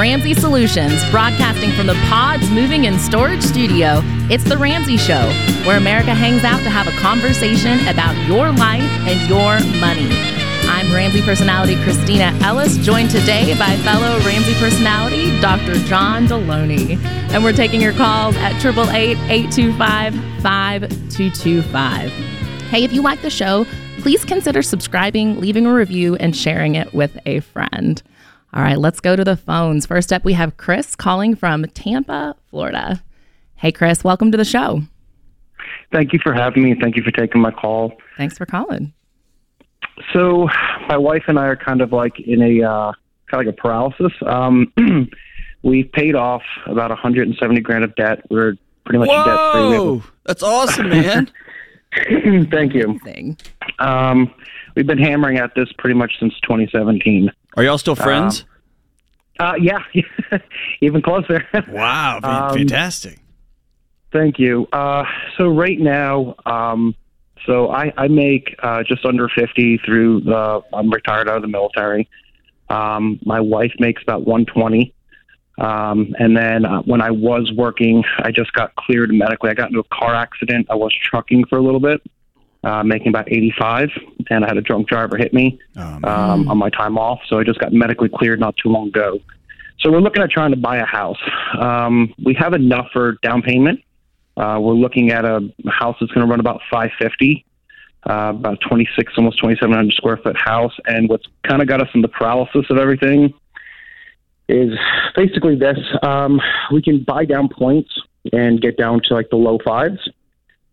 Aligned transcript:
Ramsey 0.00 0.32
Solutions, 0.32 0.98
broadcasting 1.10 1.72
from 1.72 1.86
the 1.86 1.92
Pods 2.08 2.48
Moving 2.48 2.86
and 2.86 2.98
Storage 2.98 3.42
Studio, 3.42 4.00
it's 4.30 4.42
The 4.44 4.56
Ramsey 4.56 4.96
Show, 4.96 5.28
where 5.66 5.76
America 5.76 6.14
hangs 6.14 6.42
out 6.42 6.60
to 6.60 6.70
have 6.70 6.88
a 6.88 6.98
conversation 7.02 7.86
about 7.86 8.16
your 8.26 8.50
life 8.50 8.80
and 8.80 9.28
your 9.28 9.60
money. 9.78 10.08
I'm 10.64 10.90
Ramsey 10.90 11.20
personality 11.20 11.74
Kristina 11.74 12.32
Ellis, 12.40 12.78
joined 12.78 13.10
today 13.10 13.54
by 13.58 13.76
fellow 13.84 14.18
Ramsey 14.20 14.54
personality 14.54 15.38
Dr. 15.42 15.74
John 15.86 16.26
Delony. 16.26 16.96
And 17.34 17.44
we're 17.44 17.52
taking 17.52 17.82
your 17.82 17.92
calls 17.92 18.34
at 18.36 18.54
888 18.54 19.18
825 19.28 20.14
5225. 20.42 22.10
Hey, 22.70 22.84
if 22.84 22.94
you 22.94 23.02
like 23.02 23.20
the 23.20 23.28
show, 23.28 23.66
please 23.98 24.24
consider 24.24 24.62
subscribing, 24.62 25.38
leaving 25.40 25.66
a 25.66 25.74
review, 25.74 26.16
and 26.16 26.34
sharing 26.34 26.76
it 26.76 26.94
with 26.94 27.18
a 27.26 27.40
friend. 27.40 28.02
All 28.52 28.62
right, 28.62 28.78
let's 28.78 28.98
go 28.98 29.14
to 29.14 29.22
the 29.22 29.36
phones. 29.36 29.86
First 29.86 30.12
up, 30.12 30.24
we 30.24 30.32
have 30.32 30.56
Chris 30.56 30.96
calling 30.96 31.36
from 31.36 31.64
Tampa, 31.66 32.34
Florida. 32.48 33.00
Hey, 33.54 33.70
Chris, 33.70 34.02
welcome 34.02 34.32
to 34.32 34.36
the 34.36 34.44
show. 34.44 34.82
Thank 35.92 36.12
you 36.12 36.18
for 36.20 36.32
having 36.32 36.64
me. 36.64 36.74
Thank 36.80 36.96
you 36.96 37.02
for 37.02 37.12
taking 37.12 37.40
my 37.40 37.52
call. 37.52 37.92
Thanks 38.16 38.36
for 38.38 38.46
calling. 38.46 38.92
So, 40.12 40.48
my 40.88 40.96
wife 40.96 41.24
and 41.28 41.38
I 41.38 41.46
are 41.46 41.56
kind 41.56 41.80
of 41.80 41.92
like 41.92 42.18
in 42.18 42.42
a 42.42 42.62
uh, 42.66 42.92
kind 43.30 43.40
of 43.40 43.46
like 43.46 43.54
a 43.54 43.60
paralysis. 43.60 44.12
Um, 44.26 44.72
we've 45.62 45.90
paid 45.92 46.16
off 46.16 46.42
about 46.66 46.90
170 46.90 47.60
grand 47.60 47.84
of 47.84 47.94
debt. 47.94 48.22
We're 48.30 48.56
pretty 48.84 48.98
much 48.98 49.10
debt 49.10 49.52
free. 49.52 49.78
Whoa, 49.78 50.02
that's 50.24 50.42
awesome, 50.42 50.88
man. 50.88 51.30
Thank 52.50 52.74
you. 52.74 52.98
Um, 53.78 54.34
we've 54.74 54.86
been 54.86 54.98
hammering 54.98 55.38
at 55.38 55.54
this 55.54 55.68
pretty 55.78 55.94
much 55.94 56.18
since 56.18 56.34
2017. 56.40 57.30
Are 57.56 57.64
y'all 57.64 57.78
still 57.78 57.96
friends? 57.96 58.44
Uh, 59.38 59.54
yeah, 59.60 59.78
even 60.80 61.02
closer. 61.02 61.46
wow, 61.68 62.20
um, 62.22 62.56
fantastic. 62.56 63.18
Thank 64.12 64.38
you. 64.38 64.66
Uh, 64.72 65.04
so 65.38 65.48
right 65.48 65.78
now, 65.78 66.34
um, 66.44 66.94
so 67.46 67.70
I, 67.70 67.92
I 67.96 68.08
make 68.08 68.54
uh, 68.62 68.82
just 68.82 69.04
under 69.04 69.28
fifty 69.28 69.78
through 69.78 70.22
the. 70.22 70.62
I'm 70.72 70.90
retired 70.90 71.28
out 71.28 71.36
of 71.36 71.42
the 71.42 71.48
military. 71.48 72.08
Um, 72.68 73.18
my 73.24 73.40
wife 73.40 73.72
makes 73.78 74.02
about 74.02 74.26
one 74.26 74.46
twenty, 74.46 74.94
um, 75.58 76.14
and 76.18 76.36
then 76.36 76.64
uh, 76.64 76.82
when 76.82 77.00
I 77.00 77.10
was 77.10 77.52
working, 77.56 78.04
I 78.18 78.30
just 78.30 78.52
got 78.52 78.74
cleared 78.76 79.10
medically. 79.12 79.50
I 79.50 79.54
got 79.54 79.68
into 79.68 79.80
a 79.80 79.94
car 79.94 80.14
accident. 80.14 80.66
I 80.70 80.74
was 80.74 80.92
trucking 81.10 81.46
for 81.46 81.58
a 81.58 81.62
little 81.62 81.80
bit, 81.80 82.02
uh, 82.64 82.82
making 82.82 83.08
about 83.08 83.30
eighty 83.30 83.52
five, 83.58 83.88
and 84.28 84.44
I 84.44 84.48
had 84.48 84.56
a 84.56 84.62
drunk 84.62 84.88
driver 84.88 85.16
hit 85.16 85.32
me 85.32 85.58
Oh, 85.76 85.82
um, 86.04 86.48
on 86.48 86.58
my 86.58 86.70
time 86.70 86.98
off. 86.98 87.20
So 87.28 87.38
I 87.38 87.44
just 87.44 87.58
got 87.58 87.72
medically 87.72 88.08
cleared 88.08 88.40
not 88.40 88.54
too 88.62 88.68
long 88.68 88.88
ago. 88.88 89.18
So 89.80 89.90
we're 89.90 90.00
looking 90.00 90.22
at 90.22 90.30
trying 90.30 90.50
to 90.50 90.58
buy 90.58 90.76
a 90.76 90.84
house. 90.84 91.16
Um, 91.58 92.12
we 92.22 92.34
have 92.34 92.52
enough 92.52 92.88
for 92.92 93.12
down 93.22 93.40
payment. 93.40 93.80
Uh, 94.36 94.58
we're 94.60 94.74
looking 94.74 95.10
at 95.10 95.24
a 95.24 95.50
house 95.70 95.96
that's 96.00 96.12
going 96.12 96.26
to 96.26 96.30
run 96.30 96.38
about 96.40 96.60
550, 96.70 97.44
uh, 98.08 98.32
about 98.36 98.58
26, 98.68 99.12
almost 99.16 99.38
2,700 99.38 99.92
square 99.94 100.18
foot 100.18 100.36
house. 100.38 100.72
And 100.86 101.08
what's 101.08 101.24
kind 101.44 101.62
of 101.62 101.68
got 101.68 101.80
us 101.80 101.88
in 101.94 102.02
the 102.02 102.08
paralysis 102.08 102.66
of 102.68 102.76
everything 102.76 103.32
is 104.48 104.78
basically 105.16 105.56
this: 105.56 105.78
um, 106.02 106.40
we 106.72 106.82
can 106.82 107.02
buy 107.02 107.24
down 107.24 107.48
points 107.48 107.90
and 108.32 108.60
get 108.60 108.76
down 108.76 109.00
to 109.08 109.14
like 109.14 109.30
the 109.30 109.36
low 109.36 109.58
fives. 109.64 109.98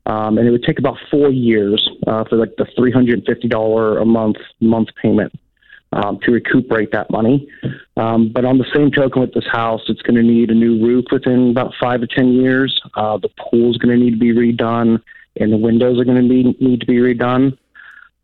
Um, 0.08 0.38
and 0.38 0.48
it 0.48 0.52
would 0.52 0.64
take 0.64 0.80
about 0.80 0.98
four 1.12 1.30
years 1.30 1.90
uh, 2.08 2.24
for 2.24 2.38
like 2.38 2.56
the 2.58 2.66
three 2.78 2.92
hundred 2.92 3.20
and 3.20 3.26
fifty 3.28 3.48
dollar 3.48 4.00
a 4.00 4.06
month 4.06 4.38
month 4.62 4.88
payment 5.02 5.38
um, 5.92 6.18
to 6.24 6.32
recuperate 6.32 6.92
that 6.94 7.12
money. 7.12 7.48
Um, 7.98 8.32
but 8.32 8.46
on 8.46 8.58
the 8.58 8.66
same 8.74 8.90
token, 8.90 9.22
with 9.22 9.34
this 9.34 9.48
house, 9.52 9.82
it's 9.90 10.02
going 10.02 10.16
to 10.16 10.24
need 10.24 10.50
a 10.50 10.54
new 10.54 10.84
roof 10.86 11.06
within 11.12 11.52
about 11.52 11.74
five 11.80 12.00
to 12.02 12.08
ten 12.08 12.34
years. 12.34 12.80
Uh, 12.96 13.18
the 13.18 13.30
pool's 13.38 13.78
going 13.78 13.98
to 13.98 14.04
need 14.04 14.12
to 14.12 14.18
be 14.18 14.34
redone, 14.34 15.02
and 15.36 15.52
the 15.52 15.58
windows 15.58 16.00
are 16.00 16.06
going 16.06 16.18
to 16.18 16.24
need 16.24 16.62
need 16.62 16.80
to 16.80 16.86
be 16.86 16.98
redone. 16.98 17.58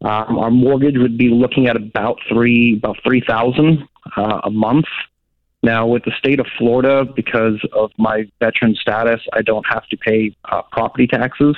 Um, 0.02 0.38
our 0.38 0.52
mortgage 0.52 0.98
would 0.98 1.18
be 1.18 1.30
looking 1.30 1.68
at 1.68 1.76
about 1.76 2.18
three 2.30 2.78
about 2.78 2.98
three 3.04 3.24
thousand 3.28 3.88
uh, 4.16 4.42
a 4.44 4.52
month. 4.52 4.86
Now, 5.64 5.88
with 5.88 6.04
the 6.04 6.12
state 6.20 6.42
of 6.42 6.46
Florida, 6.58 7.06
because 7.06 7.58
of 7.72 7.92
my 7.98 8.30
veteran 8.40 8.76
status, 8.76 9.22
I 9.32 9.42
don't 9.42 9.66
have 9.70 9.88
to 9.88 9.98
pay 9.98 10.36
uh, 10.46 10.62
property 10.64 11.08
taxes, 11.08 11.56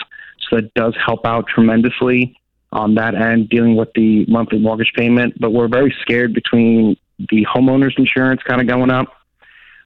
so 0.47 0.57
that 0.57 0.71
does 0.75 0.95
help 1.03 1.25
out 1.25 1.47
tremendously 1.47 2.37
on 2.71 2.93
that 2.95 3.15
end, 3.15 3.49
dealing 3.49 3.75
with 3.75 3.89
the 3.95 4.25
monthly 4.27 4.59
mortgage 4.59 4.91
payment. 4.95 5.33
But 5.39 5.53
we're 5.53 5.67
very 5.67 5.93
scared 6.01 6.33
between 6.33 6.97
the 7.17 7.47
homeowners 7.51 7.97
insurance 7.97 8.43
kind 8.43 8.61
of 8.61 8.67
going 8.67 8.91
up, 8.91 9.07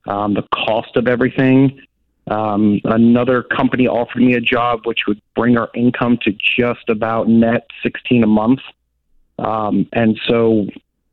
um, 0.06 0.34
the 0.34 0.46
cost 0.54 0.96
of 0.96 1.08
everything. 1.08 1.80
Um, 2.26 2.80
another 2.84 3.42
company 3.42 3.88
offered 3.88 4.20
me 4.20 4.34
a 4.34 4.40
job 4.40 4.80
which 4.84 5.00
would 5.08 5.20
bring 5.34 5.56
our 5.56 5.70
income 5.74 6.18
to 6.22 6.32
just 6.32 6.88
about 6.90 7.26
net 7.26 7.66
16 7.82 8.22
a 8.22 8.26
month. 8.26 8.60
Um, 9.38 9.88
and 9.94 10.20
so 10.28 10.66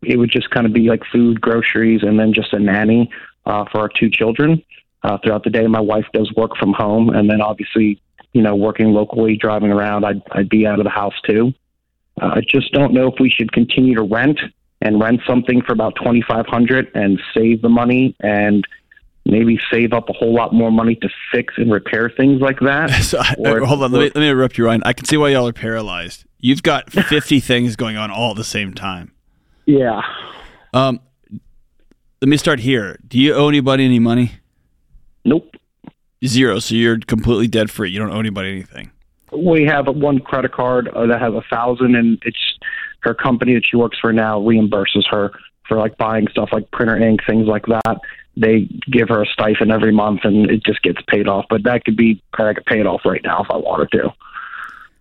it 0.04 0.18
would 0.18 0.32
just 0.32 0.50
kind 0.52 0.66
of 0.66 0.74
be 0.74 0.90
like 0.90 1.02
food, 1.12 1.42
groceries, 1.42 2.02
and 2.04 2.20
then 2.20 2.34
just 2.34 2.54
a 2.54 2.60
nanny 2.60 3.10
uh, 3.46 3.66
for 3.72 3.80
our 3.82 3.90
two 3.90 4.10
children 4.10 4.62
uh, 5.04 5.18
throughout 5.24 5.44
the 5.44 5.50
day. 5.50 5.66
My 5.68 5.80
wife 5.80 6.06
does 6.14 6.32
work 6.36 6.52
from 6.58 6.74
home, 6.74 7.10
and 7.10 7.30
then 7.30 7.42
obviously, 7.42 8.02
you 8.34 8.42
know, 8.42 8.56
working 8.56 8.94
locally, 8.94 9.36
driving 9.38 9.72
around, 9.72 10.06
I'd, 10.06 10.22
I'd 10.32 10.50
be 10.50 10.68
out 10.68 10.80
of 10.80 10.84
the 10.86 10.92
house 10.92 11.16
too. 11.28 11.54
Uh, 12.22 12.34
I 12.36 12.42
just 12.48 12.72
don't 12.74 12.94
know 12.94 13.08
if 13.08 13.16
we 13.20 13.30
should 13.30 13.52
continue 13.52 13.96
to 13.96 14.04
rent 14.04 14.40
and 14.82 15.02
rent 15.02 15.22
something 15.28 15.62
for 15.64 15.74
about 15.74 15.96
twenty 15.96 16.24
five 16.28 16.46
hundred 16.48 16.92
and 16.94 17.20
save 17.34 17.62
the 17.62 17.70
money 17.70 18.16
and 18.20 18.64
maybe 19.26 19.60
save 19.72 19.92
up 19.92 20.08
a 20.10 20.14
whole 20.14 20.34
lot 20.34 20.54
more 20.54 20.72
money 20.72 20.96
to 20.96 21.10
fix 21.32 21.54
and 21.58 21.72
repair 21.72 22.10
things 22.16 22.40
like 22.40 22.60
that. 22.62 22.90
So 23.04 23.18
I, 23.20 23.36
Or- 23.40 23.60
hold 23.66 23.84
on, 23.84 23.92
let 23.92 24.00
me, 24.00 24.06
let 24.06 24.16
me 24.16 24.30
interrupt 24.30 24.58
you, 24.58 24.66
Ryan. 24.66 24.82
I 24.86 24.94
can 24.94 25.06
see 25.06 25.18
why 25.18 25.30
y'all 25.30 25.48
are 25.48 25.54
paralyzed. 25.54 26.26
You've 26.40 26.64
got 26.64 26.92
50 26.92 27.40
things 27.42 27.76
going 27.76 27.98
on 27.98 28.10
all 28.12 28.32
at 28.32 28.38
the 28.38 28.44
same 28.44 28.74
time. 28.74 29.12
Yeah. 29.68 30.02
Um, 30.74 31.00
let 32.22 32.30
me 32.30 32.38
start 32.38 32.60
here. 32.60 32.98
Do 33.08 33.20
you 33.20 33.36
owe 33.36 33.48
anybody 33.48 33.86
any 33.86 34.00
money? 34.00 34.32
Nope. 35.24 35.56
Zero. 36.26 36.58
So 36.60 36.74
you're 36.74 36.98
completely 37.00 37.48
debt 37.48 37.70
free. 37.70 37.92
You 37.92 38.00
don't 38.00 38.10
owe 38.12 38.20
anybody 38.20 38.50
anything. 38.50 38.92
we 39.32 39.66
have 39.66 39.88
one 39.88 40.20
credit 40.20 40.54
card 40.54 40.88
uh, 40.88 41.06
that 41.06 41.22
has 41.22 41.34
a 41.34 41.44
thousand, 41.52 41.96
and 41.96 42.18
it's 42.26 42.58
her 43.02 43.14
company 43.14 43.54
that 43.54 43.66
she 43.70 43.76
works 43.78 44.00
for 44.00 44.12
now 44.12 44.40
reimburses 44.40 45.04
her 45.12 45.32
for 45.68 45.78
like 45.78 45.98
buying 45.98 46.28
stuff 46.32 46.50
like 46.52 46.72
printer 46.72 46.98
ink, 46.98 47.20
things 47.28 47.46
like 47.46 47.66
that. 47.68 48.00
They 48.38 48.70
give 48.92 49.10
her 49.10 49.24
a 49.24 49.26
stipend 49.28 49.72
every 49.72 49.92
month, 49.92 50.22
and 50.24 50.50
it 50.50 50.64
just 50.64 50.82
gets 50.82 51.00
paid 51.08 51.28
off. 51.28 51.46
But 51.50 51.64
that 51.64 51.84
could 51.84 51.98
be 51.98 52.24
I 52.34 52.54
could 52.54 52.66
pay 52.66 52.80
it 52.80 52.88
off 52.88 53.02
right 53.06 53.22
now 53.24 53.44
if 53.44 53.52
I 53.52 53.58
wanted 53.58 53.92
to. 53.92 54.14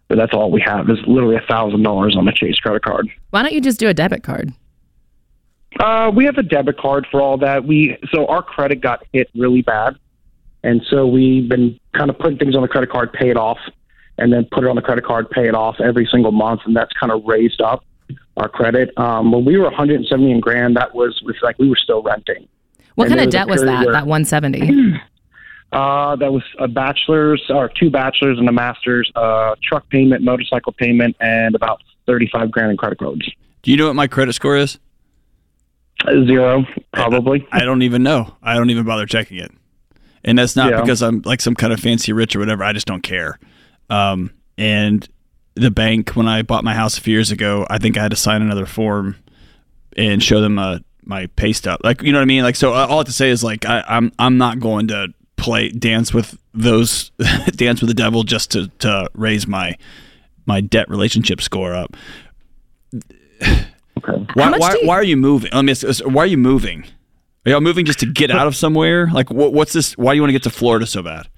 But 0.09 0.19
that's 0.19 0.33
all 0.33 0.51
we 0.51 0.63
have 0.65 0.89
is 0.89 0.99
literally 1.07 1.37
a 1.37 1.45
thousand 1.49 1.83
dollars 1.83 2.15
on 2.17 2.29
a 2.29 2.33
Chase 2.33 2.57
credit 2.61 2.83
card. 2.85 3.09
Why 3.31 3.43
don't 3.43 3.53
you 3.53 3.61
just 3.61 3.81
do 3.81 3.89
a 3.89 3.95
debit 3.95 4.23
card? 4.23 4.53
Uh, 5.81 6.11
we 6.15 6.25
have 6.25 6.39
a 6.39 6.43
debit 6.43 6.79
card 6.79 7.07
for 7.11 7.21
all 7.21 7.37
that. 7.39 7.65
We 7.65 7.99
so 8.13 8.27
our 8.27 8.43
credit 8.43 8.81
got 8.81 9.05
hit 9.13 9.29
really 9.35 9.63
bad, 9.63 9.97
and 10.63 10.81
so 10.89 11.07
we've 11.07 11.49
been 11.49 11.79
kind 11.93 12.09
of 12.09 12.19
putting 12.19 12.39
things 12.39 12.55
on 12.55 12.63
the 12.63 12.69
credit 12.69 12.91
card, 12.91 13.13
pay 13.13 13.31
it 13.31 13.37
off, 13.37 13.59
and 14.17 14.33
then 14.33 14.47
put 14.53 14.65
it 14.65 14.69
on 14.71 14.77
the 14.77 14.83
credit 14.83 15.05
card, 15.05 15.29
pay 15.31 15.49
it 15.49 15.55
off 15.55 15.77
every 15.81 16.09
single 16.11 16.33
month, 16.33 16.61
and 16.65 16.75
that's 16.75 16.93
kind 16.99 17.13
of 17.13 17.25
raised 17.25 17.61
up 17.61 17.85
our 18.37 18.49
credit. 18.49 18.97
Um, 18.97 19.33
when 19.33 19.45
we 19.45 19.57
were 19.59 19.65
170 19.65 20.31
and 20.33 20.41
grand, 20.43 20.77
that 20.77 20.95
was 20.95 21.21
was 21.25 21.37
like 21.43 21.59
we 21.59 21.69
were 21.69 21.77
still 21.77 22.03
renting. 22.03 22.49
What 22.95 23.09
And 23.09 23.17
kind 23.17 23.27
of 23.27 23.33
debt 23.33 23.49
was 23.49 23.63
that? 23.63 23.85
where- 23.85 23.93
That 23.93 24.07
170. 24.07 24.95
Uh, 25.73 26.17
that 26.17 26.33
was 26.33 26.43
a 26.59 26.69
bachelor's 26.69 27.43
or 27.51 27.69
two 27.69 27.91
bachelors 27.91 28.39
and 28.39 28.49
a 28.49 28.53
master's, 28.53 29.11
uh, 29.17 29.55
truck 29.63 29.89
payment, 29.91 30.23
motorcycle 30.23 30.73
payment, 30.73 31.17
and 31.21 31.55
about 31.55 31.83
35 32.07 32.51
grand 32.51 32.71
in 32.71 32.77
credit 32.77 32.99
cards. 32.99 33.29
Do 33.63 33.71
you 33.73 33.77
know 33.77 33.87
what 33.89 33.97
my 33.97 34.07
credit 34.07 34.33
score 34.35 34.57
is? 34.57 34.79
Zero, 36.27 36.65
probably. 36.93 37.47
I 37.51 37.61
don't 37.65 37.83
even 37.83 38.03
know. 38.03 38.35
I 38.43 38.55
don't 38.55 38.71
even 38.71 38.85
bother 38.85 39.07
checking 39.07 39.39
it. 39.39 39.51
And 40.25 40.39
that's 40.39 40.55
not 40.55 40.71
Yeah. 40.71 40.81
because 40.81 41.03
I'm 41.03 41.23
like 41.25 41.41
some 41.41 41.55
kind 41.55 41.73
of 41.73 41.81
fancy 41.81 42.13
rich 42.13 42.37
or 42.37 42.39
whatever. 42.39 42.63
I 42.65 42.73
just 42.73 42.87
don't 42.87 43.03
care. 43.03 43.39
Um, 43.91 44.31
and 44.59 45.07
the 45.55 45.71
bank, 45.71 46.11
when 46.11 46.29
I 46.29 46.43
bought 46.43 46.65
my 46.65 46.75
house 46.75 46.99
a 46.99 47.01
few 47.01 47.13
years 47.15 47.31
ago, 47.31 47.67
I 47.71 47.79
think 47.79 47.97
I 47.97 48.03
had 48.03 48.11
to 48.11 48.17
sign 48.17 48.43
another 48.43 48.67
form 48.67 49.17
and 49.97 50.23
show 50.23 50.41
them 50.41 50.59
uh, 50.59 50.79
my 51.05 51.27
pay 51.37 51.53
stub. 51.53 51.81
Like, 51.83 52.03
you 52.03 52.13
know 52.13 52.19
what 52.19 52.23
I 52.23 52.27
mean? 52.27 52.43
Like, 52.43 52.57
so 52.57 52.73
uh, 52.75 52.87
all 52.89 52.97
I 52.97 52.99
have 52.99 53.07
to 53.07 53.13
say 53.13 53.31
is 53.31 53.43
like, 53.43 53.65
I, 53.65 53.83
I'm 53.89 54.13
I'm 54.19 54.37
not 54.37 54.61
going 54.61 54.89
to 54.89 55.09
play 55.37 55.69
dance 55.71 56.13
with 56.15 56.39
those 56.55 57.11
dance 57.57 57.81
with 57.81 57.89
the 57.89 57.95
devil 57.95 58.23
just 58.23 58.51
to 58.53 58.69
to 58.79 59.09
raise 59.15 59.47
my 59.47 59.77
my 60.47 60.61
debt 60.61 60.89
relationship 60.89 61.41
score 61.41 61.75
up. 61.75 61.97
Okay. 63.99 64.13
Why, 64.35 64.51
why, 64.59 64.75
you- 64.75 64.87
why 64.87 64.95
are 64.97 65.03
you 65.03 65.17
moving? 65.17 65.51
Let 65.55 65.65
me 65.65 65.71
ask, 65.71 65.81
this, 65.81 66.01
why 66.03 66.23
are 66.25 66.27
you 66.27 66.37
moving? 66.37 66.85
Are 67.47 67.51
y'all 67.53 67.63
moving 67.63 67.87
just 67.87 67.99
to 68.01 68.07
get 68.07 68.31
out 68.31 68.47
of 68.47 68.55
somewhere? 68.55 69.09
Like, 69.11 69.31
what, 69.31 69.55
what's 69.55 69.73
this? 69.73 69.97
Why 69.97 70.13
do 70.13 70.17
you 70.17 70.21
want 70.23 70.29
to 70.29 70.33
get 70.35 70.43
to 70.43 70.51
Florida 70.51 70.85
so 70.85 71.03
bad? 71.03 71.29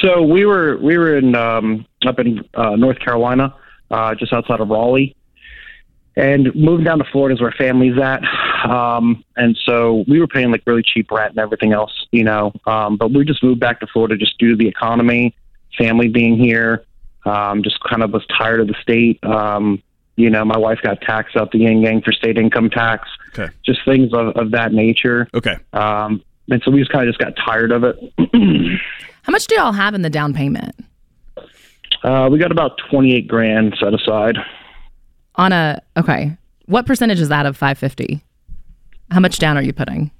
So 0.00 0.22
we 0.22 0.46
were 0.46 0.78
we 0.78 0.96
were 0.96 1.18
in 1.18 1.34
um, 1.34 1.84
up 2.06 2.18
in 2.18 2.42
uh, 2.54 2.76
North 2.76 2.98
Carolina, 3.00 3.54
uh, 3.90 4.14
just 4.14 4.32
outside 4.32 4.60
of 4.60 4.68
Raleigh, 4.70 5.14
and 6.16 6.54
moving 6.54 6.84
down 6.86 6.98
to 7.00 7.04
Florida 7.12 7.34
is 7.34 7.40
where 7.42 7.52
family's 7.52 7.98
at. 8.00 8.22
Um, 8.64 9.24
and 9.36 9.56
so 9.64 10.04
we 10.08 10.18
were 10.18 10.26
paying 10.26 10.50
like 10.50 10.62
really 10.66 10.82
cheap 10.82 11.10
rent 11.10 11.30
and 11.30 11.38
everything 11.38 11.72
else, 11.72 12.06
you 12.10 12.24
know. 12.24 12.52
Um, 12.66 12.96
but 12.96 13.12
we 13.12 13.24
just 13.24 13.42
moved 13.42 13.60
back 13.60 13.80
to 13.80 13.86
Florida 13.86 14.16
just 14.16 14.38
due 14.38 14.50
to 14.50 14.56
the 14.56 14.68
economy, 14.68 15.34
family 15.78 16.08
being 16.08 16.36
here. 16.36 16.84
Um, 17.26 17.62
just 17.62 17.78
kind 17.80 18.02
of 18.02 18.12
was 18.12 18.24
tired 18.26 18.60
of 18.60 18.68
the 18.68 18.74
state. 18.82 19.22
Um, 19.24 19.82
you 20.16 20.30
know, 20.30 20.44
my 20.44 20.58
wife 20.58 20.78
got 20.82 21.00
taxed 21.00 21.36
out 21.36 21.52
the 21.52 21.58
yin 21.58 21.80
yang 21.80 22.02
for 22.02 22.12
state 22.12 22.38
income 22.38 22.70
tax. 22.70 23.08
Okay. 23.30 23.52
Just 23.64 23.80
things 23.84 24.12
of, 24.12 24.28
of 24.36 24.50
that 24.52 24.72
nature. 24.72 25.28
Okay. 25.34 25.56
Um, 25.72 26.22
and 26.50 26.62
so 26.64 26.70
we 26.70 26.80
just 26.80 26.92
kind 26.92 27.08
of 27.08 27.14
just 27.14 27.18
got 27.18 27.34
tired 27.44 27.72
of 27.72 27.84
it. 27.84 27.98
How 29.22 29.30
much 29.30 29.46
do 29.46 29.54
y'all 29.54 29.72
have 29.72 29.94
in 29.94 30.02
the 30.02 30.10
down 30.10 30.34
payment 30.34 30.74
uh, 32.04 32.28
we 32.30 32.38
got 32.38 32.52
about 32.52 32.78
twenty 32.90 33.14
eight 33.14 33.26
grand 33.26 33.74
set 33.80 33.94
aside. 33.94 34.36
on 35.36 35.52
a? 35.52 35.80
Okay, 35.96 36.36
what 36.66 36.86
percentage 36.86 37.20
is 37.20 37.30
that 37.30 37.46
of 37.46 37.56
550? 37.56 38.22
How 39.10 39.20
much 39.20 39.38
down 39.38 39.56
are 39.56 39.62
you 39.62 39.72
putting? 39.72 40.10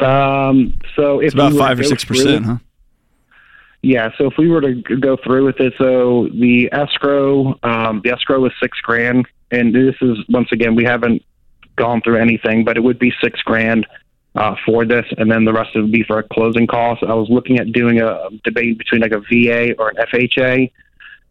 Um, 0.00 0.74
so 0.94 1.20
if 1.20 1.26
It's 1.26 1.34
about 1.34 1.52
we 1.52 1.58
five 1.58 1.80
or 1.80 1.84
six 1.84 2.04
percent, 2.04 2.44
huh? 2.44 2.56
Yeah, 3.82 4.10
so 4.18 4.26
if 4.26 4.34
we 4.36 4.48
were 4.48 4.60
to 4.60 4.74
go 4.74 5.16
through 5.16 5.46
with 5.46 5.60
it, 5.60 5.74
so 5.78 6.28
the 6.32 6.68
escrow, 6.72 7.58
um, 7.62 8.00
the 8.02 8.10
escrow 8.10 8.44
is 8.46 8.52
six 8.60 8.78
grand, 8.80 9.26
and 9.50 9.74
this 9.74 9.94
is 10.00 10.18
once 10.28 10.48
again 10.50 10.74
we 10.74 10.84
haven't 10.84 11.22
gone 11.76 12.00
through 12.02 12.16
anything, 12.16 12.64
but 12.64 12.76
it 12.76 12.80
would 12.82 12.98
be 12.98 13.12
six 13.22 13.40
grand 13.42 13.86
uh, 14.34 14.54
for 14.64 14.84
this, 14.84 15.04
and 15.18 15.30
then 15.30 15.44
the 15.44 15.52
rest 15.52 15.70
would 15.74 15.92
be 15.92 16.02
for 16.02 16.18
a 16.18 16.22
closing 16.22 16.66
costs. 16.66 17.04
I 17.06 17.14
was 17.14 17.28
looking 17.30 17.58
at 17.58 17.72
doing 17.72 18.00
a 18.00 18.28
debate 18.44 18.78
between 18.78 19.00
like 19.00 19.12
a 19.12 19.20
VA 19.20 19.74
or 19.78 19.90
an 19.90 19.96
FHA, 19.96 20.72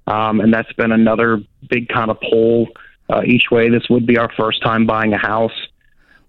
um, 0.07 0.39
and 0.39 0.53
that's 0.53 0.71
been 0.73 0.91
another 0.91 1.41
big 1.69 1.89
kind 1.89 2.09
of 2.09 2.17
pull 2.21 2.67
uh, 3.09 3.21
each 3.25 3.51
way. 3.51 3.69
This 3.69 3.83
would 3.89 4.07
be 4.07 4.17
our 4.17 4.31
first 4.37 4.61
time 4.63 4.85
buying 4.85 5.13
a 5.13 5.17
house. 5.17 5.67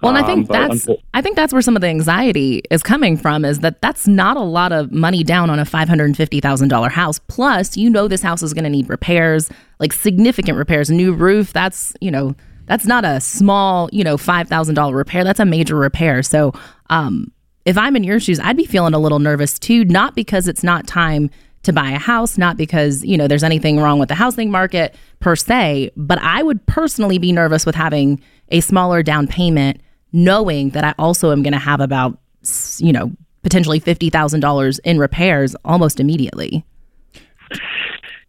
Well, 0.02 0.14
and 0.14 0.18
I 0.18 0.20
Um, 0.20 0.26
think 0.26 0.48
but 0.48 0.68
that's 0.68 0.88
I 1.14 1.22
think 1.22 1.36
that's 1.36 1.52
where 1.52 1.62
some 1.62 1.74
of 1.74 1.80
the 1.80 1.88
anxiety 1.88 2.62
is 2.70 2.82
coming 2.82 3.16
from. 3.16 3.44
Is 3.44 3.60
that 3.60 3.80
that's 3.80 4.06
not 4.06 4.36
a 4.36 4.42
lot 4.42 4.72
of 4.72 4.92
money 4.92 5.24
down 5.24 5.48
on 5.48 5.58
a 5.58 5.64
five 5.64 5.88
hundred 5.88 6.04
and 6.06 6.16
fifty 6.16 6.40
thousand 6.40 6.68
dollar 6.68 6.88
house. 6.90 7.18
Plus, 7.28 7.76
you 7.76 7.88
know, 7.88 8.06
this 8.08 8.22
house 8.22 8.42
is 8.42 8.52
going 8.52 8.64
to 8.64 8.70
need 8.70 8.88
repairs, 8.90 9.50
like 9.80 9.92
significant 9.92 10.58
repairs, 10.58 10.90
new 10.90 11.12
roof. 11.14 11.52
That's 11.52 11.94
you 12.00 12.10
know, 12.10 12.34
that's 12.66 12.86
not 12.86 13.04
a 13.04 13.20
small 13.20 13.88
you 13.92 14.04
know 14.04 14.16
five 14.18 14.48
thousand 14.48 14.74
dollar 14.74 14.94
repair. 14.94 15.24
That's 15.24 15.40
a 15.40 15.46
major 15.46 15.76
repair. 15.76 16.22
So, 16.22 16.52
um, 16.90 17.32
if 17.64 17.78
I'm 17.78 17.96
in 17.96 18.04
your 18.04 18.20
shoes, 18.20 18.38
I'd 18.38 18.56
be 18.56 18.66
feeling 18.66 18.92
a 18.92 18.98
little 18.98 19.18
nervous 19.18 19.58
too. 19.58 19.84
Not 19.86 20.14
because 20.14 20.46
it's 20.46 20.62
not 20.62 20.86
time 20.86 21.30
to 21.62 21.72
buy 21.72 21.90
a 21.90 21.98
house, 21.98 22.36
not 22.38 22.58
because 22.58 23.02
you 23.02 23.16
know 23.16 23.26
there's 23.26 23.42
anything 23.42 23.80
wrong 23.80 23.98
with 23.98 24.10
the 24.10 24.14
housing 24.14 24.50
market 24.50 24.94
per 25.20 25.34
se, 25.34 25.90
but 25.96 26.18
I 26.20 26.42
would 26.42 26.64
personally 26.66 27.16
be 27.18 27.32
nervous 27.32 27.64
with 27.64 27.74
having 27.74 28.20
a 28.50 28.60
smaller 28.60 29.02
down 29.02 29.26
payment 29.26 29.80
knowing 30.16 30.70
that 30.70 30.82
I 30.82 30.94
also 30.98 31.30
am 31.30 31.42
going 31.42 31.52
to 31.52 31.58
have 31.58 31.80
about, 31.80 32.18
you 32.78 32.90
know, 32.92 33.12
potentially 33.42 33.78
$50,000 33.78 34.80
in 34.82 34.98
repairs 34.98 35.54
almost 35.64 36.00
immediately. 36.00 36.64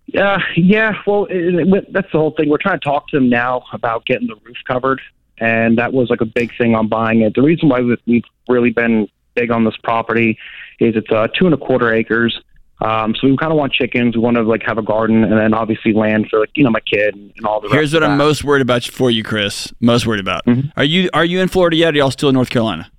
Yeah, 0.07 0.37
yeah. 0.55 0.93
Well, 1.05 1.25
it, 1.29 1.55
it, 1.55 1.93
that's 1.93 2.11
the 2.11 2.17
whole 2.17 2.31
thing. 2.31 2.49
We're 2.49 2.57
trying 2.57 2.79
to 2.79 2.83
talk 2.83 3.07
to 3.09 3.17
them 3.17 3.29
now 3.29 3.63
about 3.73 4.05
getting 4.05 4.27
the 4.27 4.35
roof 4.43 4.57
covered, 4.67 5.01
and 5.37 5.77
that 5.77 5.93
was 5.93 6.09
like 6.09 6.21
a 6.21 6.25
big 6.25 6.51
thing 6.57 6.75
on 6.75 6.87
buying 6.87 7.21
it. 7.21 7.33
The 7.35 7.41
reason 7.41 7.69
why 7.69 7.81
we- 7.81 7.97
we've 8.05 8.23
really 8.49 8.71
been 8.71 9.07
big 9.33 9.51
on 9.51 9.63
this 9.63 9.75
property 9.83 10.37
is 10.79 10.95
it's 10.95 11.11
uh, 11.11 11.27
two 11.37 11.45
and 11.45 11.53
a 11.53 11.57
quarter 11.57 11.93
acres. 11.93 12.39
Um, 12.79 13.15
so 13.19 13.27
we 13.27 13.35
kind 13.37 13.51
of 13.51 13.57
want 13.57 13.73
chickens. 13.73 14.15
We 14.15 14.21
want 14.21 14.37
to 14.37 14.43
like 14.43 14.61
have 14.63 14.77
a 14.77 14.83
garden, 14.83 15.23
and 15.23 15.33
then 15.33 15.53
obviously 15.53 15.93
land 15.93 16.27
for 16.29 16.39
like 16.41 16.51
you 16.53 16.63
know 16.63 16.69
my 16.69 16.79
kid 16.81 17.15
and 17.15 17.45
all 17.45 17.59
the. 17.59 17.67
Rest. 17.69 17.75
Here's 17.75 17.93
what 17.93 18.03
I'm 18.03 18.17
most 18.17 18.43
worried 18.43 18.61
about 18.61 18.83
for 18.83 19.09
you, 19.09 19.23
Chris. 19.23 19.73
Most 19.81 20.05
worried 20.05 20.19
about. 20.19 20.45
Mhm. 20.45 20.71
Are 20.77 20.83
you 20.83 21.09
are 21.13 21.25
you 21.25 21.39
in 21.41 21.47
Florida 21.47 21.75
yet? 21.75 21.93
Or 21.95 21.97
y'all 21.97 22.11
still 22.11 22.29
in 22.29 22.35
North 22.35 22.49
Carolina? 22.51 22.91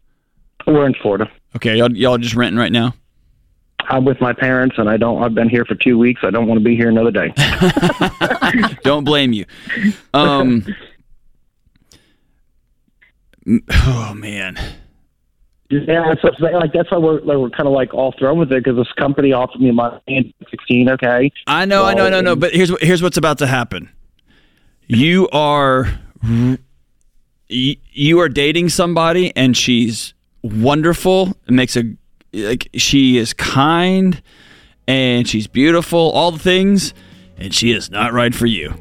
We're 0.67 0.85
in 0.87 0.95
Florida. 0.95 1.31
Okay, 1.57 1.77
y'all, 1.77 1.91
y'all 1.97 2.19
just 2.19 2.35
renting 2.35 2.59
right 2.59 2.73
now. 2.73 2.95
I'm 3.91 4.05
with 4.05 4.21
my 4.21 4.33
parents, 4.35 4.77
and 4.79 4.91
I 4.91 4.97
don't. 4.97 5.23
I've 5.23 5.35
been 5.35 5.49
here 5.49 5.65
for 5.65 5.75
two 5.77 5.97
weeks. 5.97 6.21
I 6.25 6.31
don't 6.31 6.47
want 6.49 6.59
to 6.59 6.65
be 6.65 6.77
here 6.77 6.89
another 6.91 7.11
day. 7.13 7.33
Don't 8.83 9.05
blame 9.05 9.33
you. 9.33 9.45
Um. 10.13 10.65
Oh 13.71 14.13
man. 14.15 14.59
Yeah, 15.71 16.15
so 16.23 16.29
it's 16.29 16.41
like 16.41 16.73
that's 16.73 16.91
why 16.91 16.97
we're 16.97 17.21
like, 17.21 17.37
we're 17.37 17.51
kind 17.51 17.67
of 17.67 17.75
like 17.75 17.93
all 17.93 18.15
thrown 18.19 18.39
with 18.39 18.51
it 18.53 18.65
because 18.65 18.79
this 18.79 18.91
company 18.95 19.35
offered 19.35 19.61
me 19.61 19.71
money 19.71 20.01
in 20.07 20.33
sixteen. 20.51 20.89
Okay, 20.89 21.31
I 21.47 21.67
know, 21.67 21.85
I 21.85 21.93
know, 21.93 22.07
I 22.07 22.09
know, 22.09 22.23
no. 22.23 22.37
But 22.37 22.55
here's 22.55 22.73
what 22.73 22.83
here's 22.83 23.03
what's 23.03 23.19
about 23.19 23.37
to 23.39 23.47
happen. 23.47 23.91
You 24.87 25.29
are 25.31 26.01
you 27.49 28.21
are 28.21 28.29
dating 28.31 28.71
somebody, 28.71 29.37
and 29.37 29.55
she's 29.55 30.15
wonderful. 30.43 31.37
It 31.47 31.53
makes 31.53 31.77
a 31.77 31.95
like 32.33 32.69
she 32.73 33.19
is 33.19 33.35
kind, 33.35 34.23
and 34.87 35.29
she's 35.29 35.47
beautiful. 35.47 36.11
All 36.13 36.31
the 36.31 36.39
things, 36.39 36.95
and 37.37 37.55
she 37.55 37.73
is 37.73 37.91
not 37.91 38.15
right 38.15 38.35
for 38.35 38.47
you. 38.47 38.75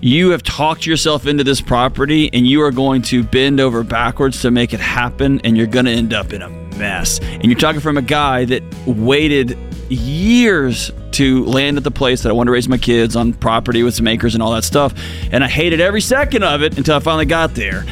You 0.00 0.30
have 0.30 0.44
talked 0.44 0.86
yourself 0.86 1.26
into 1.26 1.42
this 1.42 1.60
property, 1.60 2.30
and 2.32 2.46
you 2.46 2.62
are 2.62 2.70
going 2.70 3.02
to 3.02 3.24
bend 3.24 3.58
over 3.58 3.82
backwards 3.82 4.42
to 4.42 4.50
make 4.52 4.72
it 4.72 4.78
happen, 4.80 5.40
and 5.42 5.56
you're 5.56 5.66
going 5.66 5.86
to 5.86 5.90
end 5.90 6.12
up 6.12 6.32
in 6.32 6.40
a 6.40 6.48
mess. 6.48 7.18
And 7.20 7.46
you're 7.46 7.58
talking 7.58 7.80
from 7.80 7.98
a 7.98 8.02
guy 8.02 8.44
that 8.44 8.62
waited 8.86 9.58
years 9.88 10.92
to 11.12 11.44
land 11.46 11.78
at 11.78 11.84
the 11.84 11.90
place 11.90 12.22
that 12.22 12.28
I 12.28 12.32
want 12.32 12.46
to 12.46 12.52
raise 12.52 12.68
my 12.68 12.78
kids 12.78 13.16
on 13.16 13.32
property 13.32 13.82
with 13.82 13.94
some 13.94 14.06
acres 14.06 14.34
and 14.34 14.42
all 14.42 14.52
that 14.52 14.62
stuff. 14.62 14.94
And 15.32 15.42
I 15.42 15.48
hated 15.48 15.80
every 15.80 16.00
second 16.00 16.44
of 16.44 16.62
it 16.62 16.78
until 16.78 16.94
I 16.94 17.00
finally 17.00 17.26
got 17.26 17.54
there. 17.54 17.84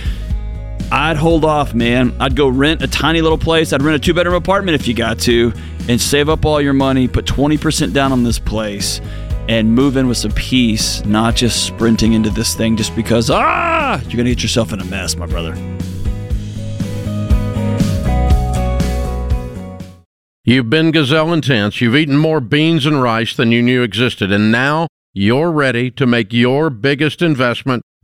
I'd 0.92 1.16
hold 1.16 1.44
off, 1.44 1.74
man. 1.74 2.14
I'd 2.20 2.36
go 2.36 2.46
rent 2.46 2.82
a 2.82 2.86
tiny 2.86 3.20
little 3.20 3.38
place. 3.38 3.72
I'd 3.72 3.82
rent 3.82 3.96
a 3.96 3.98
two 3.98 4.14
bedroom 4.14 4.36
apartment 4.36 4.76
if 4.80 4.86
you 4.86 4.94
got 4.94 5.18
to, 5.20 5.52
and 5.88 6.00
save 6.00 6.28
up 6.28 6.46
all 6.46 6.60
your 6.60 6.72
money, 6.72 7.08
put 7.08 7.24
20% 7.24 7.92
down 7.92 8.12
on 8.12 8.22
this 8.22 8.38
place, 8.38 9.00
and 9.48 9.74
move 9.74 9.96
in 9.96 10.08
with 10.08 10.18
some 10.18 10.32
peace, 10.32 11.04
not 11.04 11.36
just 11.36 11.64
sprinting 11.66 12.12
into 12.14 12.30
this 12.30 12.54
thing 12.54 12.76
just 12.76 12.94
because, 12.96 13.30
ah, 13.30 14.00
you're 14.02 14.16
going 14.16 14.24
to 14.24 14.30
get 14.30 14.42
yourself 14.42 14.72
in 14.72 14.80
a 14.80 14.84
mess, 14.84 15.16
my 15.16 15.26
brother. 15.26 15.54
You've 20.44 20.70
been 20.70 20.92
gazelle 20.92 21.32
intense. 21.32 21.80
You've 21.80 21.96
eaten 21.96 22.16
more 22.16 22.40
beans 22.40 22.86
and 22.86 23.02
rice 23.02 23.34
than 23.34 23.50
you 23.50 23.62
knew 23.62 23.82
existed, 23.82 24.30
and 24.30 24.52
now 24.52 24.86
you're 25.12 25.50
ready 25.50 25.90
to 25.90 26.06
make 26.06 26.32
your 26.32 26.70
biggest 26.70 27.20
investment 27.20 27.82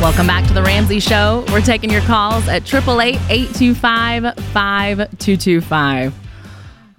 Welcome 0.00 0.28
back 0.28 0.46
to 0.46 0.54
the 0.54 0.62
Ramsey 0.62 1.00
Show. 1.00 1.44
We're 1.50 1.60
taking 1.60 1.90
your 1.90 2.02
calls 2.02 2.46
at 2.46 2.62
888 2.72 3.18
825 3.28 4.36
5225. 4.52 6.14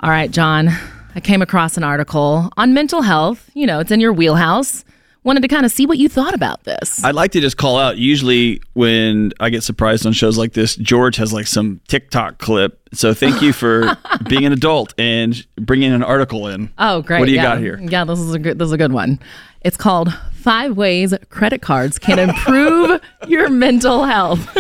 All 0.02 0.10
right, 0.10 0.30
John, 0.30 0.68
I 1.16 1.22
came 1.22 1.42
across 1.42 1.78
an 1.78 1.86
article 1.86 2.52
on 2.58 2.74
mental 2.74 3.02
health. 3.02 3.50
You 3.54 3.68
know, 3.68 3.80
it's 3.80 3.92
in 3.92 4.02
your 4.02 4.12
wheelhouse. 4.12 4.84
Wanted 5.24 5.44
to 5.44 5.48
kind 5.48 5.66
of 5.66 5.72
see 5.72 5.86
what 5.86 5.98
you 5.98 6.10
thought 6.10 6.34
about 6.34 6.66
this. 6.66 7.02
I'd 7.02 7.16
like 7.16 7.32
to 7.32 7.40
just 7.40 7.56
call 7.56 7.78
out. 7.78 7.98
Usually, 7.98 8.62
when 8.74 9.32
I 9.40 9.50
get 9.50 9.64
surprised 9.64 10.06
on 10.06 10.12
shows 10.12 10.38
like 10.38 10.52
this, 10.52 10.76
George 10.76 11.16
has 11.16 11.32
like 11.32 11.48
some 11.48 11.80
TikTok 11.88 12.38
clip. 12.38 12.82
So 12.94 13.14
thank 13.14 13.42
you 13.42 13.54
for 13.54 13.98
being 14.28 14.46
an 14.46 14.52
adult 14.52 14.94
and 14.98 15.48
bringing 15.56 15.94
an 15.94 16.04
article 16.04 16.48
in. 16.48 16.70
Oh, 16.78 17.02
great. 17.02 17.20
What 17.20 17.28
do 17.28 17.32
you 17.32 17.38
yeah. 17.38 17.44
got 17.44 17.60
here? 17.60 17.80
Yeah, 17.82 18.04
this 18.04 18.20
is 18.20 18.34
a 18.34 18.40
good 18.40 18.60
this 18.60 18.66
is 18.66 18.74
a 18.74 18.78
good 18.78 18.92
one. 18.92 19.20
It's 19.62 19.78
called 19.78 20.14
Five 20.40 20.78
Ways 20.78 21.14
Credit 21.30 21.62
Cards 21.62 22.00
Can 22.00 22.18
Improve 22.18 23.02
Your 23.28 23.50
Mental 23.50 24.06
Health. 24.06 24.58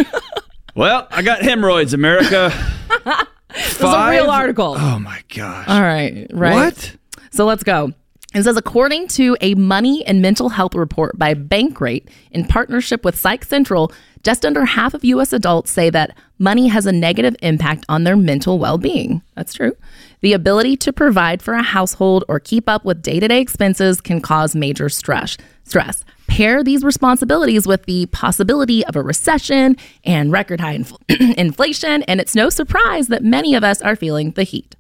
Well, 0.76 1.08
I 1.10 1.22
got 1.22 1.42
hemorrhoids, 1.42 1.94
America. 1.94 2.52
This 3.52 3.78
is 3.78 3.82
a 3.82 4.10
real 4.12 4.30
article. 4.30 4.76
Oh 4.78 5.00
my 5.00 5.24
gosh. 5.36 5.68
All 5.68 5.82
right, 5.82 6.28
right. 6.32 6.54
What? 6.54 6.96
So 7.32 7.46
let's 7.46 7.64
go. 7.64 7.94
It 8.36 8.44
says, 8.44 8.58
according 8.58 9.08
to 9.10 9.36
a 9.42 9.56
money 9.56 10.06
and 10.06 10.22
mental 10.22 10.50
health 10.50 10.76
report 10.76 11.18
by 11.18 11.34
Bankrate 11.34 12.08
in 12.30 12.46
partnership 12.46 13.04
with 13.04 13.18
Psych 13.18 13.44
Central, 13.44 13.92
just 14.24 14.46
under 14.46 14.66
half 14.66 14.94
of 14.94 15.04
U.S. 15.06 15.34
adults 15.34 15.72
say 15.72 15.90
that 15.90 16.16
money 16.38 16.68
has 16.68 16.86
a 16.86 16.92
negative 16.92 17.36
impact 17.42 17.86
on 17.90 18.04
their 18.04 18.18
mental 18.18 18.60
well 18.60 18.78
being. 18.78 19.22
That's 19.36 19.54
true. 19.54 19.76
The 20.22 20.34
ability 20.34 20.78
to 20.78 20.94
provide 20.94 21.42
for 21.42 21.54
a 21.54 21.64
household 21.64 22.26
or 22.28 22.40
keep 22.40 22.68
up 22.68 22.84
with 22.84 23.02
day 23.02 23.20
to 23.20 23.28
day 23.28 23.40
expenses 23.42 24.02
can 24.02 24.22
cause 24.22 24.56
major 24.56 24.90
stress. 24.90 25.38
Stress. 25.64 26.04
Pair 26.28 26.64
these 26.64 26.84
responsibilities 26.84 27.66
with 27.66 27.86
the 27.86 28.06
possibility 28.08 28.86
of 28.86 28.96
a 28.96 29.02
recession 29.02 29.78
and 30.04 30.32
record 30.32 30.60
high 30.60 30.78
infl- 30.78 31.00
inflation, 31.38 32.04
and 32.04 32.22
it's 32.22 32.36
no 32.36 32.50
surprise 32.50 33.08
that 33.08 33.24
many 33.24 33.56
of 33.56 33.64
us 33.64 33.82
are 33.82 33.96
feeling 33.96 34.32
the 34.32 34.44
heat. 34.44 34.76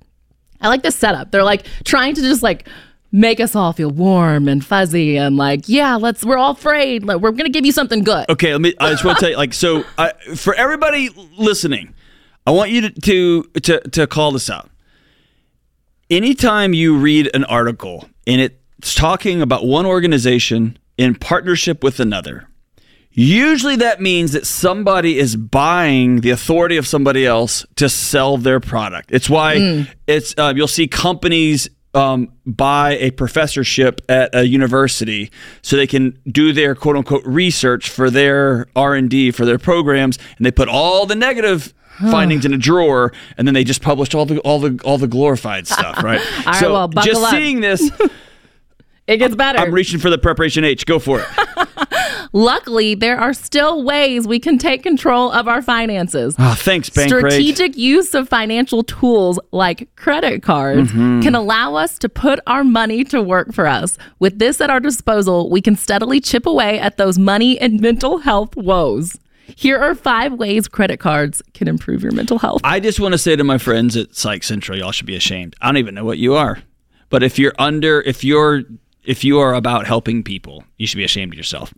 I 0.62 0.68
like 0.68 0.84
this 0.84 0.96
setup. 0.96 1.32
They're 1.32 1.44
like 1.44 1.66
trying 1.86 2.16
to 2.16 2.22
just 2.22 2.44
like 2.44 2.68
make 3.12 3.40
us 3.40 3.56
all 3.56 3.74
feel 3.74 3.90
warm 3.90 4.48
and 4.48 4.64
fuzzy 4.64 5.18
and 5.18 5.38
like, 5.38 5.68
yeah, 5.68 5.96
let's. 5.96 6.24
We're 6.24 6.38
all 6.38 6.52
afraid. 6.52 7.04
Like, 7.04 7.20
we're 7.22 7.32
gonna 7.32 7.50
give 7.50 7.66
you 7.66 7.72
something 7.72 8.04
good. 8.04 8.30
Okay, 8.30 8.52
let 8.52 8.62
me. 8.62 8.74
I 8.80 8.92
just 8.92 9.04
want 9.04 9.18
to 9.18 9.22
tell 9.22 9.32
you, 9.32 9.38
like, 9.38 9.54
so 9.54 9.84
I, 9.98 10.14
for 10.36 10.54
everybody 10.54 11.10
listening, 11.38 11.94
I 12.46 12.52
want 12.52 12.72
you 12.72 12.90
to, 12.90 12.90
to 13.02 13.44
to 13.62 13.80
to 13.90 14.08
call 14.08 14.32
this 14.32 14.50
out. 14.50 14.70
Anytime 16.10 16.74
you 16.74 16.98
read 16.98 17.30
an 17.34 17.44
article 17.44 18.10
and 18.26 18.42
it's 18.42 18.96
talking 18.96 19.42
about 19.42 19.66
one 19.66 19.86
organization 19.86 20.78
in 20.98 21.14
partnership 21.14 21.84
with 21.84 22.00
another, 22.00 22.48
usually 23.12 23.76
that 23.76 24.02
means 24.02 24.32
that 24.32 24.48
somebody 24.48 25.20
is 25.20 25.36
buying 25.36 26.22
the 26.22 26.32
authority 26.32 26.78
of 26.78 26.88
somebody 26.88 27.26
else 27.28 27.66
to 27.76 27.88
sell 27.90 28.38
their 28.38 28.60
product. 28.60 29.12
It's 29.12 29.30
why 29.30 29.88
it's 30.08 30.34
uh, 30.38 30.54
you'll 30.56 30.68
see 30.68 30.88
companies 30.88 31.70
um, 31.94 32.32
buy 32.46 32.92
a 32.98 33.12
professorship 33.12 34.02
at 34.08 34.34
a 34.36 34.48
university 34.48 35.32
so 35.62 35.76
they 35.76 35.88
can 35.88 36.20
do 36.32 36.54
their 36.54 36.76
quote 36.76 36.96
unquote 36.96 37.26
research 37.26 37.90
for 37.90 38.10
their 38.10 38.68
R 38.76 38.96
and 38.96 39.10
D 39.10 39.32
for 39.32 39.46
their 39.46 39.60
programs, 39.60 40.18
and 40.38 40.46
they 40.46 40.52
put 40.52 40.70
all 40.70 41.06
the 41.06 41.16
negative 41.16 41.74
findings 42.12 42.46
in 42.46 42.54
a 42.54 42.58
drawer, 42.58 43.12
and 43.38 43.46
then 43.48 43.54
they 43.54 43.64
just 43.64 43.82
published 43.82 44.16
all 44.16 44.26
the 44.26 44.40
all 44.40 44.60
the 44.60 44.80
all 44.84 44.98
the 44.98 45.08
glorified 45.08 45.68
stuff, 45.68 46.04
right? 46.04 46.22
All 46.22 46.44
right, 46.46 46.60
so 46.60 46.74
well, 46.74 46.88
buckle 46.88 47.12
just 47.12 47.24
up. 47.24 47.32
seeing 47.32 47.60
this, 47.60 47.90
It 49.10 49.18
gets 49.18 49.36
better. 49.36 49.58
I'm 49.58 49.74
reaching 49.74 50.00
for 50.00 50.12
the 50.12 50.20
preparation 50.20 50.64
H. 50.64 50.86
Go 50.86 51.00
for 51.00 51.20
it. 51.20 51.28
Luckily, 52.32 52.94
there 52.96 53.18
are 53.20 53.34
still 53.34 53.84
ways 53.84 54.28
we 54.28 54.40
can 54.40 54.58
take 54.58 54.84
control 54.84 55.32
of 55.32 55.48
our 55.48 55.62
finances. 55.62 56.36
Oh, 56.38 56.56
thanks, 56.58 56.90
Bankrate. 56.90 57.08
Strategic 57.32 57.76
use 57.78 58.14
of 58.14 58.30
financial 58.30 58.84
tools 58.84 59.40
like 59.52 59.94
credit 59.96 60.44
cards 60.44 60.92
Mm-hmm. 60.92 61.22
can 61.22 61.36
allow 61.36 61.76
us 61.76 61.98
to 62.00 62.10
put 62.10 62.40
our 62.48 62.64
money 62.64 63.04
to 63.06 63.22
work 63.22 63.54
for 63.54 63.66
us. 63.68 63.98
With 64.20 64.40
this 64.40 64.62
at 64.62 64.70
our 64.70 64.80
disposal, 64.80 65.50
we 65.50 65.62
can 65.62 65.76
steadily 65.76 66.20
chip 66.22 66.46
away 66.46 66.80
at 66.80 66.98
those 66.98 67.18
money 67.18 67.60
and 67.60 67.80
mental 67.82 68.20
health 68.20 68.56
woes. 68.56 69.18
Here 69.56 69.78
are 69.80 69.96
five 69.96 70.34
ways 70.34 70.68
credit 70.68 71.00
cards 71.00 71.42
can 71.56 71.68
improve 71.68 72.04
your 72.04 72.12
mental 72.12 72.38
health. 72.38 72.62
I 72.64 72.80
just 72.80 73.00
want 73.00 73.14
to 73.14 73.18
say 73.18 73.36
to 73.36 73.44
my 73.44 73.58
friends 73.58 73.98
at 73.98 74.16
Psych 74.16 74.44
Central, 74.44 74.78
y'all 74.78 74.92
should 74.92 75.08
be 75.08 75.16
ashamed. 75.16 75.56
I 75.62 75.68
don't 75.68 75.78
even 75.78 75.96
know 75.96 76.06
what 76.06 76.20
you 76.20 76.36
are, 76.36 76.60
but 77.10 77.24
if 77.24 77.40
you're 77.40 77.56
under, 77.58 78.02
if 78.02 78.24
you're, 78.24 78.62
if 79.04 79.24
you 79.24 79.40
are 79.40 79.56
about 79.56 79.88
helping 79.88 80.24
people, 80.24 80.64
you 80.78 80.86
should 80.86 80.98
be 80.98 81.04
ashamed 81.04 81.34
of 81.34 81.38
yourself. 81.38 81.74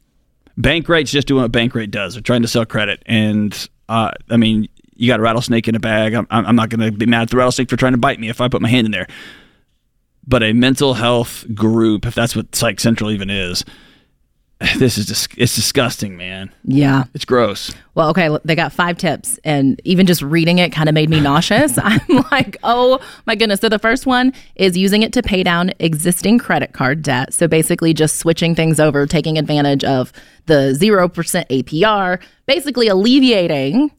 Bankrate's 0.60 1.12
just 1.12 1.28
doing 1.28 1.42
what 1.42 1.52
Bankrate 1.52 1.92
does. 1.92 2.14
They're 2.14 2.22
trying 2.22 2.42
to 2.42 2.48
sell 2.48 2.66
credit, 2.66 3.02
and 3.06 3.70
uh, 3.90 4.12
I 4.30 4.38
mean, 4.38 4.68
you 4.96 5.08
got 5.08 5.20
a 5.20 5.24
rattlesnake 5.24 5.68
in 5.68 5.76
a 5.76 5.80
bag. 5.80 6.14
I'm, 6.14 6.28
I'm 6.30 6.56
not 6.56 6.70
going 6.70 6.82
to 6.82 6.92
be 6.96 7.06
mad 7.06 7.24
at 7.24 7.30
the 7.30 7.38
rattlesnake 7.38 7.70
for 7.70 7.78
trying 7.78 7.94
to 7.94 7.98
bite 7.98 8.20
me 8.20 8.30
if 8.30 8.40
I 8.40 8.48
put 8.48 8.62
my 8.62 8.70
hand 8.70 8.86
in 8.86 8.92
there. 8.92 9.08
But 10.28 10.44
a 10.44 10.54
mental 10.54 10.94
health 10.94 11.46
group, 11.56 12.06
if 12.06 12.14
that's 12.14 12.36
what 12.36 12.54
Psych 12.56 12.80
Central 12.80 13.10
even 13.10 13.30
is, 13.30 13.66
this 14.78 14.98
is 14.98 15.08
just, 15.08 15.30
it's 15.38 15.56
disgusting, 15.56 16.16
man. 16.18 16.52
Yeah. 16.64 17.06
It's 17.14 17.26
gross. 17.26 17.74
Well, 17.96 18.10
okay, 18.10 18.30
they 18.46 18.56
got 18.56 18.72
five 18.72 18.98
tips, 18.98 19.40
and 19.44 19.82
even 19.84 20.06
just 20.06 20.22
reading 20.22 20.60
it 20.60 20.72
kind 20.72 20.88
of 20.88 20.94
made 20.96 21.10
me 21.10 21.20
nauseous. 21.20 21.78
I'm 21.84 22.26
like, 22.32 22.58
oh 22.64 23.00
my 23.26 23.36
goodness. 23.36 23.60
So, 23.60 23.70
the 23.70 23.80
first 23.80 24.06
one 24.06 24.34
is 24.56 24.78
using 24.78 25.02
it 25.02 25.12
to 25.14 25.22
pay 25.24 25.44
down 25.44 25.72
existing 25.80 26.38
credit 26.38 26.74
card 26.74 27.02
debt. 27.02 27.34
So, 27.34 27.48
basically, 27.48 27.94
just 27.94 28.18
switching 28.18 28.56
things 28.56 28.80
over, 28.80 29.06
taking 29.06 29.38
advantage 29.38 29.84
of 29.84 30.14
the 30.46 30.78
0% 30.80 31.10
APR, 31.48 32.22
basically 32.46 32.88
alleviating 32.88 33.92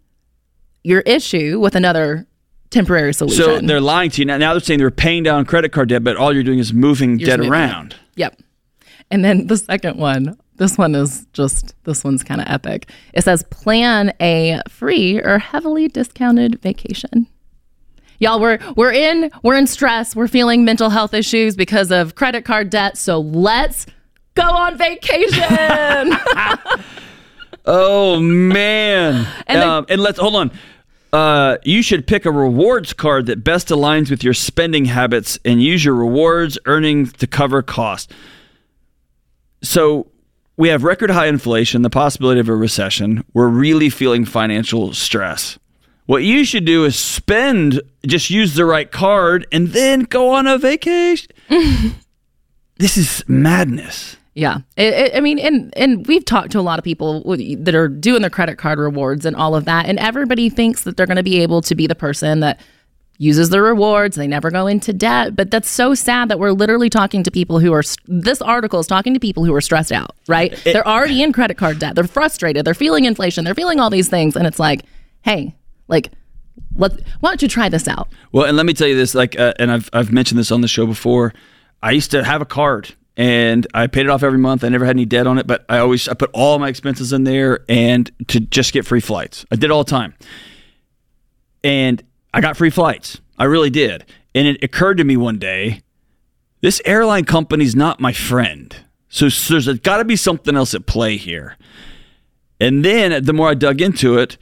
your 0.85 1.00
issue 1.00 1.61
with 1.61 1.75
another 1.76 2.26
temporary 2.71 3.12
solution. 3.14 3.45
So 3.45 3.61
they're 3.61 3.81
lying 3.81 4.11
to 4.11 4.21
you 4.23 4.25
now. 4.25 4.38
Now 4.38 4.52
they're 4.54 4.61
saying 4.61 4.78
they're 4.78 4.90
paying 4.90 5.23
down 5.23 5.45
credit 5.45 5.71
card 5.73 5.90
debt, 5.90 6.02
but 6.02 6.16
all 6.16 6.33
you're 6.33 6.42
doing 6.42 6.59
is 6.59 6.73
moving 6.73 7.19
You're 7.19 7.26
debt 7.26 7.38
moving 7.40 7.52
it. 7.52 7.57
around. 7.57 7.97
Yep. 8.16 8.40
And 9.11 9.25
then 9.25 9.47
the 9.47 9.57
second 9.59 9.99
one, 9.99 10.38
this 10.56 10.76
one 10.78 10.94
is 10.94 11.26
just, 11.32 11.75
this 11.85 12.04
one's 12.04 12.23
kind 12.23 12.40
of 12.40 12.47
epic. 12.49 12.90
It 13.14 13.25
says 13.25 13.42
plan 13.50 14.12
a 14.21 14.61
free 14.68 15.18
or 15.21 15.38
heavily 15.38 15.88
discounted 15.88 16.61
vacation. 16.62 17.26
Y'all, 18.18 18.38
we're 18.40 18.59
we're 18.76 18.92
in 18.92 19.32
we're 19.42 19.56
in 19.56 19.66
stress. 19.66 20.14
We're 20.14 20.28
feeling 20.28 20.64
mental 20.64 20.90
health 20.90 21.12
issues 21.12 21.56
because 21.56 21.90
of 21.90 22.14
credit 22.14 22.44
card 22.44 22.71
debt. 22.71 22.97
So 22.97 23.18
let's 23.18 23.85
go 24.35 24.44
on 24.44 24.78
vacation. 24.78 26.16
Oh 27.64 28.18
man! 28.21 29.26
And 29.47 29.62
the- 29.62 29.68
um, 29.68 29.87
and 29.88 30.00
let's 30.00 30.18
hold 30.18 30.35
on. 30.35 30.50
Uh, 31.12 31.59
you 31.62 31.82
should 31.82 32.06
pick 32.06 32.25
a 32.25 32.30
rewards 32.32 32.92
card 32.92 33.26
that 33.26 33.44
best 33.44 33.68
aligns 33.68 34.11
with 34.11 34.25
your 34.25 34.35
spending 34.35 34.87
habits 34.87 35.38
and 35.44 35.62
use 35.62 35.85
your 35.85 35.94
rewards 35.94 36.59
earnings 36.64 37.12
to 37.12 37.26
cover 37.28 37.62
costs. 37.62 38.12
So 39.62 40.11
we 40.56 40.68
have 40.68 40.85
record 40.85 41.11
high 41.11 41.26
inflation, 41.26 41.82
the 41.82 41.90
possibility 41.90 42.40
of 42.40 42.49
a 42.49 42.54
recession. 42.54 43.25
We're 43.32 43.49
really 43.49 43.90
feeling 43.90 44.25
financial 44.25 44.92
stress. 44.92 45.59
What 46.06 46.25
you 46.25 46.44
should 46.44 46.64
do 46.64 46.85
is 46.85 46.97
spend, 46.97 47.80
just 48.06 48.28
use 48.28 48.54
the 48.54 48.64
right 48.64 48.90
card, 48.90 49.47
and 49.52 49.68
then 49.68 50.02
go 50.02 50.30
on 50.30 50.47
a 50.47 50.59
vacation. 50.59 51.30
this 52.76 52.97
is 52.97 53.25
madness. 53.28 54.16
Yeah, 54.35 54.59
it, 54.76 55.14
I 55.14 55.21
mean, 55.21 55.38
and 55.38 55.76
and 55.76 56.06
we've 56.06 56.25
talked 56.25 56.52
to 56.52 56.59
a 56.59 56.62
lot 56.62 56.78
of 56.78 56.85
people 56.85 57.23
that 57.37 57.75
are 57.75 57.88
doing 57.88 58.23
their 58.23 58.30
credit 58.30 58.56
card 58.56 58.78
rewards 58.78 59.26
and 59.26 59.37
all 59.37 59.54
of 59.54 59.66
that, 59.66 59.87
and 59.87 59.99
everybody 59.99 60.49
thinks 60.49 60.85
that 60.85 60.97
they're 60.97 61.06
going 61.06 61.18
to 61.18 61.23
be 61.23 61.42
able 61.42 61.61
to 61.62 61.75
be 61.75 61.87
the 61.87 61.94
person 61.94 62.40
that 62.40 62.59
uses 63.23 63.50
the 63.50 63.62
rewards. 63.62 64.17
They 64.17 64.26
never 64.26 64.50
go 64.50 64.67
into 64.67 64.93
debt, 64.93 65.37
but 65.37 65.50
that's 65.50 65.71
so 65.71 65.95
sad 65.95 66.29
that 66.29 66.41
we're 66.41 66.50
literally 66.50 66.91
talking 66.91 67.23
to 67.23 67.31
people 67.31 67.61
who 67.61 67.73
are. 67.73 67.83
This 68.07 68.43
article 68.43 68.81
is 68.81 68.87
talking 68.87 69.14
to 69.14 69.21
people 69.21 69.45
who 69.45 69.55
are 69.55 69.61
stressed 69.61 69.93
out. 69.93 70.17
Right? 70.26 70.59
they're 70.64 70.87
already 70.87 71.23
in 71.23 71.33
credit 71.33 71.57
card 71.57 71.79
debt. 71.79 71.95
They're 71.95 72.05
frustrated. 72.05 72.64
They're 72.64 72.75
feeling 72.75 73.05
inflation. 73.05 73.45
They're 73.45 73.55
feeling 73.55 73.79
all 73.79 73.91
these 73.91 74.09
things, 74.09 74.35
and 74.35 74.47
it's 74.47 74.59
like, 74.59 74.83
hey, 75.23 75.55
like, 75.87 76.11
let 76.75 76.93
why 77.21 77.31
don't 77.31 77.43
you 77.43 77.49
try 77.49 77.69
this 77.69 77.87
out? 77.87 78.09
Well, 78.33 78.47
and 78.47 78.57
let 78.57 78.67
me 78.67 78.75
tell 78.75 78.88
you 78.88 78.97
this, 78.97 79.14
like, 79.14 79.38
uh, 79.38 79.55
and 79.59 79.71
I've 79.71 79.88
I've 79.93 80.12
mentioned 80.12 80.38
this 80.38 80.50
on 80.50 80.61
the 80.61 80.69
show 80.69 80.87
before. 80.87 81.33
I 81.83 81.93
used 81.93 82.11
to 82.11 82.25
have 82.25 82.43
a 82.43 82.47
card, 82.47 82.95
and 83.17 83.67
I 83.73 83.87
paid 83.87 84.07
it 84.07 84.11
off 84.11 84.23
every 84.23 84.38
month. 84.38 84.64
I 84.64 84.69
never 84.69 84.85
had 84.85 84.97
any 84.97 85.05
debt 85.05 85.26
on 85.29 85.38
it, 85.38 85.47
but 85.47 85.64
I 85.69 85.79
always 85.79 86.09
I 86.09 86.14
put 86.14 86.31
all 86.33 86.59
my 86.59 86.69
expenses 86.69 87.12
in 87.12 87.23
there, 87.23 87.61
and 87.69 88.11
to 88.29 88.41
just 88.41 88.73
get 88.73 88.85
free 88.85 89.00
flights. 89.00 89.47
I 89.52 89.57
did 89.57 89.67
it 89.67 89.71
all 89.71 89.85
the 89.85 89.91
time, 89.91 90.14
and 91.62 92.02
I 92.35 92.41
got 92.41 92.57
free 92.57 92.71
flights. 92.71 93.21
I 93.39 93.45
really 93.45 93.71
did. 93.71 94.05
And 94.35 94.47
it 94.47 94.62
occurred 94.62 94.99
to 94.99 95.05
me 95.05 95.17
one 95.17 95.39
day, 95.39 95.83
this 96.61 96.81
airline 96.85 97.25
company's 97.25 97.77
not 97.77 98.01
my 98.01 98.12
friend. 98.12 98.75
So, 99.09 99.29
so 99.29 99.59
there's 99.59 99.81
got 99.81 99.99
to 99.99 100.05
be 100.05 100.17
something 100.17 100.57
else 100.57 100.75
at 100.75 100.87
play 100.87 101.17
here. 101.17 101.57
And 102.61 102.85
then 102.85 103.12
uh, 103.12 103.21
the 103.21 103.33
more 103.33 103.51
I 103.51 103.55
dug 103.55 103.81
into 103.81 104.17
it, 104.19 104.39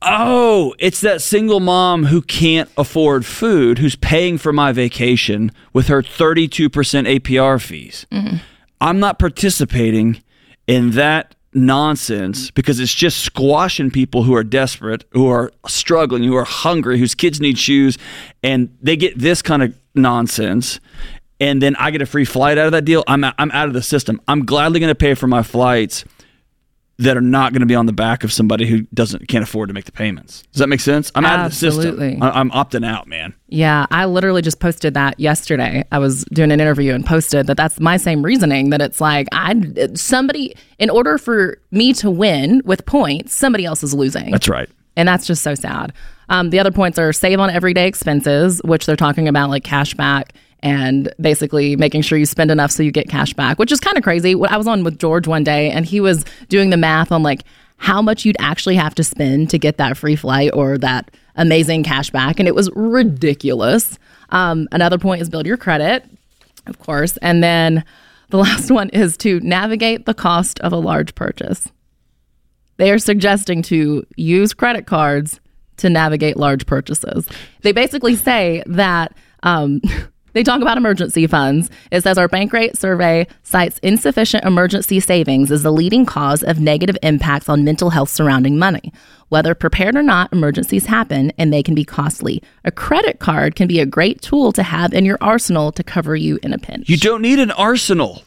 Oh, 0.00 0.76
it's 0.78 1.00
that 1.00 1.22
single 1.22 1.58
mom 1.58 2.04
who 2.04 2.22
can't 2.22 2.70
afford 2.76 3.26
food 3.26 3.78
who's 3.78 3.96
paying 3.96 4.38
for 4.38 4.52
my 4.52 4.70
vacation 4.70 5.50
with 5.72 5.88
her 5.88 6.02
32% 6.02 6.70
APR 6.70 7.60
fees. 7.60 8.06
Mm-hmm. 8.12 8.36
I'm 8.80 9.00
not 9.00 9.18
participating 9.18 10.22
in 10.68 10.92
that 10.92 11.34
nonsense 11.58 12.50
because 12.50 12.80
it's 12.80 12.94
just 12.94 13.20
squashing 13.20 13.90
people 13.90 14.22
who 14.22 14.34
are 14.34 14.44
desperate, 14.44 15.04
who 15.10 15.28
are 15.28 15.52
struggling, 15.66 16.22
who 16.22 16.36
are 16.36 16.44
hungry, 16.44 16.98
whose 16.98 17.14
kids 17.14 17.40
need 17.40 17.58
shoes, 17.58 17.98
and 18.42 18.74
they 18.80 18.96
get 18.96 19.18
this 19.18 19.42
kind 19.42 19.62
of 19.62 19.78
nonsense. 19.94 20.80
And 21.40 21.62
then 21.62 21.76
I 21.76 21.90
get 21.90 22.02
a 22.02 22.06
free 22.06 22.24
flight 22.24 22.58
out 22.58 22.66
of 22.66 22.72
that 22.72 22.84
deal. 22.84 23.04
I'm 23.06 23.24
I'm 23.24 23.50
out 23.52 23.68
of 23.68 23.74
the 23.74 23.82
system. 23.82 24.20
I'm 24.26 24.44
gladly 24.44 24.80
going 24.80 24.90
to 24.90 24.96
pay 24.96 25.14
for 25.14 25.26
my 25.26 25.42
flights 25.42 26.04
that 27.00 27.16
are 27.16 27.20
not 27.20 27.52
going 27.52 27.60
to 27.60 27.66
be 27.66 27.76
on 27.76 27.86
the 27.86 27.92
back 27.92 28.24
of 28.24 28.32
somebody 28.32 28.66
who 28.66 28.80
doesn't 28.92 29.28
can't 29.28 29.44
afford 29.44 29.68
to 29.68 29.72
make 29.72 29.84
the 29.84 29.92
payments. 29.92 30.42
Does 30.52 30.58
that 30.58 30.66
make 30.68 30.80
sense? 30.80 31.12
I'm 31.14 31.24
out 31.24 31.46
of 31.46 31.50
the 31.52 31.56
system. 31.56 32.22
I- 32.22 32.30
I'm 32.40 32.50
opting 32.50 32.84
out, 32.84 33.06
man. 33.06 33.34
Yeah, 33.48 33.86
I 33.90 34.06
literally 34.06 34.42
just 34.42 34.58
posted 34.58 34.94
that 34.94 35.18
yesterday. 35.20 35.84
I 35.92 35.98
was 36.00 36.24
doing 36.32 36.50
an 36.50 36.60
interview 36.60 36.92
and 36.94 37.06
posted 37.06 37.46
that 37.46 37.56
that's 37.56 37.78
my 37.78 37.96
same 37.98 38.24
reasoning 38.24 38.70
that 38.70 38.80
it's 38.82 39.00
like 39.00 39.28
I 39.30 39.54
somebody 39.94 40.54
in 40.78 40.90
order 40.90 41.18
for 41.18 41.58
me 41.70 41.92
to 41.94 42.10
win 42.10 42.62
with 42.64 42.84
points, 42.84 43.34
somebody 43.34 43.64
else 43.64 43.82
is 43.84 43.94
losing. 43.94 44.32
That's 44.32 44.48
right. 44.48 44.68
And 44.96 45.08
that's 45.08 45.26
just 45.26 45.44
so 45.44 45.54
sad. 45.54 45.92
Um, 46.28 46.50
the 46.50 46.58
other 46.58 46.72
points 46.72 46.98
are 46.98 47.12
save 47.12 47.38
on 47.38 47.48
everyday 47.48 47.86
expenses, 47.86 48.60
which 48.64 48.86
they're 48.86 48.96
talking 48.96 49.28
about 49.28 49.50
like 49.50 49.62
cash 49.62 49.94
back 49.94 50.32
and 50.62 51.12
basically 51.20 51.76
making 51.76 52.02
sure 52.02 52.18
you 52.18 52.26
spend 52.26 52.50
enough 52.50 52.70
so 52.70 52.82
you 52.82 52.90
get 52.90 53.08
cash 53.08 53.32
back, 53.34 53.58
which 53.58 53.72
is 53.72 53.80
kind 53.80 53.96
of 53.96 54.02
crazy. 54.02 54.34
I 54.48 54.56
was 54.56 54.66
on 54.66 54.84
with 54.84 54.98
George 54.98 55.26
one 55.26 55.44
day 55.44 55.70
and 55.70 55.86
he 55.86 56.00
was 56.00 56.24
doing 56.48 56.70
the 56.70 56.76
math 56.76 57.12
on 57.12 57.22
like 57.22 57.44
how 57.76 58.02
much 58.02 58.24
you'd 58.24 58.36
actually 58.40 58.74
have 58.74 58.94
to 58.96 59.04
spend 59.04 59.50
to 59.50 59.58
get 59.58 59.76
that 59.76 59.96
free 59.96 60.16
flight 60.16 60.50
or 60.52 60.76
that 60.78 61.10
amazing 61.36 61.84
cash 61.84 62.10
back. 62.10 62.38
And 62.38 62.48
it 62.48 62.54
was 62.54 62.70
ridiculous. 62.74 63.98
Um, 64.30 64.68
another 64.72 64.98
point 64.98 65.22
is 65.22 65.30
build 65.30 65.46
your 65.46 65.56
credit, 65.56 66.04
of 66.66 66.78
course. 66.80 67.16
And 67.18 67.42
then 67.42 67.84
the 68.30 68.36
last 68.38 68.70
one 68.70 68.90
is 68.90 69.16
to 69.18 69.40
navigate 69.40 70.06
the 70.06 70.14
cost 70.14 70.60
of 70.60 70.72
a 70.72 70.76
large 70.76 71.14
purchase. 71.14 71.68
They 72.78 72.90
are 72.90 72.98
suggesting 72.98 73.62
to 73.62 74.06
use 74.16 74.54
credit 74.54 74.86
cards 74.86 75.40
to 75.78 75.88
navigate 75.88 76.36
large 76.36 76.66
purchases. 76.66 77.28
They 77.62 77.72
basically 77.72 78.16
say 78.16 78.62
that 78.66 79.14
um, 79.42 79.80
they 80.38 80.44
talk 80.44 80.62
about 80.62 80.76
emergency 80.76 81.26
funds. 81.26 81.68
It 81.90 82.04
says 82.04 82.16
our 82.16 82.28
Bankrate 82.28 82.76
survey 82.76 83.26
cites 83.42 83.80
insufficient 83.80 84.44
emergency 84.44 85.00
savings 85.00 85.50
as 85.50 85.64
the 85.64 85.72
leading 85.72 86.06
cause 86.06 86.44
of 86.44 86.60
negative 86.60 86.96
impacts 87.02 87.48
on 87.48 87.64
mental 87.64 87.90
health 87.90 88.08
surrounding 88.08 88.56
money. 88.56 88.92
Whether 89.30 89.56
prepared 89.56 89.96
or 89.96 90.02
not, 90.04 90.32
emergencies 90.32 90.86
happen 90.86 91.32
and 91.38 91.52
they 91.52 91.64
can 91.64 91.74
be 91.74 91.84
costly. 91.84 92.40
A 92.64 92.70
credit 92.70 93.18
card 93.18 93.56
can 93.56 93.66
be 93.66 93.80
a 93.80 93.84
great 93.84 94.22
tool 94.22 94.52
to 94.52 94.62
have 94.62 94.94
in 94.94 95.04
your 95.04 95.18
arsenal 95.20 95.72
to 95.72 95.82
cover 95.82 96.14
you 96.14 96.38
in 96.44 96.52
a 96.52 96.58
pinch. 96.58 96.88
You 96.88 96.98
don't 96.98 97.20
need 97.20 97.40
an 97.40 97.50
arsenal. 97.50 98.22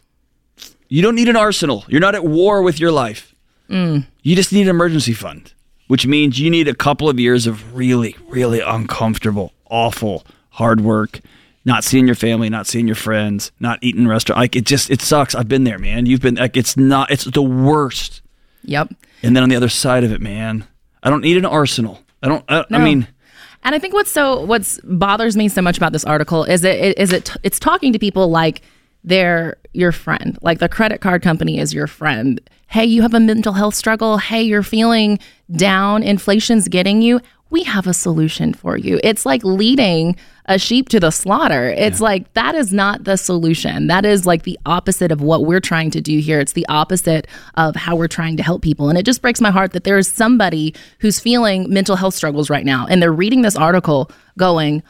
You 0.90 1.00
don't 1.00 1.14
need 1.14 1.30
an 1.30 1.36
arsenal. 1.36 1.86
You're 1.88 2.02
not 2.02 2.14
at 2.14 2.26
war 2.26 2.60
with 2.60 2.78
your 2.78 2.92
life. 2.92 3.34
Mm. 3.70 4.06
You 4.22 4.36
just 4.36 4.52
need 4.52 4.64
an 4.64 4.68
emergency 4.68 5.14
fund, 5.14 5.54
which 5.88 6.06
means 6.06 6.38
you 6.38 6.50
need 6.50 6.68
a 6.68 6.74
couple 6.74 7.08
of 7.08 7.18
years 7.18 7.46
of 7.46 7.74
really, 7.74 8.14
really 8.28 8.60
uncomfortable, 8.60 9.54
awful, 9.70 10.26
hard 10.50 10.82
work 10.82 11.22
not 11.64 11.84
seeing 11.84 12.06
your 12.06 12.16
family, 12.16 12.48
not 12.48 12.66
seeing 12.66 12.86
your 12.86 12.96
friends, 12.96 13.52
not 13.60 13.78
eating 13.82 14.08
restaurant. 14.08 14.38
Like 14.38 14.56
it 14.56 14.64
just 14.64 14.90
it 14.90 15.00
sucks. 15.00 15.34
I've 15.34 15.48
been 15.48 15.64
there, 15.64 15.78
man. 15.78 16.06
You've 16.06 16.20
been 16.20 16.36
like 16.36 16.56
it's 16.56 16.76
not 16.76 17.10
it's 17.10 17.24
the 17.24 17.42
worst. 17.42 18.22
Yep. 18.64 18.92
And 19.22 19.36
then 19.36 19.42
on 19.42 19.48
the 19.48 19.56
other 19.56 19.68
side 19.68 20.04
of 20.04 20.12
it, 20.12 20.20
man, 20.20 20.66
I 21.02 21.10
don't 21.10 21.20
need 21.20 21.36
an 21.36 21.46
arsenal. 21.46 22.00
I 22.22 22.28
don't. 22.28 22.44
I, 22.48 22.64
no. 22.70 22.78
I 22.78 22.84
mean. 22.84 23.08
And 23.64 23.76
I 23.76 23.78
think 23.78 23.94
what's 23.94 24.10
so 24.10 24.44
what's 24.44 24.80
bothers 24.82 25.36
me 25.36 25.48
so 25.48 25.62
much 25.62 25.76
about 25.76 25.92
this 25.92 26.04
article 26.04 26.44
is 26.44 26.64
it 26.64 26.98
is 26.98 27.12
it 27.12 27.30
it's 27.44 27.60
talking 27.60 27.92
to 27.92 27.98
people 27.98 28.28
like 28.28 28.62
they're 29.04 29.56
your 29.72 29.92
friend. 29.92 30.38
Like 30.42 30.58
the 30.58 30.68
credit 30.68 31.00
card 31.00 31.22
company 31.22 31.58
is 31.58 31.72
your 31.72 31.86
friend. 31.86 32.40
Hey, 32.66 32.84
you 32.84 33.02
have 33.02 33.14
a 33.14 33.20
mental 33.20 33.52
health 33.52 33.74
struggle. 33.74 34.18
Hey, 34.18 34.42
you're 34.42 34.62
feeling 34.62 35.18
down. 35.54 36.02
Inflation's 36.02 36.68
getting 36.68 37.02
you 37.02 37.20
we 37.52 37.62
have 37.62 37.86
a 37.86 37.94
solution 37.94 38.54
for 38.54 38.76
you. 38.76 38.98
It's 39.04 39.26
like 39.26 39.44
leading 39.44 40.16
a 40.46 40.58
sheep 40.58 40.88
to 40.88 40.98
the 40.98 41.10
slaughter. 41.10 41.68
It's 41.68 42.00
yeah. 42.00 42.04
like 42.04 42.32
that 42.32 42.54
is 42.54 42.72
not 42.72 43.04
the 43.04 43.16
solution. 43.16 43.86
That 43.86 44.04
is 44.04 44.26
like 44.26 44.42
the 44.42 44.58
opposite 44.66 45.12
of 45.12 45.20
what 45.20 45.44
we're 45.44 45.60
trying 45.60 45.90
to 45.92 46.00
do 46.00 46.18
here. 46.18 46.40
It's 46.40 46.54
the 46.54 46.66
opposite 46.68 47.28
of 47.54 47.76
how 47.76 47.94
we're 47.94 48.08
trying 48.08 48.38
to 48.38 48.42
help 48.42 48.62
people. 48.62 48.88
And 48.88 48.98
it 48.98 49.04
just 49.04 49.22
breaks 49.22 49.40
my 49.40 49.50
heart 49.50 49.72
that 49.72 49.84
there 49.84 49.98
is 49.98 50.10
somebody 50.10 50.74
who's 50.98 51.20
feeling 51.20 51.72
mental 51.72 51.94
health 51.94 52.14
struggles 52.14 52.50
right 52.50 52.64
now 52.64 52.86
and 52.88 53.00
they're 53.00 53.12
reading 53.12 53.42
this 53.42 53.54
article 53.54 54.10
going, 54.38 54.82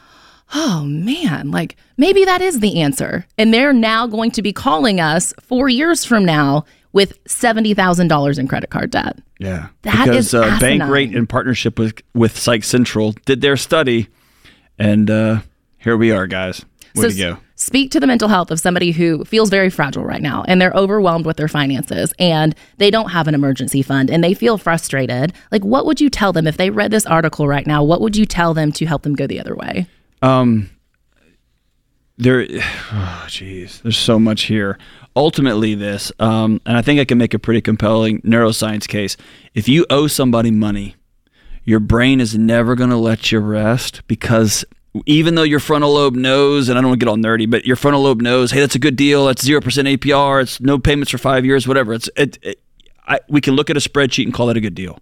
oh 0.53 0.83
man, 0.85 1.51
like 1.51 1.75
maybe 1.97 2.25
that 2.25 2.41
is 2.41 2.61
the 2.61 2.81
answer. 2.81 3.25
And 3.37 3.53
they're 3.53 3.73
now 3.73 4.07
going 4.07 4.31
to 4.31 4.41
be 4.41 4.53
calling 4.53 4.99
us 4.99 5.33
four 5.41 5.69
years 5.69 6.05
from 6.05 6.25
now 6.25 6.65
with 6.93 7.21
$70,000 7.25 8.39
in 8.39 8.47
credit 8.47 8.69
card 8.69 8.91
debt. 8.91 9.19
Yeah. 9.43 9.67
That 9.81 10.05
because, 10.05 10.27
is 10.27 10.33
uh, 10.33 10.57
Bankrate 10.59 11.13
in 11.13 11.27
partnership 11.27 11.77
with, 11.77 12.01
with 12.13 12.37
Psych 12.37 12.63
Central 12.63 13.13
did 13.25 13.41
their 13.41 13.57
study. 13.57 14.07
And 14.79 15.09
uh, 15.09 15.41
here 15.77 15.97
we 15.97 16.11
are, 16.11 16.27
guys. 16.27 16.63
Way 16.95 17.01
so 17.01 17.09
to 17.09 17.15
go. 17.15 17.37
Speak 17.55 17.91
to 17.91 17.99
the 17.99 18.07
mental 18.07 18.29
health 18.29 18.51
of 18.51 18.59
somebody 18.59 18.91
who 18.91 19.25
feels 19.25 19.49
very 19.49 19.69
fragile 19.69 20.03
right 20.05 20.21
now 20.21 20.43
and 20.47 20.61
they're 20.61 20.73
overwhelmed 20.73 21.25
with 21.25 21.37
their 21.37 21.47
finances 21.47 22.13
and 22.19 22.55
they 22.77 22.89
don't 22.89 23.09
have 23.09 23.27
an 23.27 23.35
emergency 23.35 23.81
fund 23.81 24.09
and 24.09 24.23
they 24.23 24.33
feel 24.33 24.57
frustrated. 24.57 25.33
Like, 25.51 25.63
what 25.63 25.85
would 25.85 25.99
you 25.99 26.09
tell 26.09 26.33
them 26.33 26.47
if 26.47 26.57
they 26.57 26.69
read 26.69 26.91
this 26.91 27.05
article 27.05 27.47
right 27.47 27.67
now? 27.67 27.83
What 27.83 28.01
would 28.01 28.15
you 28.15 28.25
tell 28.25 28.53
them 28.53 28.71
to 28.73 28.85
help 28.85 29.03
them 29.03 29.13
go 29.13 29.27
the 29.27 29.39
other 29.39 29.55
way? 29.55 29.87
Um, 30.21 30.69
there, 32.17 32.41
oh, 32.49 33.25
jeez, 33.27 33.81
there's 33.81 33.97
so 33.97 34.19
much 34.19 34.43
here 34.43 34.77
ultimately 35.15 35.75
this, 35.75 36.11
um, 36.19 36.61
and 36.65 36.77
I 36.77 36.81
think 36.81 36.99
I 36.99 37.05
can 37.05 37.17
make 37.17 37.33
a 37.33 37.39
pretty 37.39 37.61
compelling 37.61 38.21
neuroscience 38.21 38.87
case. 38.87 39.17
If 39.53 39.67
you 39.67 39.85
owe 39.89 40.07
somebody 40.07 40.51
money, 40.51 40.95
your 41.63 41.79
brain 41.79 42.19
is 42.19 42.37
never 42.37 42.75
going 42.75 42.89
to 42.89 42.97
let 42.97 43.31
you 43.31 43.39
rest 43.39 44.05
because 44.07 44.65
even 45.05 45.35
though 45.35 45.43
your 45.43 45.59
frontal 45.59 45.93
lobe 45.93 46.15
knows, 46.15 46.69
and 46.69 46.77
I 46.77 46.81
don't 46.81 46.89
want 46.89 46.99
to 46.99 47.05
get 47.05 47.09
all 47.09 47.17
nerdy, 47.17 47.49
but 47.49 47.65
your 47.65 47.75
frontal 47.75 48.01
lobe 48.01 48.21
knows, 48.21 48.51
hey, 48.51 48.59
that's 48.59 48.75
a 48.75 48.79
good 48.79 48.95
deal. 48.95 49.25
That's 49.25 49.43
zero 49.43 49.61
percent 49.61 49.87
APR. 49.87 50.41
It's 50.41 50.59
no 50.59 50.77
payments 50.77 51.11
for 51.11 51.17
five 51.17 51.45
years, 51.45 51.67
whatever. 51.67 51.93
It's 51.93 52.09
it, 52.15 52.37
it 52.41 52.59
I, 53.07 53.19
we 53.27 53.41
can 53.41 53.55
look 53.55 53.69
at 53.69 53.77
a 53.77 53.79
spreadsheet 53.79 54.25
and 54.25 54.33
call 54.33 54.47
that 54.47 54.57
a 54.57 54.61
good 54.61 54.75
deal. 54.75 54.99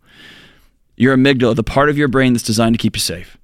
Your 0.95 1.15
amygdala, 1.15 1.55
the 1.55 1.63
part 1.63 1.89
of 1.89 1.97
your 1.97 2.07
brain 2.07 2.33
that's 2.33 2.43
designed 2.43 2.75
to 2.75 2.79
keep 2.81 2.95
you 2.95 3.01
safe, 3.01 3.37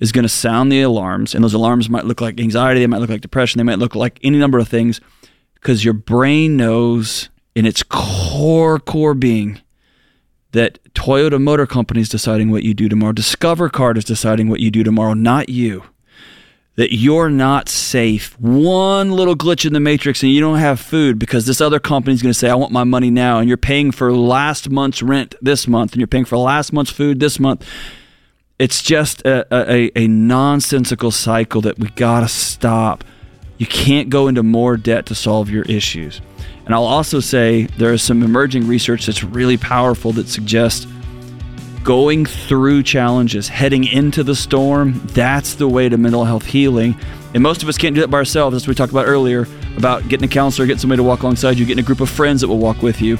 is 0.00 0.12
going 0.12 0.24
to 0.24 0.28
sound 0.28 0.70
the 0.70 0.82
alarms, 0.82 1.34
and 1.34 1.42
those 1.42 1.54
alarms 1.54 1.88
might 1.88 2.04
look 2.04 2.20
like 2.20 2.40
anxiety, 2.40 2.80
they 2.80 2.86
might 2.86 2.98
look 2.98 3.10
like 3.10 3.20
depression, 3.20 3.58
they 3.58 3.64
might 3.64 3.78
look 3.78 3.94
like 3.94 4.18
any 4.22 4.38
number 4.38 4.58
of 4.58 4.68
things 4.68 5.00
because 5.60 5.84
your 5.84 5.94
brain 5.94 6.56
knows 6.56 7.28
in 7.54 7.66
its 7.66 7.82
core 7.82 8.78
core 8.78 9.14
being 9.14 9.60
that 10.52 10.82
Toyota 10.94 11.40
Motor 11.40 11.66
Company 11.66 12.00
is 12.00 12.08
deciding 12.08 12.50
what 12.50 12.62
you 12.62 12.74
do 12.74 12.88
tomorrow. 12.88 13.12
Discover 13.12 13.68
Card 13.68 13.98
is 13.98 14.04
deciding 14.04 14.48
what 14.48 14.60
you 14.60 14.70
do 14.70 14.82
tomorrow, 14.82 15.14
not 15.14 15.48
you. 15.48 15.84
That 16.76 16.94
you're 16.94 17.28
not 17.28 17.68
safe. 17.68 18.38
One 18.38 19.10
little 19.10 19.34
glitch 19.34 19.66
in 19.66 19.72
the 19.72 19.80
matrix 19.80 20.22
and 20.22 20.30
you 20.30 20.40
don't 20.40 20.58
have 20.58 20.78
food 20.78 21.18
because 21.18 21.44
this 21.44 21.60
other 21.60 21.80
company 21.80 22.14
is 22.14 22.22
going 22.22 22.32
to 22.32 22.38
say, 22.38 22.48
I 22.48 22.54
want 22.54 22.70
my 22.70 22.84
money 22.84 23.10
now. 23.10 23.40
And 23.40 23.48
you're 23.48 23.56
paying 23.56 23.90
for 23.90 24.12
last 24.12 24.70
month's 24.70 25.02
rent 25.02 25.34
this 25.42 25.66
month 25.66 25.92
and 25.92 26.00
you're 26.00 26.06
paying 26.06 26.24
for 26.24 26.38
last 26.38 26.72
month's 26.72 26.92
food 26.92 27.18
this 27.18 27.40
month. 27.40 27.68
It's 28.60 28.80
just 28.80 29.22
a, 29.22 29.44
a, 29.52 29.90
a 29.98 30.06
nonsensical 30.06 31.10
cycle 31.10 31.60
that 31.62 31.80
we 31.80 31.88
got 31.90 32.20
to 32.20 32.28
stop. 32.28 33.02
You 33.58 33.66
can't 33.66 34.08
go 34.08 34.28
into 34.28 34.42
more 34.42 34.76
debt 34.76 35.06
to 35.06 35.14
solve 35.14 35.50
your 35.50 35.64
issues. 35.64 36.20
And 36.64 36.74
I'll 36.74 36.84
also 36.84 37.20
say 37.20 37.64
there 37.78 37.92
is 37.92 38.02
some 38.02 38.22
emerging 38.22 38.66
research 38.66 39.06
that's 39.06 39.24
really 39.24 39.56
powerful 39.56 40.12
that 40.12 40.28
suggests 40.28 40.86
going 41.82 42.26
through 42.26 42.82
challenges, 42.82 43.48
heading 43.48 43.84
into 43.84 44.22
the 44.22 44.36
storm, 44.36 45.00
that's 45.06 45.54
the 45.54 45.66
way 45.66 45.88
to 45.88 45.96
mental 45.96 46.24
health 46.24 46.44
healing. 46.44 46.94
And 47.34 47.42
most 47.42 47.62
of 47.62 47.68
us 47.68 47.78
can't 47.78 47.94
do 47.94 48.02
that 48.02 48.08
by 48.08 48.18
ourselves. 48.18 48.54
As 48.54 48.68
we 48.68 48.74
talked 48.74 48.92
about 48.92 49.06
earlier 49.06 49.46
about 49.76 50.06
getting 50.08 50.28
a 50.28 50.30
counselor, 50.30 50.66
getting 50.66 50.80
somebody 50.80 50.98
to 50.98 51.04
walk 51.04 51.22
alongside 51.22 51.58
you, 51.58 51.64
getting 51.64 51.82
a 51.82 51.86
group 51.86 52.00
of 52.00 52.10
friends 52.10 52.42
that 52.42 52.48
will 52.48 52.58
walk 52.58 52.82
with 52.82 53.00
you. 53.00 53.16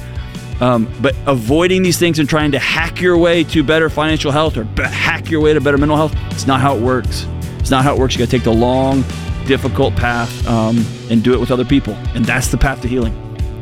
Um, 0.61 0.93
but 1.01 1.15
avoiding 1.25 1.83
these 1.83 1.97
things 1.97 2.19
and 2.19 2.29
trying 2.29 2.51
to 2.51 2.59
hack 2.59 3.01
your 3.01 3.17
way 3.17 3.43
to 3.45 3.63
better 3.63 3.89
financial 3.89 4.31
health 4.31 4.57
or 4.57 4.65
hack 4.83 5.31
your 5.31 5.41
way 5.41 5.53
to 5.53 5.61
better 5.61 5.77
mental 5.77 5.97
health, 5.97 6.13
it's 6.31 6.45
not 6.45 6.59
how 6.59 6.75
it 6.75 6.81
works. 6.81 7.25
It's 7.59 7.71
not 7.71 7.83
how 7.83 7.95
it 7.95 7.99
works. 7.99 8.13
You 8.13 8.19
got 8.19 8.25
to 8.25 8.31
take 8.31 8.43
the 8.43 8.53
long, 8.53 9.03
difficult 9.49 9.95
path 9.95 10.47
um, 10.47 10.85
and 11.09 11.23
do 11.23 11.33
it 11.33 11.39
with 11.39 11.49
other 11.49 11.65
people. 11.65 11.93
And 12.13 12.23
that's 12.23 12.49
the 12.49 12.57
path 12.57 12.81
to 12.83 12.87
healing. 12.87 13.15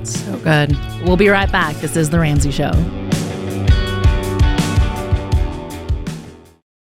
So 0.03 0.37
good. 0.39 0.77
We'll 1.05 1.15
be 1.15 1.29
right 1.29 1.49
back. 1.49 1.77
This 1.77 1.95
is 1.95 2.09
The 2.09 2.19
Ramsey 2.19 2.51
Show. 2.51 2.71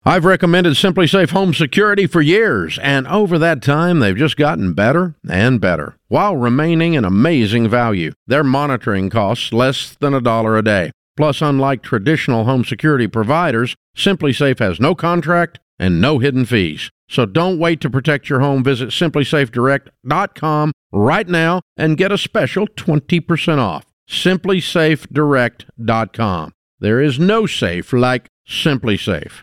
I've 0.04 0.26
recommended 0.26 0.74
SimpliSafe 0.74 1.30
Home 1.30 1.54
Security 1.54 2.06
for 2.06 2.20
years, 2.20 2.78
and 2.80 3.06
over 3.06 3.38
that 3.38 3.62
time, 3.62 4.00
they've 4.00 4.16
just 4.16 4.36
gotten 4.36 4.74
better 4.74 5.14
and 5.30 5.60
better 5.60 5.96
while 6.08 6.36
remaining 6.36 6.94
an 6.94 7.04
amazing 7.04 7.68
value. 7.68 8.12
Their 8.26 8.44
monitoring 8.44 9.08
costs 9.08 9.52
less 9.52 9.96
than 10.00 10.12
a 10.12 10.20
dollar 10.20 10.58
a 10.58 10.62
day. 10.62 10.90
Plus, 11.16 11.40
unlike 11.42 11.82
traditional 11.82 12.44
home 12.44 12.64
security 12.64 13.06
providers, 13.06 13.76
SimpliSafe 13.96 14.58
has 14.58 14.80
no 14.80 14.94
contract 14.94 15.60
and 15.78 16.00
no 16.00 16.18
hidden 16.18 16.44
fees. 16.44 16.90
So 17.08 17.24
don't 17.26 17.58
wait 17.58 17.80
to 17.82 17.90
protect 17.90 18.30
your 18.30 18.40
home. 18.40 18.64
Visit 18.64 18.88
simplysafedirect.com 18.90 20.72
right 20.92 21.28
now 21.28 21.60
and 21.76 21.98
get 21.98 22.12
a 22.12 22.18
special 22.18 22.66
20% 22.66 23.58
off. 23.58 23.84
simplysafedirect.com. 24.08 26.52
There 26.80 27.00
is 27.00 27.18
no 27.18 27.46
safe 27.46 27.92
like 27.92 28.28
SimpliSafe. 28.48 29.42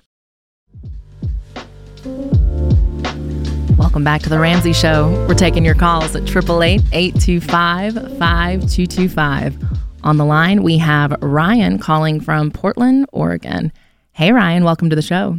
Welcome 3.78 4.04
back 4.04 4.24
to 4.24 4.30
the 4.30 4.40
Ramsey 4.40 4.74
Show. 4.74 5.10
We're 5.28 5.36
taking 5.36 5.64
your 5.64 5.76
calls 5.76 6.16
at 6.16 6.24
888 6.24 6.82
825 6.92 7.94
5225. 8.18 9.89
On 10.04 10.18
the 10.18 10.26
line, 10.26 10.64
we 10.64 10.78
have 10.78 11.16
Ryan 11.22 11.78
calling 11.78 12.20
from 12.22 12.52
Portland, 12.52 13.06
Oregon. 13.12 13.72
Hey, 14.14 14.32
Ryan, 14.32 14.64
welcome 14.64 14.90
to 14.90 14.96
the 14.96 15.02
show. 15.02 15.38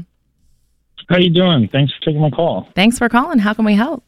How 1.09 1.19
you 1.19 1.31
doing? 1.31 1.69
Thanks 1.73 1.93
for 1.95 2.05
taking 2.05 2.21
my 2.21 2.31
call. 2.31 2.69
Thanks 2.75 2.99
for 2.99 3.09
calling. 3.09 3.39
How 3.39 3.55
can 3.55 3.65
we 3.65 3.75
help? 3.75 4.05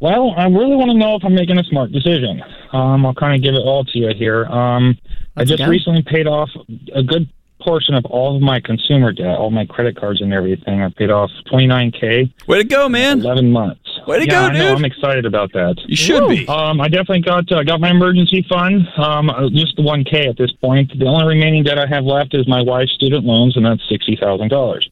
Well, 0.00 0.34
I 0.36 0.44
really 0.46 0.76
want 0.76 0.90
to 0.90 0.96
know 0.98 1.14
if 1.16 1.24
I'm 1.24 1.34
making 1.34 1.58
a 1.58 1.64
smart 1.64 1.92
decision. 1.92 2.42
Um, 2.72 3.06
I'll 3.06 3.14
kind 3.14 3.34
of 3.34 3.42
give 3.42 3.54
it 3.54 3.64
all 3.64 3.84
to 3.84 3.98
you 3.98 4.12
here. 4.14 4.44
Um, 4.46 4.98
I 5.36 5.44
just 5.44 5.62
recently 5.64 6.02
paid 6.02 6.26
off 6.26 6.50
a 6.94 7.02
good 7.02 7.28
portion 7.60 7.94
of 7.94 8.04
all 8.06 8.36
of 8.36 8.42
my 8.42 8.60
consumer 8.60 9.12
debt, 9.12 9.38
all 9.38 9.50
my 9.50 9.64
credit 9.64 9.96
cards 9.96 10.20
and 10.20 10.32
everything. 10.34 10.82
I 10.82 10.90
paid 10.90 11.10
off 11.10 11.30
29k, 11.50 12.46
Way 12.46 12.58
to 12.58 12.64
go, 12.64 12.88
man. 12.88 13.20
11 13.20 13.50
months. 13.50 13.83
Way 14.06 14.20
to 14.20 14.26
yeah, 14.26 14.30
go, 14.32 14.38
I 14.46 14.52
know. 14.52 14.68
dude. 14.70 14.78
I'm 14.78 14.84
excited 14.84 15.24
about 15.26 15.52
that. 15.52 15.76
You 15.86 15.96
should 15.96 16.28
be. 16.28 16.46
Um, 16.48 16.80
I 16.80 16.88
definitely 16.88 17.20
got 17.22 17.50
uh, 17.50 17.62
got 17.62 17.80
my 17.80 17.90
emergency 17.90 18.44
fund, 18.48 18.86
um, 18.96 19.30
uh, 19.30 19.48
just 19.50 19.76
the 19.76 19.82
1k 19.82 20.28
at 20.28 20.36
this 20.36 20.52
point. 20.52 20.92
The 20.98 21.06
only 21.06 21.26
remaining 21.26 21.62
debt 21.64 21.78
I 21.78 21.86
have 21.86 22.04
left 22.04 22.34
is 22.34 22.46
my 22.48 22.60
wife's 22.62 22.92
student 22.92 23.24
loans, 23.24 23.56
and 23.56 23.64
that's 23.64 23.82
sixty 23.88 24.16
thousand 24.16 24.48
dollars. 24.48 24.88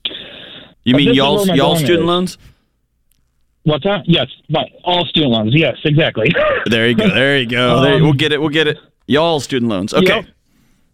You 0.85 0.95
But 0.95 0.99
mean 0.99 1.15
y'all 1.15 1.47
y'all 1.55 1.77
student 1.77 2.01
is. 2.01 2.07
loans? 2.07 2.39
What's 3.65 3.85
that? 3.85 4.03
Yes, 4.09 4.27
but 4.51 4.67
all 4.85 5.05
student 5.07 5.33
loans. 5.33 5.53
Yes, 5.55 5.77
exactly. 5.85 6.33
There 6.67 6.89
you 6.89 6.95
go. 6.97 7.09
There 7.09 7.39
you 7.39 7.47
go. 7.47 7.81
there, 7.83 7.95
Um, 7.95 8.03
we'll 8.03 8.13
get 8.13 8.33
it. 8.33 8.41
We'll 8.41 8.49
get 8.51 8.67
it. 8.67 8.79
Y'all 9.07 9.41
student 9.41 9.71
loans. 9.71 9.93
Okay. 9.95 10.25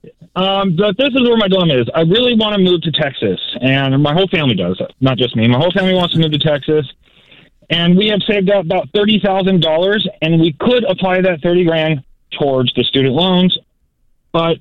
Yep. 0.02 0.12
Um, 0.36 0.76
but 0.76 0.96
this 0.96 1.08
is 1.08 1.22
where 1.22 1.36
my 1.36 1.48
dilemma 1.48 1.74
is. 1.74 1.88
I 1.94 2.02
really 2.02 2.34
want 2.34 2.54
to 2.56 2.62
move 2.62 2.82
to 2.82 2.92
Texas, 2.92 3.40
and 3.60 4.00
my 4.02 4.12
whole 4.12 4.28
family 4.28 4.54
does. 4.54 4.80
Not 5.00 5.18
just 5.18 5.34
me. 5.36 5.48
My 5.48 5.58
whole 5.58 5.72
family 5.72 5.94
wants 5.94 6.14
to 6.14 6.20
move 6.20 6.30
to 6.32 6.38
Texas, 6.38 6.86
and 7.70 7.96
we 7.96 8.08
have 8.08 8.22
saved 8.22 8.50
up 8.50 8.64
about 8.64 8.88
thirty 8.94 9.20
thousand 9.20 9.60
dollars, 9.60 10.06
and 10.22 10.40
we 10.40 10.52
could 10.54 10.84
apply 10.84 11.20
that 11.22 11.40
thirty 11.42 11.64
grand 11.64 12.02
towards 12.38 12.72
the 12.74 12.84
student 12.84 13.14
loans, 13.14 13.56
but 14.32 14.58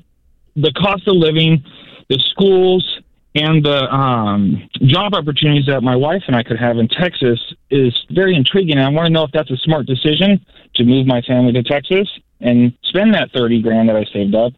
the 0.56 0.72
cost 0.74 1.08
of 1.08 1.16
living, 1.16 1.64
the 2.10 2.20
schools, 2.32 3.00
and 3.36 3.64
the 3.64 3.94
um, 3.94 4.68
job 4.82 5.14
opportunities 5.14 5.68
that 5.68 5.84
my 5.84 5.96
wife 5.96 6.24
and 6.28 6.36
I 6.36 6.44
could 6.44 6.58
have 6.58 6.78
in 6.78 6.88
Texas 6.88 7.40
is 7.70 7.96
very 8.10 8.36
intriguing. 8.36 8.80
I 8.80 8.90
want 8.90 9.08
to 9.08 9.14
know 9.14 9.24
if 9.24 9.32
that's 9.32 9.52
a 9.52 9.58
smart 9.58 9.86
decision 9.86 10.44
to 10.76 10.84
move 10.84 11.06
my 11.06 11.22
family 11.22 11.54
to 11.54 11.64
Texas 11.64 12.10
and 12.42 12.74
spend 12.84 13.14
that 13.14 13.32
thirty 13.32 13.62
grand 13.62 13.90
that 13.90 13.96
I 13.96 14.06
saved 14.06 14.36
up, 14.36 14.54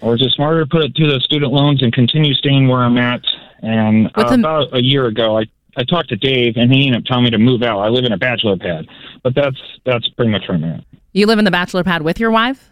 or 0.00 0.14
is 0.14 0.22
it 0.22 0.30
smarter 0.32 0.60
to 0.60 0.66
put 0.66 0.82
it 0.82 0.94
to 0.96 1.06
the 1.06 1.20
student 1.20 1.52
loans 1.52 1.82
and 1.82 1.92
continue 1.92 2.34
staying 2.34 2.68
where 2.68 2.80
I'm 2.80 2.98
at? 2.98 3.22
And 3.62 4.06
uh, 4.14 4.26
about 4.28 4.74
a 4.74 4.82
year 4.82 5.06
ago, 5.06 5.38
I 5.38 5.44
I 5.76 5.84
talked 5.84 6.08
to 6.08 6.16
Dave, 6.16 6.54
and 6.56 6.72
he 6.72 6.86
ended 6.86 7.02
up 7.02 7.04
telling 7.04 7.24
me 7.24 7.30
to 7.30 7.38
move 7.38 7.62
out. 7.62 7.78
I 7.80 7.88
live 7.88 8.04
in 8.04 8.12
a 8.12 8.16
bachelor 8.18 8.56
pad, 8.56 8.86
but 9.22 9.34
that's 9.34 9.56
that's 9.84 10.08
pretty 10.10 10.30
much 10.30 10.42
where 10.48 10.56
I'm 10.56 10.64
at. 10.64 10.84
You 11.12 11.26
live 11.26 11.38
in 11.38 11.44
the 11.44 11.50
bachelor 11.50 11.84
pad 11.84 12.02
with 12.02 12.18
your 12.20 12.30
wife? 12.30 12.70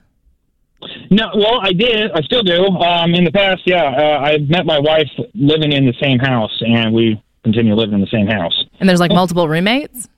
No, 1.11 1.31
well, 1.35 1.61
I 1.63 1.73
did. 1.73 2.11
I 2.13 2.21
still 2.23 2.43
do. 2.43 2.67
Um, 2.67 3.15
in 3.15 3.25
the 3.25 3.33
past, 3.33 3.63
yeah, 3.65 3.85
uh, 3.85 4.19
I 4.25 4.39
met 4.39 4.67
my 4.67 4.79
wife 4.79 5.09
living 5.35 5.73
in 5.73 5.87
the 5.87 5.95
same 6.01 6.19
house, 6.19 6.53
and 6.67 6.93
we 6.95 7.23
continue 7.43 7.75
living 7.75 7.95
in 7.95 8.01
the 8.01 8.07
same 8.09 8.27
house. 8.27 8.65
And 8.81 8.89
there's 8.89 9.01
like 9.01 9.11
multiple 9.13 9.49
roommates? 9.49 10.09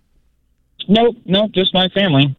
Nope, 0.89 1.17
nope, 1.25 1.53
just 1.53 1.73
my 1.75 1.89
family. 1.89 2.35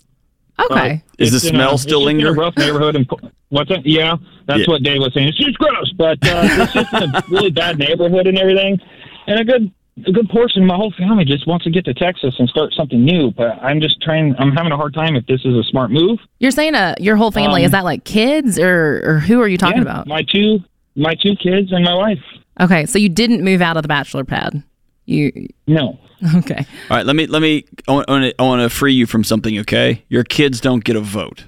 Okay. 0.60 1.04
Is 1.20 1.32
the 1.32 1.40
smell 1.40 1.76
a- 1.76 1.78
still 1.78 2.08
it's 2.08 2.08
just 2.08 2.12
in 2.12 2.18
linger? 2.26 2.34
rough 2.34 2.58
neighborhood, 2.58 2.96
and 2.96 3.10
what's 3.50 3.70
that? 3.70 3.86
Yeah, 3.86 4.16
that's 4.46 4.62
Yeah. 4.62 4.66
what 4.68 4.84
Dave 4.84 5.00
was 5.02 5.14
saying. 5.14 5.28
It's 5.30 5.38
just 5.38 5.58
gross, 5.58 5.92
but 5.98 6.18
uh, 6.28 6.42
it's 6.52 6.74
just 6.74 6.94
in 6.94 7.04
a 7.16 7.24
really 7.30 7.52
bad 7.52 7.78
neighborhood 7.78 8.28
and 8.28 8.38
everything. 8.38 8.80
And 9.28 9.40
a 9.40 9.44
good, 9.46 9.72
a 10.06 10.12
good 10.12 10.30
portion 10.30 10.62
of 10.62 10.68
my 10.68 10.76
whole 10.76 10.94
family 10.98 11.26
just 11.26 11.48
wants 11.48 11.64
to 11.66 11.72
get 11.72 11.86
to 11.86 11.94
Texas 11.94 12.36
and 12.38 12.48
start 12.50 12.74
something 12.74 13.04
new. 13.04 13.32
But 13.32 13.58
I'm 13.64 13.82
just 13.82 14.02
trying. 14.02 14.36
I'm 14.38 14.52
having 14.52 14.72
a 14.72 14.78
hard 14.78 14.94
time 14.94 15.16
if 15.16 15.26
this 15.26 15.42
is 15.44 15.56
a 15.56 15.64
smart 15.64 15.92
move. 15.92 16.20
You're 16.40 16.52
saying 16.52 16.76
uh, 16.76 16.96
your 17.00 17.16
whole 17.16 17.32
family, 17.32 17.62
Um, 17.62 17.66
is 17.66 17.72
that 17.72 17.84
like 17.84 18.04
kids 18.04 18.60
or, 18.60 19.02
or 19.04 19.20
who 19.20 19.42
are 19.42 19.48
you 19.48 19.58
talking 19.58 19.78
Yeah, 19.78 19.82
about? 19.84 20.08
my 20.08 20.24
two, 20.32 20.60
my 20.96 21.16
two 21.16 21.36
kids 21.36 21.72
and 21.72 21.84
my 21.84 21.94
wife. 21.96 22.20
Okay, 22.60 22.86
so 22.86 22.98
you 23.00 23.10
didn't 23.10 23.44
move 23.44 23.62
out 23.62 23.78
of 23.78 23.84
the 23.84 23.88
bachelor 23.88 24.24
pad. 24.24 24.64
You 25.06 25.48
No. 25.68 26.00
okay? 26.36 26.66
All 26.90 26.98
right. 26.98 27.06
Let 27.06 27.16
me 27.16 27.28
let 27.28 27.42
me. 27.42 27.64
I 27.88 27.92
want, 27.94 28.10
I 28.10 28.44
want 28.44 28.62
to 28.62 28.70
free 28.70 28.94
you 28.94 29.06
from 29.06 29.24
something. 29.24 29.58
Okay. 29.60 30.04
Your 30.10 30.24
kids 30.24 30.60
don't 30.60 30.84
get 30.84 30.96
a 30.96 31.02
vote. 31.02 31.46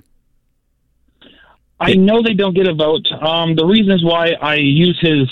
I 1.80 1.94
know 1.94 2.22
they 2.22 2.34
don't 2.34 2.54
get 2.54 2.68
a 2.68 2.74
vote. 2.74 3.08
Um, 3.22 3.56
the 3.56 3.66
reasons 3.66 4.04
why 4.04 4.32
I 4.42 4.56
use 4.56 4.98
his 5.02 5.30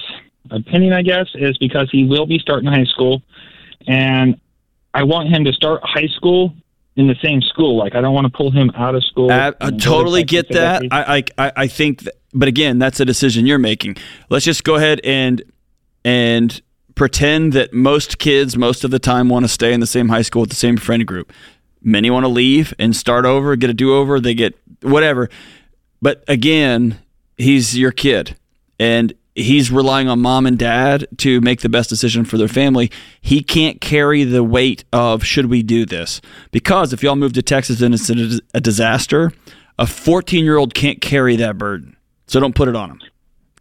opinion, 0.52 0.94
I 0.94 1.02
guess, 1.02 1.28
is 1.36 1.58
because 1.58 1.90
he 1.92 2.06
will 2.06 2.26
be 2.26 2.40
starting 2.40 2.70
high 2.70 2.86
school, 2.86 3.22
and 3.88 4.40
I 4.94 5.04
want 5.04 5.30
him 5.30 5.44
to 5.46 5.54
start 5.54 5.82
high 5.84 6.08
school 6.08 6.54
in 6.96 7.08
the 7.08 7.16
same 7.24 7.42
school. 7.42 7.78
Like 7.78 7.96
I 7.96 8.02
don't 8.02 8.14
want 8.14 8.26
to 8.26 8.36
pull 8.36 8.52
him 8.52 8.72
out 8.76 8.96
of 8.96 9.04
school. 9.04 9.32
I, 9.32 9.36
I 9.36 9.48
and 9.48 9.58
go 9.60 9.70
to 9.70 9.78
totally 9.78 10.24
get 10.24 10.50
that. 10.50 10.84
I, 10.92 11.18
I 11.18 11.24
I 11.38 11.52
I 11.56 11.68
think, 11.68 12.04
that, 12.04 12.16
but 12.34 12.48
again, 12.48 12.80
that's 12.80 13.00
a 13.00 13.06
decision 13.06 13.46
you're 13.46 13.60
making. 13.60 13.98
Let's 14.30 14.46
just 14.46 14.64
go 14.64 14.76
ahead 14.76 15.00
and 15.04 15.44
and 16.04 16.62
pretend 16.96 17.54
that 17.54 17.74
most 17.74 18.18
kids, 18.18 18.58
most 18.58 18.84
of 18.84 18.92
the 18.92 19.00
time, 19.00 19.30
want 19.30 19.46
to 19.46 19.50
stay 19.50 19.72
in 19.72 19.80
the 19.80 19.88
same 19.88 20.10
high 20.10 20.24
school 20.24 20.42
with 20.42 20.50
the 20.50 20.56
same 20.56 20.78
friend 20.78 21.06
group. 21.06 21.32
Many 21.82 22.10
want 22.10 22.24
to 22.24 22.30
leave 22.30 22.74
and 22.80 22.96
start 22.96 23.24
over, 23.26 23.56
get 23.56 23.70
a 23.70 23.74
do 23.74 23.96
over. 23.96 24.20
They 24.20 24.34
get 24.34 24.58
whatever. 24.82 25.30
But 26.02 26.24
again, 26.28 27.00
he's 27.38 27.78
your 27.78 27.92
kid, 27.92 28.36
and 28.80 29.14
he's 29.38 29.72
relying 29.72 30.10
on 30.10 30.20
mom 30.20 30.46
and 30.48 30.58
dad 30.58 31.08
to 31.18 31.40
make 31.42 31.62
the 31.62 31.70
best 31.70 31.90
decision 31.90 32.26
for 32.26 32.38
their 32.38 32.48
family. 32.48 32.92
He 33.22 33.42
can't 33.44 33.80
carry 33.80 34.24
the 34.24 34.44
weight 34.44 34.84
of 34.92 35.24
should 35.24 35.46
we 35.46 35.62
do 35.62 35.86
this? 35.86 36.20
Because 36.52 36.92
if 36.92 37.04
y'all 37.04 37.16
move 37.16 37.34
to 37.34 37.44
Texas 37.44 37.82
and 37.82 37.94
it's 37.94 38.10
a, 38.10 38.60
disaster, 38.60 39.32
a 39.78 39.86
14 39.86 40.44
year 40.44 40.58
old 40.58 40.74
can't 40.74 41.00
carry 41.00 41.36
that 41.36 41.58
burden. 41.58 41.96
So 42.26 42.40
don't 42.40 42.56
put 42.56 42.68
it 42.68 42.76
on 42.76 42.90
him. 42.90 43.02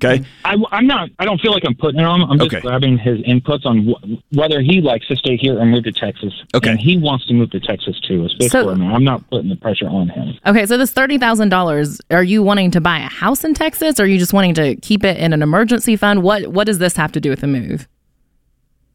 Okay. 0.04 0.22
I, 0.44 0.56
am 0.72 0.87
not. 0.87 1.09
I 1.18 1.24
don't 1.24 1.40
feel 1.40 1.52
like 1.52 1.62
I'm 1.66 1.74
putting 1.74 2.00
it 2.00 2.04
on. 2.04 2.22
I'm 2.22 2.38
just 2.38 2.52
Okay. 2.54 2.61
grabbing 2.61 2.98
his 2.98 3.18
inputs 3.20 3.64
on 3.64 3.87
wh- 3.88 4.37
whether 4.37 4.61
he 4.61 4.82
likes 4.82 5.06
to 5.09 5.16
stay 5.16 5.38
here 5.38 5.59
or 5.59 5.64
move 5.64 5.85
to 5.85 5.92
Texas. 5.92 6.35
Okay. 6.54 6.70
And 6.72 6.78
he 6.78 6.98
wants 6.98 7.24
to 7.28 7.35
move 7.35 7.50
to 7.52 7.61
Texas 7.61 7.98
too. 8.00 8.24
It's 8.26 8.35
basically 8.35 8.48
So- 8.61 8.66
where 8.66 8.74
I'm. 8.74 8.94
I'm 8.94 9.04
not 9.04 9.28
putting 9.30 9.48
the 9.48 9.56
pressure 9.56 9.88
on 9.88 10.09
him. 10.09 10.35
Okay, 10.44 10.66
so 10.66 10.76
this 10.76 10.90
thirty 10.90 11.16
thousand 11.16 11.48
dollars, 11.48 11.98
are 12.11 12.22
you 12.22 12.42
wanting 12.42 12.70
to 12.72 12.80
buy 12.80 12.98
a 12.98 13.09
house 13.09 13.42
in 13.42 13.54
Texas? 13.54 13.98
Or 13.98 14.02
are 14.02 14.06
you 14.06 14.18
just 14.18 14.35
wanting 14.35 14.52
to 14.54 14.76
keep 14.76 15.02
it 15.02 15.16
in 15.16 15.32
an 15.32 15.42
emergency 15.42 15.96
fund? 15.96 16.22
What 16.22 16.48
What 16.48 16.64
does 16.66 16.78
this 16.78 16.96
have 16.96 17.12
to 17.12 17.20
do 17.20 17.30
with 17.30 17.40
the 17.40 17.46
move? 17.46 17.88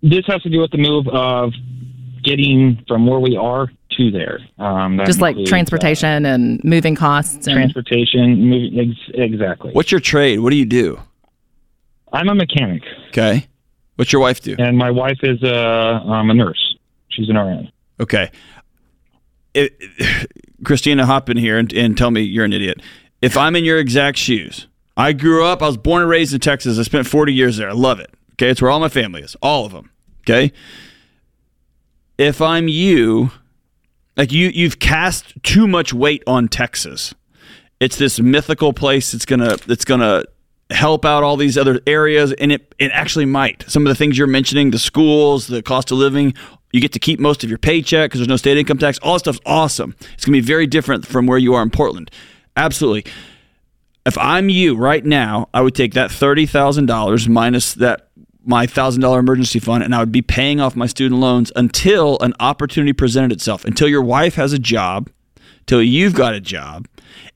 This 0.03 0.25
has 0.27 0.41
to 0.43 0.49
do 0.49 0.59
with 0.61 0.71
the 0.71 0.77
move 0.77 1.07
of 1.07 1.53
getting 2.23 2.83
from 2.87 3.07
where 3.07 3.19
we 3.19 3.35
are 3.37 3.71
to 3.97 4.11
there. 4.11 4.39
Um, 4.57 4.99
Just 5.05 5.21
like 5.21 5.31
includes, 5.31 5.49
uh, 5.49 5.55
transportation 5.55 6.25
and 6.25 6.63
moving 6.63 6.95
costs. 6.95 7.47
And, 7.47 7.55
transportation, 7.55 8.49
moving, 8.49 8.79
ex- 8.91 9.11
exactly. 9.13 9.71
What's 9.73 9.91
your 9.91 9.99
trade? 10.01 10.39
What 10.39 10.49
do 10.51 10.55
you 10.55 10.65
do? 10.65 10.99
I'm 12.13 12.27
a 12.29 12.35
mechanic, 12.35 12.83
Okay. 13.09 13.47
What's 13.95 14.11
your 14.11 14.21
wife 14.21 14.41
do? 14.41 14.55
and 14.57 14.77
my 14.77 14.89
wife 14.89 15.19
is 15.21 15.41
a, 15.43 15.55
um, 15.55 16.29
a 16.29 16.33
nurse. 16.33 16.75
She's 17.09 17.29
an 17.29 17.37
RN. 17.37 17.71
Okay. 17.99 18.31
It, 19.53 19.77
Kristina, 20.63 21.03
hop 21.03 21.29
in 21.29 21.37
here 21.37 21.57
and, 21.57 21.71
and 21.73 21.97
tell 21.97 22.09
me 22.11 22.21
you're 22.21 22.45
an 22.45 22.53
idiot. 22.53 22.81
If 23.21 23.37
I'm 23.37 23.55
in 23.55 23.63
your 23.63 23.77
exact 23.79 24.17
shoes, 24.17 24.67
I 24.97 25.13
grew 25.13 25.45
up, 25.45 25.61
I 25.61 25.67
was 25.67 25.77
born 25.77 26.01
and 26.01 26.09
raised 26.09 26.33
in 26.33 26.39
Texas. 26.39 26.79
I 26.79 26.83
spent 26.83 27.05
40 27.07 27.33
years 27.33 27.57
there. 27.57 27.69
I 27.69 27.73
love 27.73 27.99
it. 27.99 28.09
Okay. 28.33 28.49
It's 28.49 28.61
where 28.61 28.71
all 28.71 28.79
my 28.79 28.89
family 28.89 29.21
is, 29.21 29.35
all 29.41 29.65
of 29.65 29.71
them. 29.71 29.91
Okay. 30.21 30.51
If 32.17 32.41
I'm 32.41 32.67
you, 32.67 33.31
like 34.17 34.31
you, 34.31 34.49
you've 34.49 34.79
cast 34.79 35.41
too 35.43 35.67
much 35.67 35.93
weight 35.93 36.23
on 36.27 36.47
Texas. 36.47 37.13
It's 37.79 37.97
this 37.97 38.19
mythical 38.19 38.73
place 38.73 39.11
that's 39.11 39.25
gonna 39.25 39.57
that's 39.65 39.85
gonna 39.85 40.23
help 40.69 41.03
out 41.05 41.23
all 41.23 41.37
these 41.37 41.57
other 41.57 41.79
areas, 41.87 42.31
and 42.33 42.51
it 42.51 42.73
it 42.77 42.91
actually 42.93 43.25
might. 43.25 43.63
Some 43.67 43.85
of 43.85 43.89
the 43.89 43.95
things 43.95 44.17
you're 44.17 44.27
mentioning, 44.27 44.71
the 44.71 44.79
schools, 44.79 45.47
the 45.47 45.63
cost 45.63 45.91
of 45.91 45.97
living, 45.97 46.33
you 46.71 46.79
get 46.79 46.93
to 46.93 46.99
keep 46.99 47.19
most 47.19 47.43
of 47.43 47.49
your 47.49 47.57
paycheck 47.57 48.09
because 48.09 48.19
there's 48.19 48.27
no 48.27 48.37
state 48.37 48.57
income 48.57 48.77
tax. 48.77 48.99
All 48.99 49.13
that 49.13 49.19
stuff's 49.21 49.39
awesome. 49.45 49.95
It's 50.13 50.25
gonna 50.25 50.37
be 50.37 50.41
very 50.41 50.67
different 50.67 51.07
from 51.07 51.25
where 51.25 51.37
you 51.37 51.53
are 51.55 51.63
in 51.63 51.71
Portland. 51.71 52.11
Absolutely. 52.55 53.11
If 54.05 54.17
I'm 54.17 54.49
you 54.49 54.75
right 54.75 55.05
now, 55.05 55.49
I 55.53 55.61
would 55.61 55.75
take 55.75 55.93
that 55.93 56.11
thirty 56.11 56.45
thousand 56.45 56.85
dollars 56.85 57.27
minus 57.27 57.73
that 57.75 58.09
my 58.43 58.65
thousand 58.65 59.01
dollar 59.01 59.19
emergency 59.19 59.59
fund, 59.59 59.83
and 59.83 59.93
I 59.93 59.99
would 59.99 60.11
be 60.11 60.21
paying 60.21 60.59
off 60.59 60.75
my 60.75 60.87
student 60.87 61.19
loans 61.21 61.51
until 61.55 62.17
an 62.19 62.33
opportunity 62.39 62.93
presented 62.93 63.31
itself. 63.31 63.65
Until 63.65 63.87
your 63.87 64.01
wife 64.01 64.35
has 64.35 64.53
a 64.53 64.59
job, 64.59 65.09
till 65.67 65.81
you've 65.81 66.13
got 66.13 66.33
a 66.33 66.39
job. 66.39 66.87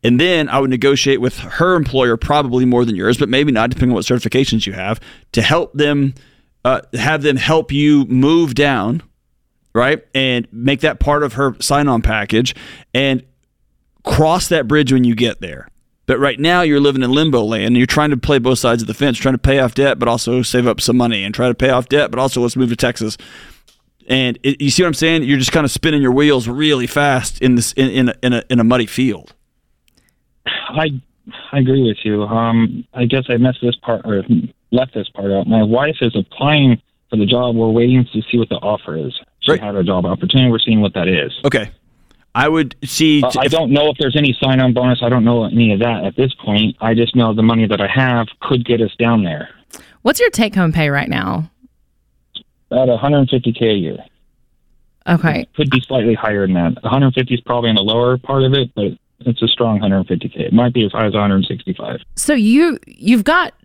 And 0.03 0.19
then 0.19 0.49
I 0.49 0.59
would 0.59 0.69
negotiate 0.69 1.21
with 1.21 1.37
her 1.39 1.75
employer, 1.75 2.17
probably 2.17 2.65
more 2.65 2.85
than 2.85 2.95
yours, 2.95 3.17
but 3.17 3.29
maybe 3.29 3.51
not, 3.51 3.69
depending 3.69 3.91
on 3.91 3.95
what 3.95 4.05
certifications 4.05 4.65
you 4.65 4.73
have, 4.73 4.99
to 5.33 5.41
help 5.41 5.73
them, 5.73 6.13
uh, 6.63 6.81
have 6.93 7.21
them 7.21 7.37
help 7.37 7.71
you 7.71 8.05
move 8.05 8.55
down, 8.55 9.03
right? 9.73 10.03
And 10.13 10.47
make 10.51 10.81
that 10.81 10.99
part 10.99 11.23
of 11.23 11.33
her 11.33 11.55
sign 11.59 11.87
on 11.87 12.01
package 12.01 12.55
and 12.93 13.23
cross 14.03 14.47
that 14.49 14.67
bridge 14.67 14.93
when 14.93 15.03
you 15.03 15.15
get 15.15 15.41
there. 15.41 15.67
But 16.07 16.19
right 16.19 16.39
now 16.39 16.61
you're 16.61 16.79
living 16.79 17.01
in 17.03 17.11
limbo 17.11 17.43
land 17.43 17.65
and 17.65 17.77
you're 17.77 17.87
trying 17.87 18.11
to 18.11 18.17
play 18.17 18.37
both 18.39 18.59
sides 18.59 18.81
of 18.83 18.87
the 18.87 18.93
fence, 18.93 19.17
trying 19.17 19.33
to 19.33 19.39
pay 19.39 19.59
off 19.59 19.73
debt, 19.73 19.97
but 19.97 20.07
also 20.07 20.41
save 20.43 20.67
up 20.67 20.79
some 20.79 20.97
money 20.97 21.23
and 21.23 21.33
try 21.33 21.47
to 21.47 21.55
pay 21.55 21.69
off 21.69 21.89
debt, 21.89 22.11
but 22.11 22.19
also 22.19 22.41
let's 22.41 22.55
move 22.55 22.69
to 22.69 22.75
Texas. 22.75 23.17
And 24.07 24.37
it, 24.43 24.61
you 24.61 24.69
see 24.69 24.83
what 24.83 24.87
I'm 24.87 24.93
saying? 24.93 25.23
You're 25.23 25.39
just 25.39 25.51
kind 25.51 25.65
of 25.65 25.71
spinning 25.71 26.01
your 26.01 26.11
wheels 26.11 26.47
really 26.47 26.85
fast 26.85 27.41
in 27.41 27.55
this 27.55 27.73
in, 27.73 27.89
in, 27.89 28.09
a, 28.09 28.15
in, 28.21 28.33
a, 28.33 28.43
in 28.51 28.59
a 28.59 28.63
muddy 28.63 28.85
field. 28.85 29.33
I 30.45 30.89
I 31.51 31.57
agree 31.59 31.81
with 31.87 31.97
you. 32.03 32.21
Um, 32.23 32.85
I 32.93 33.05
guess 33.05 33.23
I 33.29 33.37
messed 33.37 33.59
this 33.63 33.75
part 33.77 34.01
or 34.05 34.23
left 34.71 34.93
this 34.93 35.09
part 35.09 35.31
out. 35.31 35.47
My 35.47 35.63
wife 35.63 35.97
is 36.01 36.15
applying 36.15 36.79
for 37.09 37.15
the 37.17 37.25
job. 37.25 37.55
We're 37.55 37.69
waiting 37.71 38.05
to 38.13 38.21
see 38.31 38.37
what 38.37 38.49
the 38.49 38.57
offer 38.57 38.95
is. 38.95 39.19
She 39.39 39.51
Right. 39.53 39.61
had 39.61 39.75
a 39.75 39.83
job 39.83 40.05
opportunity. 40.05 40.51
We're 40.51 40.59
seeing 40.59 40.81
what 40.81 40.93
that 40.93 41.07
is. 41.07 41.31
Okay. 41.43 41.71
I 42.35 42.47
would 42.49 42.75
see. 42.83 43.23
Uh, 43.23 43.31
I 43.39 43.47
don't 43.47 43.71
know 43.71 43.89
if 43.89 43.97
there's 43.97 44.15
any 44.15 44.37
sign-on 44.39 44.73
bonus. 44.73 44.99
I 45.01 45.09
don't 45.09 45.23
know 45.23 45.45
any 45.45 45.73
of 45.73 45.79
that 45.79 46.03
at 46.03 46.15
this 46.15 46.33
point. 46.35 46.75
I 46.81 46.93
just 46.93 47.15
know 47.15 47.33
the 47.33 47.41
money 47.41 47.65
that 47.65 47.81
I 47.81 47.87
have 47.87 48.27
could 48.41 48.65
get 48.65 48.81
us 48.81 48.93
down 48.99 49.23
there 49.23 49.49
What's 50.05 50.19
your 50.19 50.29
take 50.29 50.53
home 50.53 50.71
pay 50.71 50.91
right 50.91 51.09
now? 51.09 51.49
About 52.69 52.89
150k 52.89 53.59
a 53.59 53.73
year. 53.73 53.97
Okay. 55.07 55.47
Could 55.55 55.71
be 55.71 55.81
slightly 55.81 56.13
higher 56.13 56.45
than 56.45 56.53
that. 56.53 56.75
150 56.83 57.33
is 57.33 57.41
probably 57.41 57.71
in 57.71 57.75
the 57.75 57.81
lower 57.81 58.19
part 58.19 58.43
of 58.43 58.53
it, 58.53 58.69
but 58.75 58.91
it's 59.21 59.41
a 59.41 59.47
strong 59.47 59.79
150k. 59.79 60.39
It 60.39 60.53
might 60.53 60.75
be 60.75 60.85
as 60.85 60.91
high 60.91 61.07
as 61.07 61.13
165. 61.13 62.01
So 62.15 62.35
you 62.35 62.77
you've 62.85 63.23
got 63.23 63.55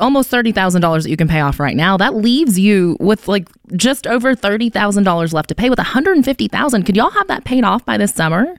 almost 0.00 0.30
thirty 0.30 0.52
thousand 0.52 0.80
dollars 0.80 1.04
that 1.04 1.10
you 1.10 1.16
can 1.16 1.28
pay 1.28 1.40
off 1.40 1.60
right 1.60 1.76
now. 1.76 1.96
That 1.96 2.14
leaves 2.14 2.58
you 2.58 2.96
with 3.00 3.28
like 3.28 3.48
just 3.76 4.06
over 4.06 4.34
thirty 4.34 4.70
thousand 4.70 5.04
dollars 5.04 5.32
left 5.32 5.48
to 5.50 5.54
pay. 5.54 5.70
With 5.70 5.78
one 5.78 5.86
hundred 5.86 6.16
and 6.16 6.24
fifty 6.24 6.48
thousand, 6.48 6.84
could 6.84 6.96
y'all 6.96 7.10
have 7.10 7.28
that 7.28 7.44
paid 7.44 7.64
off 7.64 7.84
by 7.84 7.96
this 7.96 8.12
summer? 8.12 8.56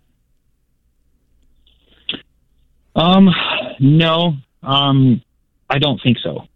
Um, 2.96 3.30
no, 3.80 4.36
um, 4.64 5.22
I 5.70 5.80
don't 5.80 6.00
think 6.02 6.18
so. 6.20 6.48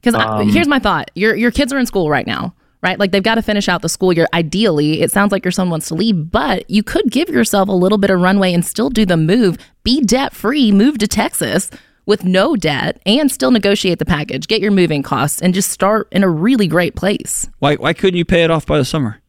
Because 0.00 0.14
Um, 0.14 0.48
here's 0.48 0.68
my 0.68 0.78
thought: 0.78 1.10
your 1.14 1.34
your 1.34 1.50
kids 1.50 1.72
are 1.72 1.78
in 1.78 1.86
school 1.86 2.10
right 2.10 2.26
now, 2.26 2.54
right? 2.82 2.98
Like 2.98 3.10
they've 3.10 3.22
got 3.22 3.36
to 3.36 3.42
finish 3.42 3.68
out 3.68 3.82
the 3.82 3.88
school 3.88 4.12
year. 4.12 4.26
Ideally, 4.32 5.00
it 5.02 5.10
sounds 5.10 5.32
like 5.32 5.44
your 5.44 5.52
son 5.52 5.70
wants 5.70 5.88
to 5.88 5.94
leave, 5.94 6.30
but 6.30 6.68
you 6.70 6.82
could 6.82 7.10
give 7.10 7.28
yourself 7.28 7.68
a 7.68 7.72
little 7.72 7.98
bit 7.98 8.10
of 8.10 8.20
runway 8.20 8.52
and 8.52 8.64
still 8.64 8.90
do 8.90 9.06
the 9.06 9.16
move, 9.16 9.56
be 9.82 10.00
debt 10.00 10.34
free, 10.34 10.72
move 10.72 10.98
to 10.98 11.06
Texas 11.08 11.70
with 12.06 12.24
no 12.24 12.56
debt, 12.56 13.00
and 13.06 13.30
still 13.30 13.50
negotiate 13.50 13.98
the 13.98 14.04
package, 14.04 14.46
get 14.46 14.60
your 14.60 14.70
moving 14.70 15.02
costs, 15.02 15.40
and 15.40 15.54
just 15.54 15.70
start 15.70 16.08
in 16.12 16.22
a 16.22 16.28
really 16.28 16.66
great 16.66 16.94
place. 16.94 17.48
why 17.58 17.76
why 17.76 17.92
couldn't 17.92 18.18
you 18.18 18.24
pay 18.24 18.44
it 18.44 18.50
off 18.50 18.66
by 18.66 18.78
the 18.78 18.84
summer? 18.84 19.20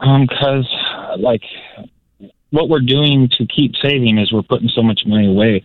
Um, 0.00 0.26
because 0.28 0.66
like 1.18 1.42
what 2.50 2.68
we're 2.68 2.80
doing 2.80 3.28
to 3.38 3.46
keep 3.46 3.72
saving 3.82 4.18
is 4.18 4.32
we're 4.32 4.42
putting 4.42 4.68
so 4.68 4.82
much 4.82 5.02
money 5.06 5.26
away. 5.26 5.64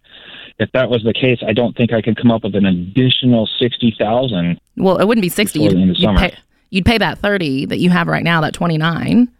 If 0.60 0.71
that 0.73 0.89
was 0.89 1.03
the 1.03 1.13
case, 1.13 1.39
I 1.45 1.53
don't 1.53 1.75
think 1.75 1.93
I 1.93 2.01
could 2.01 2.15
come 2.15 2.32
up 2.32 2.43
with 2.43 2.56
an 2.56 2.65
additional 2.65 3.47
sixty 3.60 3.95
thousand. 3.97 4.60
Well, 4.77 4.97
it 4.97 5.06
wouldn't 5.06 5.23
be 5.23 5.29
sixty. 5.29 5.60
Before 5.60 5.79
You'd, 5.79 5.95
the 5.95 5.99
you'd 5.99 6.06
summer. 6.06 6.19
pay, 6.19 6.38
you'd 6.69 6.86
pay 6.86 6.97
that 6.97 7.19
thirty 7.19 7.65
that 7.65 7.77
you 7.79 7.89
have 7.89 8.08
right 8.08 8.23
now, 8.23 8.41
that 8.41 8.53
twenty 8.53 8.77
nine. 8.77 9.32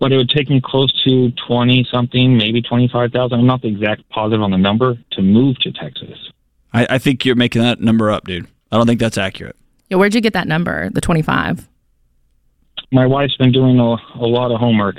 But 0.00 0.12
it 0.12 0.16
would 0.16 0.30
take 0.30 0.48
me 0.48 0.60
close 0.64 0.90
to 1.04 1.30
twenty 1.46 1.86
something, 1.92 2.36
maybe 2.36 2.62
twenty 2.62 2.88
five 2.88 3.12
thousand. 3.12 3.38
I'm 3.38 3.46
not 3.46 3.62
the 3.62 3.68
exact 3.68 4.08
positive 4.08 4.42
on 4.42 4.50
the 4.50 4.56
number 4.56 4.96
to 5.12 5.22
move 5.22 5.58
to 5.58 5.70
Texas. 5.70 6.18
I, 6.72 6.86
I 6.90 6.98
think 6.98 7.24
you're 7.24 7.36
making 7.36 7.62
that 7.62 7.80
number 7.80 8.10
up, 8.10 8.26
dude. 8.26 8.48
I 8.72 8.76
don't 8.76 8.86
think 8.86 8.98
that's 8.98 9.18
accurate. 9.18 9.56
Yeah, 9.90 9.98
where'd 9.98 10.14
you 10.14 10.20
get 10.20 10.32
that 10.32 10.48
number? 10.48 10.88
The 10.90 11.00
twenty 11.00 11.22
five. 11.22 11.68
My 12.90 13.06
wife's 13.06 13.36
been 13.36 13.52
doing 13.52 13.78
a, 13.78 13.96
a 14.18 14.26
lot 14.26 14.50
of 14.50 14.58
homework, 14.58 14.96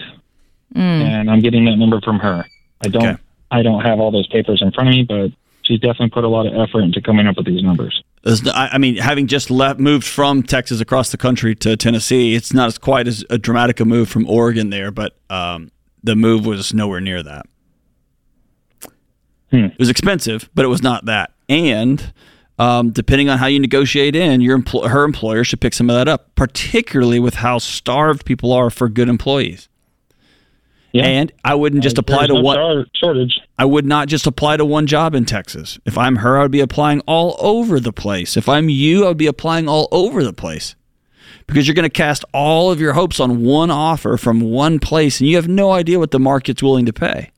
mm. 0.73 0.77
and 0.77 1.29
I'm 1.29 1.41
getting 1.41 1.65
that 1.65 1.75
number 1.77 1.99
from 2.01 2.19
her. 2.19 2.45
I 2.81 2.87
don't. 2.87 3.03
Okay. 3.03 3.21
I 3.49 3.63
don't 3.63 3.81
have 3.81 3.99
all 3.99 4.11
those 4.11 4.27
papers 4.27 4.61
in 4.61 4.71
front 4.71 4.89
of 4.89 4.95
me, 4.95 5.03
but 5.03 5.31
she's 5.63 5.79
definitely 5.79 6.11
put 6.11 6.23
a 6.23 6.29
lot 6.29 6.45
of 6.45 6.53
effort 6.53 6.83
into 6.83 7.01
coming 7.01 7.27
up 7.27 7.37
with 7.37 7.45
these 7.45 7.63
numbers. 7.63 8.01
There's 8.23 8.43
no- 8.43 8.51
I 8.51 8.69
I 8.73 8.77
mean, 8.77 8.97
having 8.97 9.27
just 9.27 9.49
left, 9.49 9.79
moved 9.79 10.05
from 10.05 10.43
Texas 10.43 10.79
across 10.79 11.09
the 11.11 11.17
country 11.17 11.55
to 11.55 11.75
Tennessee, 11.75 12.35
it's 12.35 12.53
not 12.53 12.67
as 12.67 12.77
quite 12.77 13.07
as 13.07 13.23
a 13.29 13.37
dramatic 13.37 13.79
a 13.79 13.85
move 13.85 14.09
from 14.09 14.27
Oregon 14.29 14.69
there, 14.69 14.91
but 14.91 15.17
um, 15.29 15.71
the 16.03 16.15
move 16.15 16.45
was 16.45 16.73
nowhere 16.73 17.01
near 17.01 17.23
that. 17.23 17.45
Hmm. 19.49 19.65
It 19.65 19.79
was 19.79 19.89
expensive, 19.89 20.49
but 20.55 20.63
it 20.65 20.69
was 20.69 20.81
not 20.81 21.05
that. 21.05 21.33
And 21.49 22.13
um, 22.57 22.91
depending 22.91 23.27
on 23.27 23.37
how 23.39 23.47
you 23.47 23.59
negotiate 23.59 24.15
in, 24.15 24.39
your 24.39 24.57
empl- 24.57 24.87
her 24.87 25.03
employer 25.03 25.43
should 25.43 25.59
pick 25.59 25.73
some 25.73 25.89
of 25.89 25.95
that 25.95 26.07
up, 26.07 26.33
particularly 26.35 27.19
with 27.19 27.35
how 27.35 27.57
starved 27.57 28.25
people 28.25 28.53
are 28.53 28.69
for 28.69 28.87
good 28.87 29.09
employees. 29.09 29.67
Yeah. 30.93 31.05
And 31.05 31.31
I 31.45 31.55
wouldn't 31.55 31.83
just 31.83 31.97
apply 31.97 32.27
to 32.27 32.35
one. 32.35 32.85
shortage. 32.95 33.39
I 33.57 33.63
would 33.65 33.85
not 33.85 34.07
just 34.09 34.27
apply 34.27 34.57
to 34.57 34.65
one 34.65 34.87
job 34.87 35.15
in 35.15 35.23
Texas. 35.25 35.79
If 35.85 35.97
I'm 35.97 36.17
her, 36.17 36.37
I 36.37 36.41
would 36.43 36.51
be 36.51 36.59
applying 36.59 36.99
all 37.01 37.37
over 37.39 37.79
the 37.79 37.93
place. 37.93 38.35
If 38.35 38.49
I'm 38.49 38.67
you, 38.69 39.05
I 39.05 39.07
would 39.09 39.17
be 39.17 39.27
applying 39.27 39.69
all 39.69 39.87
over 39.91 40.23
the 40.23 40.33
place. 40.33 40.75
Because 41.47 41.67
you're 41.67 41.75
going 41.75 41.83
to 41.83 41.89
cast 41.89 42.25
all 42.33 42.71
of 42.71 42.79
your 42.81 42.93
hopes 42.93 43.19
on 43.19 43.43
one 43.43 43.71
offer 43.71 44.17
from 44.17 44.41
one 44.41 44.79
place 44.79 45.19
and 45.19 45.29
you 45.29 45.35
have 45.37 45.47
no 45.47 45.71
idea 45.71 45.97
what 45.99 46.11
the 46.11 46.19
market's 46.19 46.61
willing 46.61 46.85
to 46.85 46.93
pay. 46.93 47.31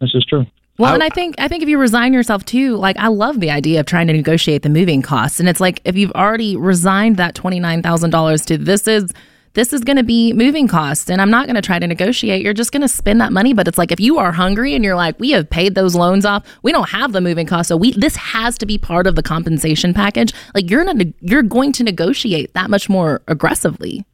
This 0.00 0.14
is 0.14 0.24
true. 0.24 0.46
Well, 0.78 0.90
I- 0.90 0.94
and 0.94 1.02
I 1.02 1.08
think 1.10 1.34
I 1.38 1.48
think 1.48 1.62
if 1.62 1.68
you 1.68 1.78
resign 1.78 2.12
yourself 2.12 2.44
too, 2.44 2.76
like 2.76 2.96
I 2.96 3.08
love 3.08 3.40
the 3.40 3.50
idea 3.50 3.80
of 3.80 3.86
trying 3.86 4.06
to 4.08 4.12
negotiate 4.12 4.62
the 4.62 4.68
moving 4.70 5.02
costs, 5.02 5.38
and 5.38 5.48
it's 5.48 5.60
like 5.60 5.80
if 5.84 5.96
you've 5.96 6.12
already 6.12 6.56
resigned 6.56 7.16
that 7.18 7.34
twenty 7.34 7.60
nine 7.60 7.82
thousand 7.82 8.10
dollars 8.10 8.44
to 8.46 8.56
this 8.58 8.88
is 8.88 9.12
this 9.54 9.72
is 9.72 9.82
going 9.82 9.96
to 9.96 10.02
be 10.02 10.32
moving 10.32 10.66
costs, 10.66 11.10
and 11.10 11.20
I'm 11.20 11.30
not 11.30 11.46
going 11.46 11.56
to 11.56 11.62
try 11.62 11.78
to 11.78 11.86
negotiate. 11.86 12.42
You're 12.42 12.54
just 12.54 12.72
going 12.72 12.82
to 12.82 12.88
spend 12.88 13.20
that 13.20 13.32
money. 13.32 13.52
But 13.52 13.68
it's 13.68 13.78
like 13.78 13.92
if 13.92 14.00
you 14.00 14.18
are 14.18 14.32
hungry 14.32 14.74
and 14.74 14.84
you're 14.84 14.96
like, 14.96 15.18
we 15.20 15.30
have 15.32 15.50
paid 15.50 15.74
those 15.74 15.94
loans 15.94 16.24
off, 16.24 16.44
we 16.62 16.72
don't 16.72 16.88
have 16.88 17.12
the 17.12 17.20
moving 17.20 17.46
costs, 17.46 17.68
so 17.68 17.76
we 17.76 17.92
this 17.92 18.16
has 18.16 18.56
to 18.58 18.66
be 18.66 18.78
part 18.78 19.06
of 19.06 19.14
the 19.14 19.22
compensation 19.22 19.92
package. 19.94 20.32
Like 20.54 20.70
you're 20.70 20.84
not 20.84 20.96
you're 21.20 21.42
going 21.42 21.72
to 21.72 21.84
negotiate 21.84 22.54
that 22.54 22.70
much 22.70 22.88
more 22.88 23.22
aggressively. 23.28 24.04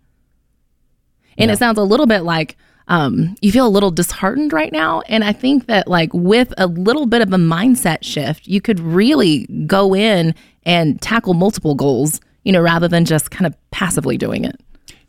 And 1.36 1.52
it 1.52 1.58
sounds 1.58 1.78
a 1.78 1.84
little 1.84 2.06
bit 2.06 2.22
like 2.22 2.56
um, 2.88 3.36
you 3.40 3.52
feel 3.52 3.66
a 3.66 3.68
little 3.68 3.90
disheartened 3.90 4.52
right 4.52 4.72
now. 4.72 5.02
And 5.02 5.22
I 5.22 5.32
think 5.32 5.66
that, 5.66 5.88
like, 5.88 6.12
with 6.14 6.52
a 6.56 6.66
little 6.66 7.06
bit 7.06 7.20
of 7.20 7.32
a 7.32 7.36
mindset 7.36 7.98
shift, 8.02 8.46
you 8.46 8.60
could 8.60 8.80
really 8.80 9.46
go 9.66 9.94
in 9.94 10.34
and 10.64 11.00
tackle 11.00 11.34
multiple 11.34 11.74
goals, 11.74 12.20
you 12.44 12.52
know, 12.52 12.60
rather 12.60 12.88
than 12.88 13.04
just 13.04 13.30
kind 13.30 13.46
of 13.46 13.54
passively 13.70 14.16
doing 14.16 14.44
it. 14.44 14.58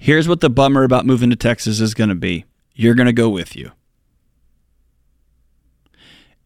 Here's 0.02 0.28
what 0.30 0.40
the 0.40 0.50
bummer 0.50 0.84
about 0.84 1.06
moving 1.06 1.30
to 1.30 1.36
Texas 1.36 1.80
is 1.82 1.94
going 1.94 2.10
to 2.10 2.16
be 2.16 2.46
you're 2.74 2.96
going 2.96 3.08
to 3.08 3.14
go 3.14 3.30
with 3.30 3.56
you. 3.56 3.72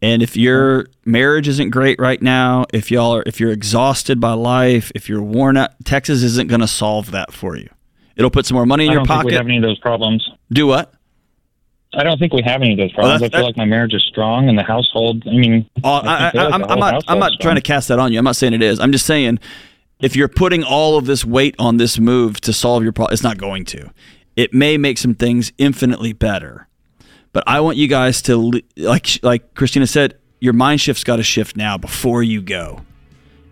And 0.02 0.22
if 0.22 0.36
your 0.36 0.86
marriage 1.04 1.46
isn't 1.48 1.70
great 1.70 1.98
right 2.00 2.20
now, 2.20 2.66
if 2.74 2.90
y'all 2.90 3.14
are 3.14 3.22
if 3.24 3.38
you're 3.40 3.52
exhausted 3.52 4.20
by 4.20 4.32
life, 4.32 4.90
if 4.94 5.08
you're 5.08 5.22
worn 5.22 5.56
out, 5.56 5.70
Texas 5.84 6.22
isn't 6.22 6.48
going 6.48 6.60
to 6.60 6.66
solve 6.68 7.12
that 7.12 7.32
for 7.32 7.56
you. 7.56 7.68
It'll 8.16 8.30
put 8.30 8.44
some 8.44 8.56
more 8.56 8.66
money 8.66 8.84
in 8.84 8.90
I 8.90 8.94
your 8.94 9.00
don't 9.00 9.06
think 9.08 9.18
we 9.24 9.30
pocket. 9.30 9.36
have 9.38 9.46
any 9.46 9.56
of 9.56 9.62
those 9.62 9.78
problems. 9.78 10.28
Do 10.52 10.66
what? 10.66 10.92
I 11.94 12.02
don't 12.02 12.18
think 12.18 12.32
we 12.32 12.42
have 12.42 12.60
any 12.60 12.72
of 12.72 12.78
those 12.78 12.90
oh, 12.92 12.96
problems. 12.96 13.20
that's- 13.20 13.38
I 13.38 13.38
feel 13.38 13.46
like 13.46 13.56
my 13.56 13.64
marriage 13.64 13.94
is 13.94 14.04
strong 14.04 14.48
and 14.48 14.58
the 14.58 14.62
household. 14.64 15.22
I 15.26 15.30
mean, 15.30 15.70
Oh, 15.84 16.00
I, 16.04 16.30
feel 16.32 16.44
like 16.44 16.52
I'm, 16.54 16.60
the 16.62 16.68
I'm 16.68 16.78
not. 16.80 17.04
I'm 17.06 17.18
not 17.20 17.32
trying 17.40 17.54
to 17.54 17.60
cast 17.60 17.86
that 17.88 17.98
on 18.00 18.12
you. 18.12 18.18
I'm 18.18 18.24
not 18.24 18.34
saying 18.36 18.52
it 18.52 18.62
is. 18.62 18.80
I'm 18.80 18.90
just 18.92 19.06
saying, 19.06 19.38
if 20.00 20.16
you're 20.16 20.28
putting 20.28 20.62
all 20.62 20.96
of 20.96 21.06
this 21.06 21.24
weight 21.24 21.54
on 21.58 21.76
this 21.76 21.98
move 21.98 22.40
to 22.42 22.52
solve 22.52 22.82
your 22.82 22.92
problem, 22.92 23.12
it's 23.12 23.22
not 23.22 23.38
going 23.38 23.64
to. 23.66 23.90
It 24.36 24.52
may 24.52 24.76
make 24.76 24.98
some 24.98 25.14
things 25.14 25.52
infinitely 25.58 26.12
better, 26.12 26.68
but 27.32 27.44
I 27.46 27.60
want 27.60 27.76
you 27.76 27.86
guys 27.86 28.20
to 28.22 28.60
like 28.76 29.18
like 29.22 29.54
Kristina 29.54 29.88
said. 29.88 30.18
Your 30.40 30.52
mind 30.52 30.80
shift's 30.80 31.04
got 31.04 31.16
to 31.16 31.22
shift 31.22 31.56
now 31.56 31.78
before 31.78 32.22
you 32.22 32.42
go, 32.42 32.82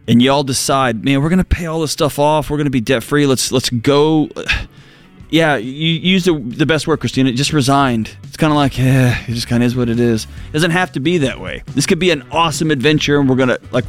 and 0.08 0.20
y'all 0.20 0.42
decide. 0.42 1.04
Man, 1.04 1.22
we're 1.22 1.30
gonna 1.30 1.44
pay 1.44 1.66
all 1.66 1.80
this 1.80 1.92
stuff 1.92 2.18
off. 2.18 2.50
We're 2.50 2.58
gonna 2.58 2.70
be 2.70 2.80
debt 2.80 3.02
free. 3.02 3.26
Let's 3.26 3.52
let's 3.52 3.70
go. 3.70 4.28
Yeah, 5.30 5.56
you 5.56 5.88
use 5.88 6.26
the, 6.26 6.38
the 6.38 6.66
best 6.66 6.86
word, 6.86 7.00
Kristina. 7.00 7.34
Just 7.34 7.54
resigned. 7.54 8.14
It's 8.24 8.36
kind 8.36 8.52
of 8.52 8.56
like, 8.58 8.76
yeah, 8.76 9.18
it 9.26 9.32
just 9.32 9.48
kind 9.48 9.62
of 9.62 9.66
is 9.66 9.74
what 9.74 9.88
it 9.88 9.98
is. 9.98 10.24
It 10.24 10.52
doesn't 10.52 10.72
have 10.72 10.92
to 10.92 11.00
be 11.00 11.16
that 11.16 11.40
way. 11.40 11.62
This 11.68 11.86
could 11.86 11.98
be 11.98 12.10
an 12.10 12.22
awesome 12.30 12.70
adventure, 12.70 13.18
and 13.18 13.26
we're 13.26 13.36
gonna 13.36 13.56
like, 13.70 13.86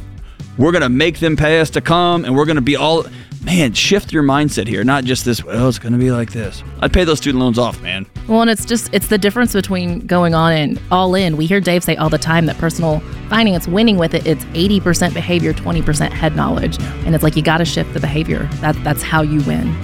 we're 0.58 0.72
gonna 0.72 0.88
make 0.88 1.18
them 1.18 1.36
pay 1.36 1.60
us 1.60 1.70
to 1.70 1.80
come, 1.80 2.24
and 2.24 2.36
we're 2.36 2.44
gonna 2.44 2.60
be 2.60 2.76
all, 2.76 3.04
man. 3.44 3.72
Shift 3.72 4.12
your 4.12 4.22
mindset 4.22 4.66
here, 4.66 4.84
not 4.84 5.04
just 5.04 5.24
this. 5.24 5.42
Well, 5.44 5.68
it's 5.68 5.78
gonna 5.78 5.98
be 5.98 6.10
like 6.10 6.32
this. 6.32 6.62
I'd 6.80 6.92
pay 6.92 7.04
those 7.04 7.18
student 7.18 7.40
loans 7.42 7.58
off, 7.58 7.80
man. 7.82 8.06
Well, 8.28 8.40
and 8.40 8.50
it's 8.50 8.64
just, 8.64 8.92
it's 8.94 9.08
the 9.08 9.18
difference 9.18 9.52
between 9.52 10.00
going 10.06 10.34
on 10.34 10.52
and 10.52 10.80
all 10.90 11.14
in. 11.14 11.36
We 11.36 11.46
hear 11.46 11.60
Dave 11.60 11.84
say 11.84 11.96
all 11.96 12.08
the 12.08 12.18
time 12.18 12.46
that 12.46 12.56
personal 12.56 13.00
finance, 13.28 13.68
winning 13.68 13.98
with 13.98 14.14
it, 14.14 14.26
it's 14.26 14.44
80% 14.46 15.12
behavior, 15.12 15.52
20% 15.52 16.10
head 16.10 16.34
knowledge. 16.34 16.78
And 17.04 17.14
it's 17.14 17.22
like 17.22 17.36
you 17.36 17.42
got 17.42 17.58
to 17.58 17.64
shift 17.64 17.92
the 17.92 18.00
behavior. 18.00 18.48
That, 18.60 18.76
that's 18.82 19.02
how 19.02 19.22
you 19.22 19.42
win. 19.42 19.74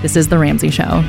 This 0.00 0.14
is 0.14 0.28
The 0.28 0.38
Ramsey 0.38 0.70
Show. 0.70 1.02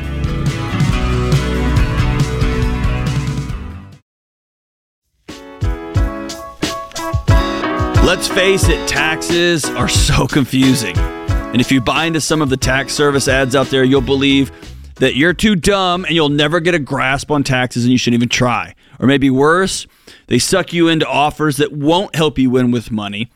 Let's 8.15 8.28
face 8.28 8.69
it, 8.69 8.88
taxes 8.88 9.65
are 9.65 9.89
so 9.89 10.28
confusing. 10.32 10.95
And 10.95 11.60
if 11.60 11.71
you 11.71 11.82
buy 11.82 12.06
into 12.06 12.21
some 12.21 12.43
of 12.43 12.52
the 12.52 12.58
tax 12.58 12.93
service 12.93 13.28
ads 13.28 13.56
out 13.56 13.69
there, 13.69 13.84
you'll 13.84 14.02
believe 14.02 14.52
that 14.97 15.15
you're 15.15 15.34
too 15.34 15.56
dumb 15.56 16.06
and 16.06 16.13
you'll 16.13 16.30
never 16.30 16.60
get 16.60 16.76
a 16.76 16.80
grasp 16.80 17.32
on 17.32 17.43
taxes 17.43 17.86
and 17.86 17.91
you 17.91 17.97
shouldn't 17.97 18.19
even 18.19 18.30
try. 18.30 18.76
Or 18.99 19.08
maybe 19.08 19.32
worse, 19.32 19.88
they 20.28 20.38
suck 20.38 20.73
you 20.73 20.89
into 20.89 21.08
offers 21.08 21.58
that 21.58 21.71
won't 21.71 22.15
help 22.15 22.38
you 22.38 22.52
win 22.52 22.69
with 22.69 22.91
money. 22.91 23.32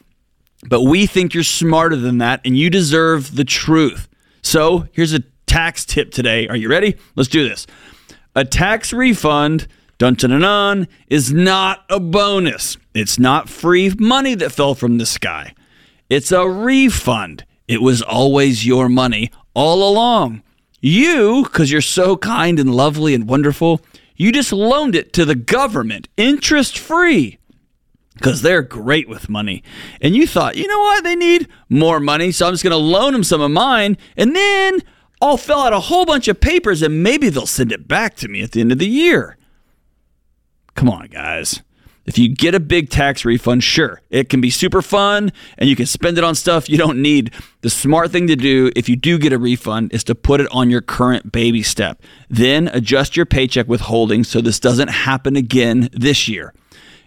But 0.69 0.83
we 0.83 1.07
think 1.07 1.33
you're 1.33 1.41
smarter 1.41 1.95
than 1.95 2.19
that 2.19 2.41
and 2.45 2.55
you 2.55 2.69
deserve 2.69 3.35
the 3.35 3.45
truth. 3.45 4.07
So 4.43 4.87
here's 4.91 5.11
a 5.11 5.23
tax 5.47 5.85
tip 5.85 6.11
today. 6.11 6.47
Are 6.49 6.55
you 6.55 6.69
ready? 6.69 6.97
Let's 7.15 7.29
do 7.29 7.49
this. 7.49 7.65
A 8.35 8.45
tax 8.45 8.93
refund, 8.93 9.67
dun 9.97 10.15
dun 10.15 10.39
dun, 10.41 10.87
is 11.07 11.33
not 11.33 11.85
a 11.89 11.99
bonus. 11.99 12.77
It's 12.93 13.17
not 13.19 13.49
free 13.49 13.91
money 13.97 14.35
that 14.35 14.51
fell 14.51 14.75
from 14.75 14.97
the 14.97 15.05
sky. 15.05 15.53
It's 16.09 16.31
a 16.31 16.47
refund. 16.47 17.45
It 17.67 17.81
was 17.81 18.01
always 18.01 18.65
your 18.65 18.89
money 18.89 19.31
all 19.53 19.87
along. 19.87 20.43
You, 20.79 21.43
because 21.43 21.71
you're 21.71 21.81
so 21.81 22.15
kind 22.15 22.59
and 22.59 22.73
lovely 22.73 23.13
and 23.13 23.27
wonderful, 23.27 23.81
You 24.17 24.31
just 24.31 24.51
loaned 24.51 24.95
it 24.95 25.13
to 25.13 25.25
the 25.25 25.35
government, 25.35 26.09
interest 26.17 26.77
free 26.77 27.37
because 28.15 28.41
they're 28.41 28.63
great 28.63 29.07
with 29.07 29.29
money. 29.29 29.63
And 30.01 30.15
you 30.15 30.25
thought, 30.25 30.57
you 30.57 30.67
know 30.67 30.79
what? 30.79 31.03
They 31.03 31.15
need 31.15 31.47
more 31.69 31.99
money. 31.99 32.31
So 32.31 32.47
I'm 32.47 32.53
just 32.53 32.63
going 32.63 32.71
to 32.71 32.77
loan 32.77 33.13
them 33.13 33.23
some 33.23 33.41
of 33.41 33.51
mine. 33.51 33.95
And 34.17 34.35
then 34.35 34.79
I'll 35.21 35.37
fill 35.37 35.59
out 35.59 35.71
a 35.71 35.81
whole 35.81 36.03
bunch 36.03 36.27
of 36.27 36.41
papers 36.41 36.81
and 36.81 37.03
maybe 37.03 37.29
they'll 37.29 37.45
send 37.45 37.71
it 37.71 37.87
back 37.87 38.15
to 38.15 38.27
me 38.27 38.41
at 38.41 38.53
the 38.53 38.61
end 38.61 38.71
of 38.71 38.79
the 38.79 38.87
year. 38.87 39.36
Come 40.77 40.91
on, 40.91 41.07
guys. 41.07 41.63
If 42.05 42.19
you 42.19 42.29
get 42.29 42.53
a 42.53 42.59
big 42.59 42.91
tax 42.91 43.25
refund, 43.25 43.63
sure, 43.63 43.99
it 44.11 44.29
can 44.29 44.41
be 44.41 44.51
super 44.51 44.83
fun 44.83 45.33
and 45.57 45.67
you 45.67 45.75
can 45.75 45.87
spend 45.87 46.19
it 46.19 46.23
on 46.23 46.35
stuff 46.35 46.69
you 46.69 46.77
don't 46.77 47.01
need. 47.01 47.33
The 47.61 47.69
smart 47.71 48.11
thing 48.11 48.27
to 48.27 48.35
do 48.35 48.71
if 48.75 48.87
you 48.87 48.95
do 48.95 49.17
get 49.17 49.33
a 49.33 49.39
refund 49.39 49.91
is 49.91 50.03
to 50.05 50.13
put 50.13 50.39
it 50.39 50.47
on 50.51 50.69
your 50.69 50.81
current 50.81 51.31
baby 51.31 51.63
step. 51.63 52.01
Then 52.29 52.67
adjust 52.69 53.17
your 53.17 53.25
paycheck 53.25 53.67
withholding 53.67 54.23
so 54.23 54.39
this 54.39 54.59
doesn't 54.59 54.89
happen 54.89 55.35
again 55.35 55.89
this 55.91 56.27
year. 56.27 56.53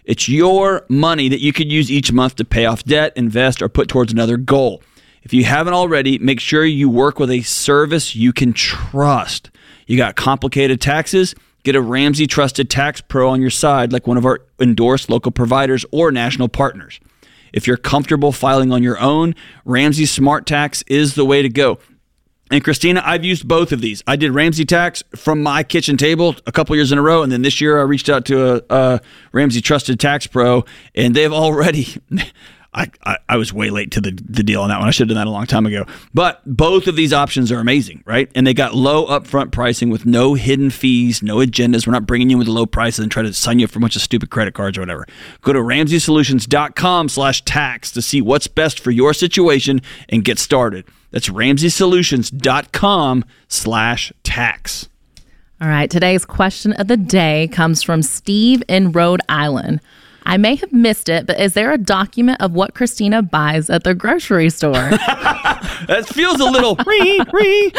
It's 0.03 0.27
your 0.27 0.85
money 0.89 1.29
that 1.29 1.39
you 1.39 1.53
could 1.53 1.71
use 1.71 1.89
each 1.89 2.11
month 2.11 2.35
to 2.35 2.45
pay 2.45 2.65
off 2.65 2.83
debt, 2.83 3.13
invest, 3.15 3.61
or 3.61 3.69
put 3.69 3.87
towards 3.87 4.11
another 4.11 4.35
goal. 4.35 4.83
If 5.23 5.33
you 5.33 5.45
haven't 5.45 5.73
already, 5.73 6.19
make 6.19 6.41
sure 6.41 6.65
you 6.65 6.89
work 6.89 7.19
with 7.19 7.31
a 7.31 7.41
service 7.41 8.15
you 8.15 8.33
can 8.33 8.51
trust. 8.51 9.49
You 9.87 9.95
got 9.95 10.17
complicated 10.17 10.81
taxes? 10.81 11.35
Get 11.63 11.75
a 11.75 11.81
Ramsey 11.81 12.27
Trusted 12.27 12.69
Tax 12.69 13.01
Pro 13.01 13.29
on 13.29 13.41
your 13.41 13.49
side, 13.49 13.93
like 13.93 14.07
one 14.07 14.17
of 14.17 14.25
our 14.25 14.41
endorsed 14.59 15.09
local 15.09 15.31
providers 15.31 15.85
or 15.91 16.11
national 16.11 16.49
partners. 16.49 16.99
If 17.53 17.67
you're 17.67 17.77
comfortable 17.77 18.31
filing 18.31 18.71
on 18.71 18.81
your 18.81 18.99
own, 18.99 19.35
Ramsey 19.65 20.05
Smart 20.05 20.45
Tax 20.45 20.83
is 20.87 21.15
the 21.15 21.25
way 21.25 21.41
to 21.41 21.49
go. 21.49 21.79
And 22.49 22.63
Kristina, 22.63 23.01
I've 23.05 23.23
used 23.23 23.47
both 23.47 23.71
of 23.71 23.79
these. 23.79 24.03
I 24.05 24.17
did 24.17 24.31
Ramsey 24.31 24.65
Tax 24.65 25.03
from 25.15 25.41
my 25.41 25.63
kitchen 25.63 25.95
table 25.95 26.35
a 26.45 26.51
couple 26.51 26.75
years 26.75 26.91
in 26.91 26.97
a 26.97 27.01
row, 27.01 27.23
and 27.23 27.31
then 27.31 27.43
this 27.43 27.61
year 27.61 27.79
I 27.79 27.83
reached 27.83 28.09
out 28.09 28.25
to 28.25 28.55
a, 28.55 28.61
a 28.69 29.01
Ramsey 29.31 29.61
Trusted 29.61 29.99
Tax 29.99 30.27
Pro, 30.27 30.65
and 30.93 31.15
they've 31.15 31.31
already 31.31 31.87
I, 32.73 32.89
I, 33.03 33.17
I, 33.27 33.35
was 33.35 33.51
way 33.51 33.69
late 33.69 33.91
to 33.91 34.01
the, 34.01 34.11
the 34.11 34.43
deal 34.43 34.61
on 34.61 34.69
that 34.69 34.79
one. 34.79 34.87
I 34.87 34.91
should 34.91 35.09
have 35.09 35.15
done 35.15 35.25
that 35.25 35.29
a 35.29 35.33
long 35.33 35.45
time 35.45 35.65
ago. 35.65 35.85
But 36.13 36.41
both 36.45 36.87
of 36.87 36.95
these 36.95 37.11
options 37.11 37.51
are 37.51 37.59
amazing, 37.59 38.01
right? 38.05 38.31
And 38.33 38.47
they 38.47 38.53
got 38.53 38.73
low 38.73 39.07
upfront 39.07 39.51
pricing 39.51 39.89
with 39.89 40.05
no 40.05 40.35
hidden 40.35 40.69
fees, 40.69 41.21
no 41.21 41.37
agendas. 41.37 41.85
We're 41.85 41.91
not 41.91 42.05
bringing 42.05 42.29
you 42.29 42.37
with 42.37 42.47
a 42.47 42.51
low 42.51 42.65
prices 42.65 42.99
and 42.99 43.11
try 43.11 43.23
to 43.23 43.33
sign 43.33 43.59
you 43.59 43.65
up 43.65 43.71
for 43.71 43.79
a 43.79 43.81
bunch 43.81 43.97
of 43.97 44.01
stupid 44.01 44.29
credit 44.29 44.53
cards 44.53 44.77
or 44.77 44.81
whatever. 44.81 45.05
Go 45.41 45.51
to 45.51 45.59
RamseySolutions.com 45.59 47.09
slash 47.09 47.43
tax 47.43 47.91
to 47.91 48.01
see 48.01 48.21
what's 48.21 48.47
best 48.47 48.79
for 48.79 48.91
your 48.91 49.13
situation 49.13 49.81
and 50.07 50.23
get 50.23 50.39
started. 50.39 50.85
That's 51.11 51.27
RamseySolutions.com 51.27 53.25
slash 53.49 54.13
tax. 54.23 54.87
All 55.59 55.67
right. 55.67 55.91
Today's 55.91 56.23
question 56.23 56.71
of 56.73 56.87
the 56.87 56.97
day 56.97 57.49
comes 57.51 57.83
from 57.83 58.01
Steve 58.01 58.63
in 58.69 58.93
Rhode 58.93 59.21
Island. 59.27 59.81
I 60.23 60.37
may 60.37 60.55
have 60.55 60.71
missed 60.71 61.09
it, 61.09 61.25
but 61.25 61.39
is 61.39 61.53
there 61.53 61.71
a 61.71 61.77
document 61.77 62.41
of 62.41 62.53
what 62.53 62.73
Kristina 62.73 63.27
buys 63.27 63.69
at 63.69 63.83
the 63.83 63.93
grocery 63.93 64.49
store? 64.49 64.71
that 65.87 66.07
feels 66.07 66.39
a 66.39 66.45
little 66.45 66.75
ree, 66.85 67.19
ree. 67.33 67.71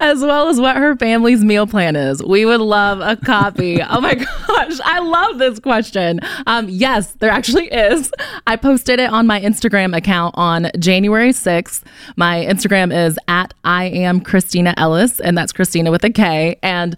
As 0.00 0.20
well 0.20 0.48
as 0.48 0.60
what 0.60 0.76
her 0.76 0.96
family's 0.96 1.42
meal 1.42 1.66
plan 1.66 1.96
is. 1.96 2.22
We 2.22 2.44
would 2.44 2.60
love 2.60 3.00
a 3.00 3.16
copy. 3.16 3.82
oh 3.90 4.00
my 4.00 4.14
gosh, 4.14 4.80
I 4.84 5.00
love 5.00 5.38
this 5.38 5.58
question. 5.58 6.20
Um, 6.46 6.68
yes, 6.68 7.12
there 7.14 7.30
actually 7.30 7.66
is. 7.68 8.12
I 8.46 8.56
posted 8.56 9.00
it 9.00 9.10
on 9.10 9.26
my 9.26 9.40
Instagram 9.40 9.96
account 9.96 10.34
on 10.36 10.70
January 10.78 11.30
6th. 11.30 11.82
My 12.16 12.44
Instagram 12.44 12.94
is 12.94 13.18
at 13.28 13.54
I 13.64 13.84
am 13.86 14.20
Kristina 14.20 14.74
Ellis, 14.76 15.20
and 15.20 15.36
that's 15.36 15.52
Kristina 15.52 15.90
with 15.90 16.04
a 16.04 16.10
K. 16.10 16.56
And 16.62 16.96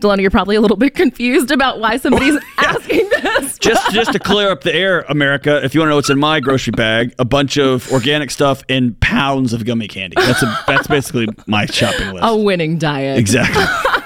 Delony, 0.00 0.22
you're 0.22 0.30
probably 0.30 0.56
a 0.56 0.60
little 0.60 0.76
bit 0.76 0.94
confused 0.94 1.50
about 1.50 1.78
why 1.80 1.96
somebody's 1.96 2.38
asking 2.58 3.08
this. 3.08 3.58
just 3.58 3.92
just 3.92 4.12
to 4.12 4.18
clear 4.18 4.50
up 4.50 4.62
the 4.62 4.74
air, 4.74 5.04
America, 5.08 5.62
if 5.64 5.74
you 5.74 5.80
want 5.80 5.88
to 5.88 5.90
know 5.90 5.96
what's 5.96 6.10
in 6.10 6.18
my 6.18 6.40
grocery 6.40 6.72
bag, 6.72 7.14
a 7.18 7.24
bunch 7.24 7.58
of 7.58 7.90
organic 7.92 8.30
stuff 8.30 8.62
and 8.68 8.98
pounds 9.00 9.52
of 9.52 9.64
gummy 9.64 9.88
candy. 9.88 10.16
That's 10.16 10.42
a 10.42 10.64
that's 10.66 10.86
basically 10.86 11.28
my 11.46 11.66
shopping 11.66 12.12
list. 12.12 12.24
A 12.26 12.36
winning 12.36 12.78
diet. 12.78 13.18
Exactly. 13.18 13.64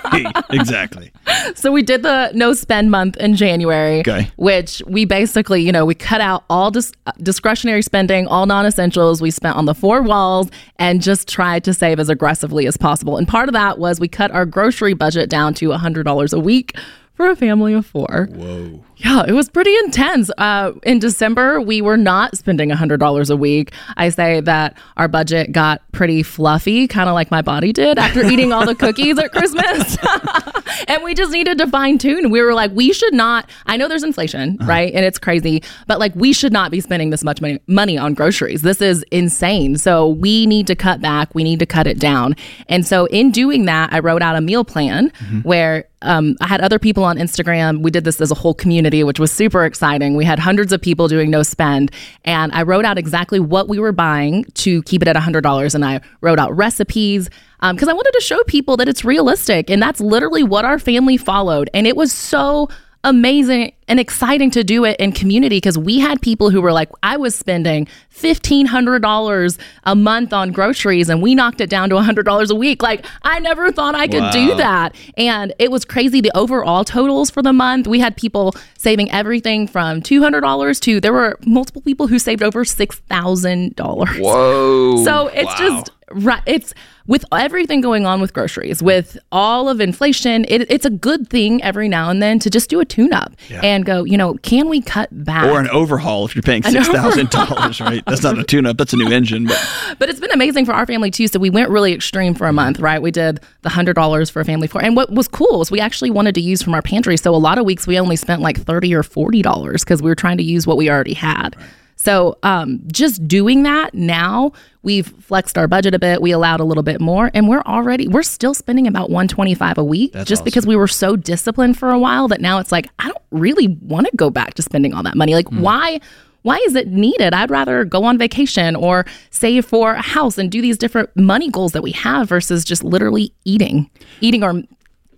exactly. 0.51 1.13
So 1.57 1.71
we 1.73 1.83
did 1.83 2.03
the 2.03 2.31
no 2.35 2.53
spend 2.53 2.91
month 2.91 3.17
in 3.17 3.35
January, 3.37 4.01
okay. 4.01 4.31
which 4.37 4.83
we 4.87 5.05
basically, 5.05 5.63
you 5.63 5.73
know, 5.73 5.85
we 5.85 5.95
cut 5.95 6.21
out 6.21 6.45
all 6.49 6.71
dis- 6.71 6.93
discretionary 7.23 7.83
spending, 7.83 8.27
all 8.27 8.47
non-essentials. 8.47 9.21
We 9.21 9.31
spent 9.31 9.57
on 9.57 9.65
the 9.65 9.75
four 9.75 10.03
walls 10.03 10.51
and 10.79 11.03
just 11.03 11.29
tried 11.29 11.65
to 11.65 11.75
save 11.75 11.99
as 11.99 12.09
aggressively 12.09 12.67
as 12.67 12.77
possible. 12.77 13.17
And 13.17 13.29
part 13.29 13.49
of 13.49 13.53
that 13.53 13.79
was 13.79 14.01
we 14.01 14.09
cut 14.09 14.31
our 14.31 14.47
grocery 14.47 14.95
budget 14.95 15.29
down 15.29 15.55
to 15.55 15.69
$100 15.69 16.33
a 16.33 16.39
week 16.39 16.77
for 17.15 17.31
a 17.31 17.37
family 17.37 17.75
of 17.75 17.87
four. 17.87 18.29
Whoa. 18.33 18.85
Yeah, 18.97 19.25
it 19.27 19.33
was 19.33 19.49
pretty 19.49 19.75
intense. 19.79 20.31
Uh, 20.39 20.73
in 20.85 20.99
December, 20.99 21.61
we 21.61 21.83
were 21.83 21.97
not 21.97 22.37
spending 22.37 22.71
$100 22.71 23.31
a 23.31 23.37
week. 23.37 23.73
I 23.97 24.09
say 24.09 24.41
that 24.41 24.77
our 24.97 25.09
budget 25.09 25.53
got 25.53 25.83
pretty 25.93 26.23
fluffy, 26.23 26.87
kind 26.87 27.09
of 27.09 27.15
like 27.15 27.31
my 27.31 27.43
body 27.43 27.73
did 27.73 27.99
after 27.99 28.25
eating 28.31 28.53
all 28.53 28.67
the 28.67 28.75
cookies 28.75 29.19
at 29.19 29.33
Christmas. 29.33 29.97
and 30.89 31.03
we 31.03 31.15
just 31.15 31.33
needed 31.33 31.59
to 31.59 31.67
fine 31.67 31.99
tune. 31.99 32.31
We 32.31 32.41
were 32.41 32.55
like, 32.55 32.71
we 32.73 32.93
should 32.93 33.15
not, 33.15 33.49
I 33.67 33.77
know 33.77 33.89
there's 33.89 34.05
inflation, 34.05 34.59
uh-huh. 34.61 34.69
right? 34.69 34.93
And 34.95 35.05
it's 35.05 35.19
crazy, 35.19 35.63
but 35.87 35.99
like, 35.99 36.15
we 36.15 36.33
should 36.33 36.53
not 36.53 36.71
be 36.71 36.81
spending 36.81 37.11
this 37.11 37.25
much 37.25 37.41
money, 37.41 37.61
money 37.67 37.99
on 37.99 38.15
groceries. 38.15 38.63
This 38.63 38.81
is 38.81 39.05
insane. 39.11 39.77
So 39.77 40.09
we 40.09 40.47
need 40.47 40.67
to 40.69 40.75
cut 40.75 41.01
back. 41.01 41.35
We 41.35 41.45
need 41.45 41.59
to 41.59 41.67
cut 41.67 41.87
it 41.87 41.99
down. 41.99 42.37
And 42.69 42.87
so 42.87 43.07
in 43.07 43.31
doing 43.31 43.65
that, 43.65 43.93
I 43.93 43.99
wrote 43.99 44.23
out 44.23 44.37
a 44.37 44.41
meal 44.41 44.65
plan 44.65 45.11
mm-hmm. 45.11 45.41
where 45.41 45.87
um, 46.05 46.37
I 46.41 46.47
had 46.47 46.61
other 46.61 46.79
people 46.79 47.05
on 47.05 47.17
Instagram. 47.17 47.83
We 47.83 47.91
did 47.91 48.05
this 48.05 48.21
as 48.21 48.31
a 48.31 48.35
whole 48.35 48.55
community, 48.55 48.84
which 48.93 49.19
was 49.19 49.33
super 49.33 49.65
exciting. 49.65 50.17
We 50.17 50.25
had 50.25 50.39
hundreds 50.39 50.73
of 50.73 50.81
people 50.81 51.09
doing 51.09 51.31
no 51.31 51.43
spend. 51.43 51.91
And 52.25 52.53
I 52.53 52.63
wrote 52.63 52.85
out 52.85 52.99
exactly 52.99 53.41
what 53.41 53.69
we 53.69 53.79
were 53.79 53.93
buying 53.93 54.45
to 54.55 54.83
keep 54.83 55.03
it 55.03 55.09
at 55.09 55.17
$100. 55.17 55.75
And 55.75 55.85
I 55.85 56.01
wrote 56.21 56.39
out 56.39 56.55
recipes 56.57 57.29
because 57.61 57.89
um, 57.89 57.89
I 57.89 57.93
wanted 57.93 58.13
to 58.13 58.21
show 58.21 58.43
people 58.45 58.77
that 58.77 58.89
it's 58.89 59.05
realistic. 59.05 59.71
And 59.71 59.81
that's 59.81 60.01
literally 60.01 60.43
what 60.43 60.65
our 60.65 60.79
family 60.79 61.17
followed. 61.17 61.71
And 61.73 61.87
it 61.87 61.97
was 61.97 62.13
so 62.13 62.69
amazing 63.05 63.73
and 63.89 64.01
exciting 64.01 64.51
to 64.53 64.65
do 64.65 64.85
it 64.85 64.99
in 64.99 65.13
community 65.13 65.57
because 65.57 65.79
we 65.79 65.99
had 65.99 66.21
people 66.23 66.51
who 66.51 66.61
were 66.61 66.73
like, 66.73 66.91
I 67.03 67.17
was 67.17 67.35
spending 67.35 67.87
$1,500 68.15 69.59
a 69.85 69.95
month 69.95 70.33
on 70.33 70.53
groceries 70.53 71.09
and 71.09 71.23
we 71.23 71.35
knocked 71.35 71.61
it 71.61 71.69
down 71.69 71.91
to 71.91 71.97
$100 71.97 72.51
a 72.51 72.55
week. 72.55 72.83
Like, 72.83 73.05
I 73.23 73.39
never 73.41 73.71
thought 73.73 73.95
I 73.95 74.07
could 74.07 74.23
wow. 74.23 74.33
do 74.33 74.55
that. 74.57 74.95
And 75.17 75.53
it 75.59 75.71
was 75.71 75.85
crazy. 75.85 76.21
The 76.21 76.37
overall 76.37 76.85
totals 76.85 77.31
for 77.31 77.43
the 77.43 77.53
month, 77.53 77.87
we 77.87 78.01
had 78.01 78.17
people 78.17 78.55
saving 78.79 79.11
everything 79.11 79.67
from 79.67 80.01
$200 80.01 80.81
to 80.81 81.01
there 81.01 81.13
were 81.13 81.39
multiple 81.45 81.83
people 81.83 82.07
who 82.07 82.19
saved 82.19 82.43
over 82.43 82.65
$6,000. 82.65 84.21
Whoa. 84.21 84.95
So 85.05 85.27
it's 85.29 85.45
wow. 85.45 85.57
just, 85.59 85.91
right. 86.13 86.43
It's, 86.47 86.75
with 87.07 87.25
everything 87.33 87.81
going 87.81 88.07
on 88.07 88.21
with 88.21 88.33
groceries, 88.33 88.83
with 88.83 89.19
all 89.31 89.69
of 89.69 89.81
inflation, 89.81 90.47
it, 90.49 90.71
it's 90.71 90.87
a 90.87 90.91
good 90.91 91.29
thing 91.29 91.63
every 91.63 91.89
now 91.89 92.09
and 92.09 92.23
then 92.23 92.39
to 92.39 92.49
just 92.49 92.71
do 92.71 92.81
a 92.81 92.85
tune 92.85 93.13
up 93.13 93.33
yeah. 93.49 93.61
and 93.63 93.74
go, 93.83 94.05
you 94.05 94.17
know, 94.17 94.35
can 94.35 94.69
we 94.69 94.81
cut 94.81 95.09
back? 95.25 95.45
Or 95.47 95.61
an 95.61 95.69
overhaul 95.71 96.25
if 96.25 96.35
you're 96.35 96.43
paying 96.43 96.63
$6,000, 96.63 97.85
right? 97.85 98.03
That's 98.07 98.23
not 98.23 98.39
a 98.39 98.45
tune 98.45 98.67
up, 98.67 98.77
that's 98.77 98.93
a 98.93 98.97
new 98.97 99.11
engine. 99.11 99.47
But. 99.47 99.69
but 99.99 100.09
it's 100.09 100.21
been 100.21 100.31
amazing 100.33 100.67
for 100.67 100.73
our 100.73 100.87
family 100.87 101.11
too. 101.11 101.29
So 101.29 101.39
we 101.39 101.51
went 101.51 101.71
really 101.71 101.93
extreme 101.93 102.35
for 102.35 102.47
a 102.47 102.53
month, 102.53 102.81
right? 102.81 103.01
We 103.01 103.11
did 103.11 103.41
the 103.63 103.71
$100 103.71 104.31
for 104.31 104.41
a 104.41 104.45
family 104.45 104.67
for, 104.67 104.83
and 104.83 104.97
what 104.97 105.11
was 105.11 105.29
cool 105.29 105.63
is 105.63 105.71
we 105.71 105.81
actually 105.81 106.11
wanted 106.11 106.35
to 106.37 106.41
use 106.41 106.63
from 106.63 106.75
our 106.75 106.83
pantry. 106.83 107.17
So 107.17 107.35
a 107.35 107.37
lot 107.37 107.59
of 107.59 107.65
weeks 107.65 107.87
we 107.87 107.99
only 107.99 108.17
spent 108.17 108.43
like 108.43 108.59
30 108.59 108.95
or 108.95 109.03
$40 109.03 109.81
because 109.81 110.03
we 110.03 110.11
were 110.11 110.15
trying 110.15 110.39
to 110.39 110.45
use 110.45 110.67
what 110.67 110.77
we 110.77 110.91
already 110.91 111.15
had. 111.15 111.57
Right. 111.57 111.69
So 111.97 112.39
um, 112.43 112.81
just 112.93 113.27
doing 113.27 113.63
that 113.63 113.95
now, 113.95 114.53
we've 114.83 115.07
flexed 115.07 115.57
our 115.57 115.69
budget 115.69 115.95
a 115.95 115.99
bit. 115.99 116.21
We 116.21 116.33
allowed 116.33 116.61
a 116.61 116.65
little 116.65 116.83
bit 116.83 117.01
more, 117.01 117.31
and 117.35 117.49
we're 117.49 117.63
already 117.63 118.09
we're 118.09 118.23
still 118.23 118.55
spending 118.55 118.87
about 118.87 119.11
125 119.11 119.79
a 119.79 119.85
week, 119.85 120.13
That's 120.13 120.29
just 120.29 120.41
awesome. 120.41 120.45
because 120.45 120.67
we 120.67 120.77
were 120.77 120.89
so 120.89 121.17
disciplined 121.17 121.79
for 121.79 121.91
a 121.91 121.99
while 121.99 122.29
that 122.29 122.41
now 122.41 122.59
it's 122.59 122.73
like 122.73 122.89
I 122.99 123.09
don't 123.09 123.23
really 123.31 123.69
want 123.69 124.07
to 124.09 124.17
go 124.17 124.31
back 124.31 124.55
to 124.55 124.63
spending 124.63 124.95
all 124.95 125.03
that 125.03 125.17
money. 125.17 125.35
Like 125.35 125.47
mm. 125.47 125.61
why? 125.61 126.01
Why 126.43 126.59
is 126.67 126.75
it 126.75 126.89
needed? 126.89 127.33
I'd 127.33 127.51
rather 127.51 127.87
go 127.87 128.05
on 128.05 128.19
vacation 128.19 128.77
or 128.77 129.07
save 129.31 129.65
for 129.65 129.95
a 129.95 130.03
house 130.03 130.37
and 130.37 130.51
do 130.51 130.61
these 130.61 130.77
different 130.77 131.09
money 131.17 131.49
goals 131.51 131.73
that 131.73 131.83
we 131.83 131.93
have 131.93 132.29
versus 132.29 132.67
just 132.67 132.85
literally 132.85 133.33
eating, 133.47 133.91
eating 134.21 134.43
our 134.43 134.53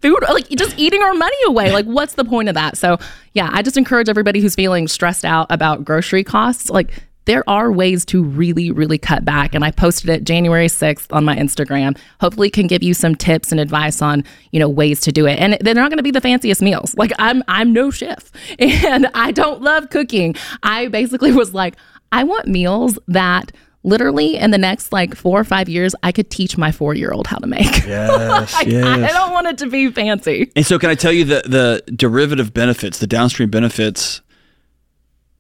food, 0.07 0.25
like 0.29 0.49
just 0.51 0.79
eating 0.79 1.03
our 1.03 1.15
money 1.15 1.37
away. 1.47 1.73
Like, 1.73 1.87
what's 1.87 2.15
the 2.15 2.25
point 2.25 2.49
of 2.49 2.55
that? 2.55 2.77
So, 2.77 2.99
yeah, 3.35 3.51
I 3.53 3.63
just 3.63 3.77
encourage 3.77 4.09
everybody 4.09 4.41
who's 4.41 4.55
feeling 4.55 4.89
stressed 4.89 5.25
out 5.25 5.47
about 5.51 5.85
grocery 5.85 6.25
costs, 6.25 6.71
like, 6.71 6.91
there 7.27 7.43
are 7.51 7.73
ways 7.73 8.05
to 8.05 8.23
really, 8.23 8.71
really 8.71 8.99
cut 8.99 9.25
back. 9.25 9.53
And 9.53 9.65
I 9.65 9.73
posted 9.73 10.09
it 10.11 10.23
January 10.23 10.69
6th 10.69 11.13
on 11.13 11.25
my 11.25 11.35
Instagram. 11.35 11.99
Hopefully 12.21 12.51
can 12.51 12.69
give 12.69 12.85
you 12.85 12.95
some 12.95 13.17
tips 13.17 13.51
and 13.51 13.61
advice 13.61 14.01
on, 14.01 14.23
you 14.53 14.61
know, 14.61 14.69
ways 14.69 15.01
to 15.01 15.11
do 15.13 15.27
it. 15.27 15.41
And 15.41 15.59
they're 15.61 15.75
not 15.75 15.91
going 15.91 15.97
to 15.97 16.05
be 16.05 16.13
the 16.13 16.21
fanciest 16.21 16.63
meals. 16.63 16.95
Like 16.97 17.11
I'm 17.19 17.43
I'm 17.49 17.73
no 17.73 17.91
chef 17.91 18.31
and 18.61 19.09
I 19.13 19.33
don't 19.33 19.61
love 19.61 19.91
cooking. 19.91 20.37
I 20.63 20.87
basically 20.87 21.33
was 21.33 21.53
like, 21.53 21.75
I 22.13 22.23
want 22.23 22.47
meals 22.47 22.97
that 23.09 23.51
literally 23.87 24.37
in 24.37 24.51
the 24.51 24.59
next 24.59 24.93
like 24.93 25.15
four 25.15 25.41
or 25.41 25.45
five 25.45 25.69
years, 25.69 25.95
I 26.03 26.13
could 26.13 26.29
teach 26.29 26.59
my 26.59 26.73
four 26.73 26.95
year 26.95 27.13
old 27.13 27.27
how 27.27 27.39
to 27.39 27.47
make. 27.47 27.67
Yes, 27.87 28.55
I, 28.55 28.63
yes. 28.63 29.11
I 29.11 29.13
don't 29.13 29.33
want 29.33 29.47
it 29.47 29.59
to 29.59 29.71
be 29.71 29.91
fancy. 29.91 30.51
And 30.57 30.67
so, 30.67 30.79
can 30.79 30.91
I 30.91 30.97
tell 30.97 31.13
you 31.13 31.25
the 31.25 31.43
the 31.47 31.93
derivative 31.93 32.53
benefits, 32.53 32.99
the 32.99 33.07
downstream 33.07 33.49
benefits? 33.49 34.23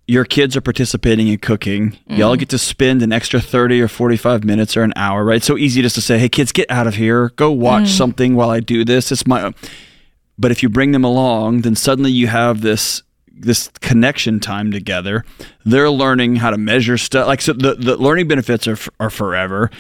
Your 0.06 0.24
kids 0.24 0.56
are 0.56 0.60
participating 0.60 1.26
in 1.26 1.38
cooking. 1.38 1.98
Y'all 2.06 2.36
mm. 2.36 2.38
get 2.38 2.48
to 2.50 2.58
spend 2.58 3.02
an 3.02 3.12
extra 3.12 3.40
30 3.40 3.80
or 3.82 3.88
45 3.88 4.44
minutes 4.44 4.76
or 4.76 4.84
an 4.84 4.92
hour, 4.94 5.24
right? 5.24 5.42
So 5.42 5.58
easy 5.58 5.82
just 5.82 5.96
to 5.96 6.00
say, 6.00 6.16
hey, 6.16 6.28
kids, 6.28 6.52
get 6.52 6.70
out 6.70 6.86
of 6.86 6.94
here. 6.94 7.30
Go 7.30 7.50
watch 7.50 7.84
mm. 7.84 7.96
something 7.96 8.36
while 8.36 8.50
I 8.50 8.60
do 8.60 8.84
this. 8.84 9.10
It's 9.10 9.26
my. 9.26 9.52
But 10.38 10.52
if 10.52 10.62
you 10.62 10.68
bring 10.68 10.92
them 10.92 11.02
along, 11.02 11.62
then 11.62 11.74
suddenly 11.74 12.12
you 12.12 12.28
have 12.28 12.60
this 12.60 13.02
this 13.38 13.68
connection 13.80 14.40
time 14.40 14.70
together. 14.70 15.24
They're 15.64 15.90
learning 15.90 16.36
how 16.36 16.50
to 16.50 16.58
measure 16.58 16.98
stuff. 16.98 17.26
Like 17.26 17.40
so, 17.40 17.52
the 17.52 17.74
the 17.74 17.96
learning 17.96 18.28
benefits 18.28 18.66
are 18.66 18.72
f- 18.72 18.88
are 19.00 19.10
forever. 19.10 19.70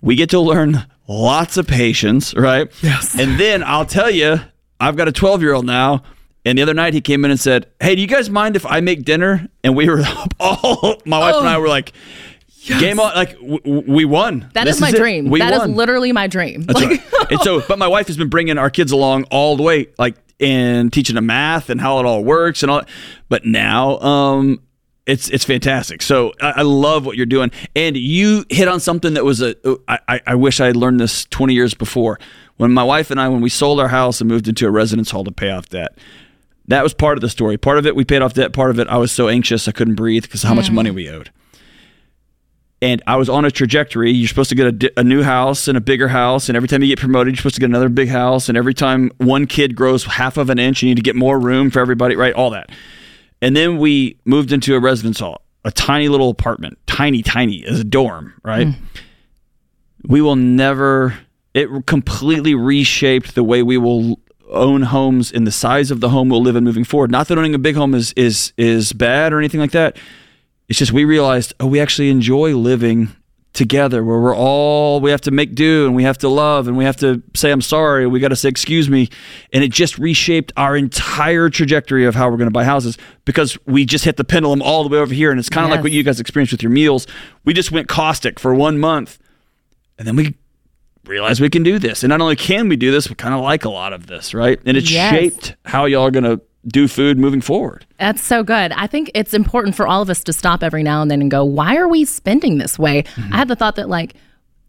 We 0.00 0.16
get 0.16 0.30
to 0.30 0.40
learn 0.40 0.86
lots 1.08 1.56
of 1.56 1.66
patience, 1.66 2.34
right? 2.34 2.70
Yes. 2.82 3.18
And 3.18 3.38
then 3.38 3.62
I'll 3.62 3.86
tell 3.86 4.10
you, 4.10 4.40
I've 4.80 4.96
got 4.96 5.08
a 5.08 5.12
12 5.12 5.42
year 5.42 5.52
old 5.52 5.66
now. 5.66 6.02
And 6.44 6.58
the 6.58 6.62
other 6.62 6.74
night 6.74 6.92
he 6.92 7.00
came 7.00 7.24
in 7.24 7.30
and 7.30 7.38
said, 7.38 7.68
Hey, 7.80 7.94
do 7.94 8.00
you 8.00 8.08
guys 8.08 8.28
mind 8.28 8.56
if 8.56 8.66
I 8.66 8.80
make 8.80 9.04
dinner? 9.04 9.46
And 9.62 9.76
we 9.76 9.88
were 9.88 10.02
all, 10.40 11.00
my 11.06 11.20
wife 11.20 11.36
and 11.36 11.48
I 11.48 11.54
oh. 11.54 11.60
were 11.60 11.68
like, 11.68 11.92
Game 12.66 13.00
on, 13.00 13.14
like 13.14 13.32
w- 13.40 13.82
we 13.88 14.04
won. 14.04 14.48
That 14.54 14.64
This 14.64 14.76
is 14.76 14.80
my 14.80 14.90
it. 14.90 14.96
dream. 14.96 15.28
That 15.30 15.52
is 15.52 15.58
won. 15.60 15.74
literally 15.74 16.12
my 16.12 16.28
dream. 16.28 16.64
Like, 16.68 16.88
right. 16.88 17.02
and 17.32 17.40
so, 17.40 17.60
but 17.66 17.76
my 17.76 17.88
wife 17.88 18.06
has 18.06 18.16
been 18.16 18.28
bringing 18.28 18.56
our 18.56 18.70
kids 18.70 18.92
along 18.92 19.24
all 19.32 19.56
the 19.56 19.64
way, 19.64 19.88
like 19.98 20.14
and 20.42 20.92
teaching 20.92 21.14
them 21.14 21.26
math 21.26 21.70
and 21.70 21.80
how 21.80 21.98
it 22.00 22.06
all 22.06 22.22
works 22.24 22.62
and 22.62 22.70
all. 22.70 22.82
But 23.28 23.44
now, 23.46 23.98
um, 24.00 24.60
it's 25.06 25.28
it's 25.30 25.44
fantastic. 25.44 26.02
So 26.02 26.32
I, 26.40 26.50
I 26.56 26.62
love 26.62 27.06
what 27.06 27.16
you're 27.16 27.26
doing, 27.26 27.50
and 27.74 27.96
you 27.96 28.44
hit 28.50 28.68
on 28.68 28.80
something 28.80 29.14
that 29.14 29.24
was 29.24 29.40
a. 29.40 29.54
I, 29.88 29.98
I- 30.08 30.20
I 30.26 30.34
wish 30.34 30.60
I 30.60 30.66
had 30.66 30.76
learned 30.76 31.00
this 31.00 31.24
20 31.26 31.54
years 31.54 31.74
before. 31.74 32.18
When 32.58 32.70
my 32.72 32.84
wife 32.84 33.10
and 33.10 33.20
I, 33.20 33.28
when 33.28 33.40
we 33.40 33.48
sold 33.48 33.80
our 33.80 33.88
house 33.88 34.20
and 34.20 34.28
moved 34.28 34.46
into 34.46 34.66
a 34.66 34.70
residence 34.70 35.10
hall 35.10 35.24
to 35.24 35.32
pay 35.32 35.50
off 35.50 35.68
debt, 35.70 35.96
that 36.68 36.82
was 36.84 36.94
part 36.94 37.16
of 37.16 37.22
the 37.22 37.28
story. 37.28 37.56
Part 37.56 37.78
of 37.78 37.86
it 37.86 37.96
we 37.96 38.04
paid 38.04 38.22
off 38.22 38.34
debt. 38.34 38.52
Part 38.52 38.70
of 38.70 38.78
it 38.78 38.86
I 38.88 38.98
was 38.98 39.10
so 39.10 39.28
anxious 39.28 39.66
I 39.66 39.72
couldn't 39.72 39.94
breathe 39.96 40.22
because 40.24 40.42
how 40.44 40.54
much 40.54 40.70
money 40.70 40.90
we 40.92 41.08
owed 41.08 41.30
and 42.82 43.00
I 43.06 43.14
was 43.14 43.28
on 43.28 43.44
a 43.44 43.50
trajectory. 43.50 44.10
You're 44.10 44.28
supposed 44.28 44.50
to 44.50 44.56
get 44.56 44.66
a, 44.66 44.72
di- 44.72 44.90
a 44.96 45.04
new 45.04 45.22
house 45.22 45.68
and 45.68 45.78
a 45.78 45.80
bigger 45.80 46.08
house, 46.08 46.48
and 46.48 46.56
every 46.56 46.68
time 46.68 46.82
you 46.82 46.88
get 46.88 46.98
promoted, 46.98 47.32
you're 47.32 47.36
supposed 47.36 47.54
to 47.54 47.60
get 47.60 47.70
another 47.70 47.88
big 47.88 48.08
house, 48.08 48.48
and 48.48 48.58
every 48.58 48.74
time 48.74 49.12
one 49.18 49.46
kid 49.46 49.76
grows 49.76 50.04
half 50.04 50.36
of 50.36 50.50
an 50.50 50.58
inch, 50.58 50.82
you 50.82 50.88
need 50.88 50.96
to 50.96 51.02
get 51.02 51.14
more 51.14 51.38
room 51.38 51.70
for 51.70 51.78
everybody, 51.78 52.16
right? 52.16 52.34
All 52.34 52.50
that. 52.50 52.70
And 53.40 53.56
then 53.56 53.78
we 53.78 54.18
moved 54.24 54.52
into 54.52 54.74
a 54.74 54.80
residence 54.80 55.20
hall, 55.20 55.42
a 55.64 55.70
tiny 55.70 56.08
little 56.08 56.28
apartment, 56.28 56.76
tiny, 56.86 57.22
tiny, 57.22 57.64
as 57.64 57.78
a 57.78 57.84
dorm, 57.84 58.34
right? 58.42 58.66
Mm. 58.66 58.76
We 60.04 60.20
will 60.20 60.36
never. 60.36 61.16
It 61.54 61.68
completely 61.86 62.54
reshaped 62.54 63.34
the 63.34 63.44
way 63.44 63.62
we 63.62 63.78
will 63.78 64.18
own 64.48 64.82
homes 64.82 65.30
and 65.30 65.46
the 65.46 65.52
size 65.52 65.90
of 65.90 66.00
the 66.00 66.08
home 66.08 66.28
we'll 66.28 66.42
live 66.42 66.56
in 66.56 66.64
moving 66.64 66.84
forward. 66.84 67.10
Not 67.10 67.28
that 67.28 67.38
owning 67.38 67.54
a 67.54 67.58
big 67.58 67.76
home 67.76 67.94
is 67.94 68.12
is 68.16 68.52
is 68.56 68.92
bad 68.92 69.32
or 69.32 69.38
anything 69.38 69.60
like 69.60 69.70
that. 69.70 69.96
It's 70.72 70.78
just 70.78 70.90
we 70.92 71.04
realized, 71.04 71.52
oh, 71.60 71.66
we 71.66 71.80
actually 71.80 72.08
enjoy 72.08 72.56
living 72.56 73.10
together 73.52 74.02
where 74.02 74.18
we're 74.18 74.34
all 74.34 75.02
we 75.02 75.10
have 75.10 75.20
to 75.20 75.30
make 75.30 75.54
do 75.54 75.84
and 75.84 75.94
we 75.94 76.02
have 76.04 76.16
to 76.16 76.30
love 76.30 76.66
and 76.66 76.78
we 76.78 76.84
have 76.86 76.96
to 76.96 77.22
say 77.34 77.50
I'm 77.50 77.60
sorry, 77.60 78.06
we 78.06 78.20
got 78.20 78.28
to 78.28 78.36
say 78.36 78.48
excuse 78.48 78.88
me, 78.88 79.10
and 79.52 79.62
it 79.62 79.70
just 79.70 79.98
reshaped 79.98 80.50
our 80.56 80.74
entire 80.74 81.50
trajectory 81.50 82.06
of 82.06 82.14
how 82.14 82.30
we're 82.30 82.38
going 82.38 82.48
to 82.48 82.50
buy 82.50 82.64
houses 82.64 82.96
because 83.26 83.58
we 83.66 83.84
just 83.84 84.06
hit 84.06 84.16
the 84.16 84.24
pendulum 84.24 84.62
all 84.62 84.82
the 84.82 84.88
way 84.88 84.96
over 84.96 85.12
here 85.12 85.30
and 85.30 85.38
it's 85.38 85.50
kind 85.50 85.66
of 85.66 85.70
like 85.70 85.82
what 85.82 85.92
you 85.92 86.02
guys 86.02 86.18
experienced 86.20 86.52
with 86.52 86.62
your 86.62 86.72
meals. 86.72 87.06
We 87.44 87.52
just 87.52 87.70
went 87.70 87.88
caustic 87.88 88.40
for 88.40 88.54
1 88.54 88.78
month 88.78 89.18
and 89.98 90.08
then 90.08 90.16
we 90.16 90.34
realized 91.04 91.42
we 91.42 91.50
can 91.50 91.62
do 91.62 91.78
this. 91.78 92.02
And 92.02 92.08
not 92.08 92.22
only 92.22 92.36
can 92.36 92.70
we 92.70 92.76
do 92.76 92.90
this, 92.90 93.10
we 93.10 93.14
kind 93.14 93.34
of 93.34 93.42
like 93.42 93.66
a 93.66 93.70
lot 93.70 93.92
of 93.92 94.06
this, 94.06 94.32
right? 94.32 94.58
And 94.64 94.78
it 94.78 94.90
Yes. 94.90 95.10
shaped 95.10 95.56
how 95.66 95.84
y'all 95.84 96.06
are 96.06 96.10
going 96.10 96.24
to 96.24 96.40
do 96.66 96.86
food 96.86 97.18
moving 97.18 97.40
forward. 97.40 97.84
That's 97.98 98.22
so 98.22 98.44
good. 98.44 98.72
I 98.72 98.86
think 98.86 99.10
it's 99.14 99.34
important 99.34 99.74
for 99.74 99.86
all 99.86 100.02
of 100.02 100.08
us 100.10 100.22
to 100.24 100.32
stop 100.32 100.62
every 100.62 100.82
now 100.82 101.02
and 101.02 101.10
then 101.10 101.20
and 101.20 101.30
go, 101.30 101.44
why 101.44 101.76
are 101.76 101.88
we 101.88 102.04
spending 102.04 102.58
this 102.58 102.78
way? 102.78 103.02
Mm-hmm. 103.02 103.32
I 103.32 103.36
had 103.38 103.48
the 103.48 103.56
thought 103.56 103.76
that, 103.76 103.88
like, 103.88 104.14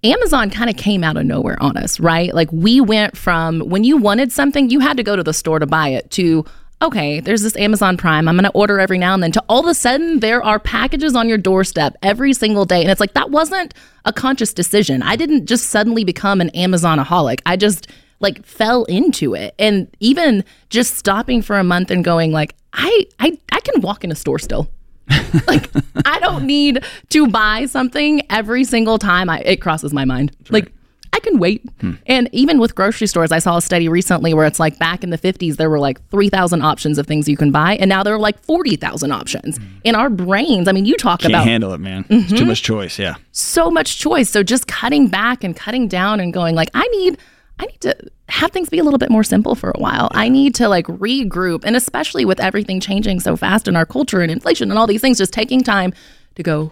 Amazon 0.04 0.50
kind 0.50 0.70
of 0.70 0.76
came 0.76 1.04
out 1.04 1.18
of 1.18 1.26
nowhere 1.26 1.62
on 1.62 1.78
us, 1.78 2.00
right? 2.00 2.34
Like, 2.34 2.52
we 2.52 2.82
went 2.82 3.16
from 3.16 3.60
when 3.62 3.84
you 3.84 3.98
wanted 3.98 4.32
something, 4.32 4.70
you 4.70 4.80
had 4.80 4.98
to 4.98 5.04
go 5.04 5.16
to 5.16 5.24
the 5.24 5.34
store 5.34 5.60
to 5.60 5.68
buy 5.68 5.89
it, 5.89 6.10
to, 6.12 6.44
okay, 6.82 7.20
there's 7.20 7.44
this 7.44 7.56
Amazon 7.56 7.96
Prime. 7.96 8.28
I'm 8.28 8.36
going 8.36 8.44
to 8.44 8.52
order 8.52 8.80
every 8.80 8.98
now 8.98 9.14
and 9.14 9.22
then, 9.22 9.32
to 9.32 9.44
all 9.48 9.62
of 9.62 9.68
a 9.68 9.74
sudden, 9.74 10.20
there 10.20 10.44
are 10.44 10.60
packages 10.60 11.16
on 11.16 11.30
your 11.30 11.38
doorstep 11.38 11.96
every 12.02 12.34
single 12.34 12.66
day. 12.66 12.82
And 12.82 12.91
it's 12.91 13.00
like, 13.00 13.14
that 13.14 13.30
wasn't 13.30 13.74
a 14.04 14.12
conscious 14.12 14.54
decision. 14.54 15.04
I 15.04 15.16
didn't 15.16 15.46
just 15.46 15.68
suddenly 15.68 16.04
become 16.04 16.41
an 16.41 16.50
Amazonaholic. 16.56 17.39
I 17.46 17.56
just, 17.56 17.88
like 18.20 18.45
fell 18.45 18.86
into 18.86 19.34
it 19.34 19.53
and 19.59 19.88
even 19.99 20.43
just 20.70 20.95
stopping 20.95 21.41
for 21.41 21.57
a 21.57 21.64
month 21.64 21.91
and 21.91 22.03
going 22.03 22.32
like 22.32 22.55
i 22.74 23.05
i, 23.20 23.38
I 23.51 23.59
can 23.59 23.82
walk 23.82 24.03
in 24.03 24.11
a 24.11 24.16
store 24.16 24.39
still 24.39 24.70
like 25.47 25.70
i 26.05 26.20
don't 26.20 26.45
need 26.45 26.84
to 27.09 27.28
buy 27.28 27.66
something 27.66 28.22
every 28.30 28.64
single 28.64 28.97
time 28.97 29.30
I, 29.30 29.39
it 29.39 29.61
crosses 29.61 29.93
my 29.93 30.05
mind 30.05 30.32
like 30.49 30.72
i 31.11 31.20
can 31.20 31.39
wait 31.39 31.61
hmm. 31.82 31.93
and 32.05 32.30
even 32.32 32.57
with 32.57 32.74
grocery 32.74 33.07
stores 33.07 33.34
i 33.34 33.39
saw 33.39 33.57
a 33.57 33.61
study 33.61 33.89
recently 33.89 34.34
where 34.34 34.45
it's 34.45 34.61
like 34.61 34.80
back 34.80 35.03
in 35.03 35.09
the 35.09 35.18
50s 35.18 35.57
there 35.57 35.70
were 35.70 35.80
like 35.80 35.99
3000 36.09 36.61
options 36.61 36.97
of 36.97 37.05
things 37.05 37.28
you 37.28 37.36
can 37.36 37.51
buy 37.51 37.76
and 37.76 37.89
now 37.89 38.01
there 38.01 38.14
are 38.14 38.20
like 38.20 38.41
40000 38.43 39.11
options 39.11 39.57
hmm. 39.57 39.64
in 39.84 39.93
our 39.93 40.09
brains 40.09 40.70
i 40.70 40.72
mean 40.72 40.86
you 40.86 40.95
talk 40.95 41.20
Can't 41.20 41.34
about 41.34 41.45
handle 41.45 41.74
it, 41.74 41.80
man. 41.80 42.05
It's 42.09 42.30
too 42.30 42.36
mm-hmm. 42.38 42.47
much 42.47 42.64
choice. 42.64 42.97
Yeah. 42.97 43.16
so 43.32 43.70
much 43.70 43.99
choice. 43.99 44.30
So 44.30 44.43
just 44.43 44.68
cutting 44.68 45.07
back 45.07 45.43
and 45.43 45.55
cutting 45.55 45.88
down 45.88 46.20
and 46.20 46.34
going 46.34 46.55
like 46.55 46.70
I 46.74 46.88
need 46.88 47.18
I 47.64 47.66
need 47.68 47.82
to 47.82 47.95
have 48.30 48.51
things 48.51 48.70
be 48.70 48.80
a 48.80 48.84
little 48.84 48.97
bit 48.97 49.09
more 49.09 49.24
simple 49.24 49.55
for 49.55 49.72
a 49.72 49.80
while. 49.80 50.09
I 50.11 50.30
need 50.30 50.55
to 50.55 50.68
like 50.68 50.86
regroup 50.88 51.64
and 51.66 51.76
especially 51.76 52.26
with 52.26 52.39
everything 52.39 52.80
changing 52.80 53.20
so 53.20 53.36
fast 53.38 53.68
in 53.68 53.76
our 53.76 53.86
culture 53.86 54.22
and 54.22 54.32
inflation 54.32 54.70
and 54.70 54.78
all 54.78 54.88
these 54.88 55.01
things 55.01 55.18
just 55.18 55.34
taking 55.34 55.61
time 55.61 55.93
to 56.36 56.43
go 56.43 56.72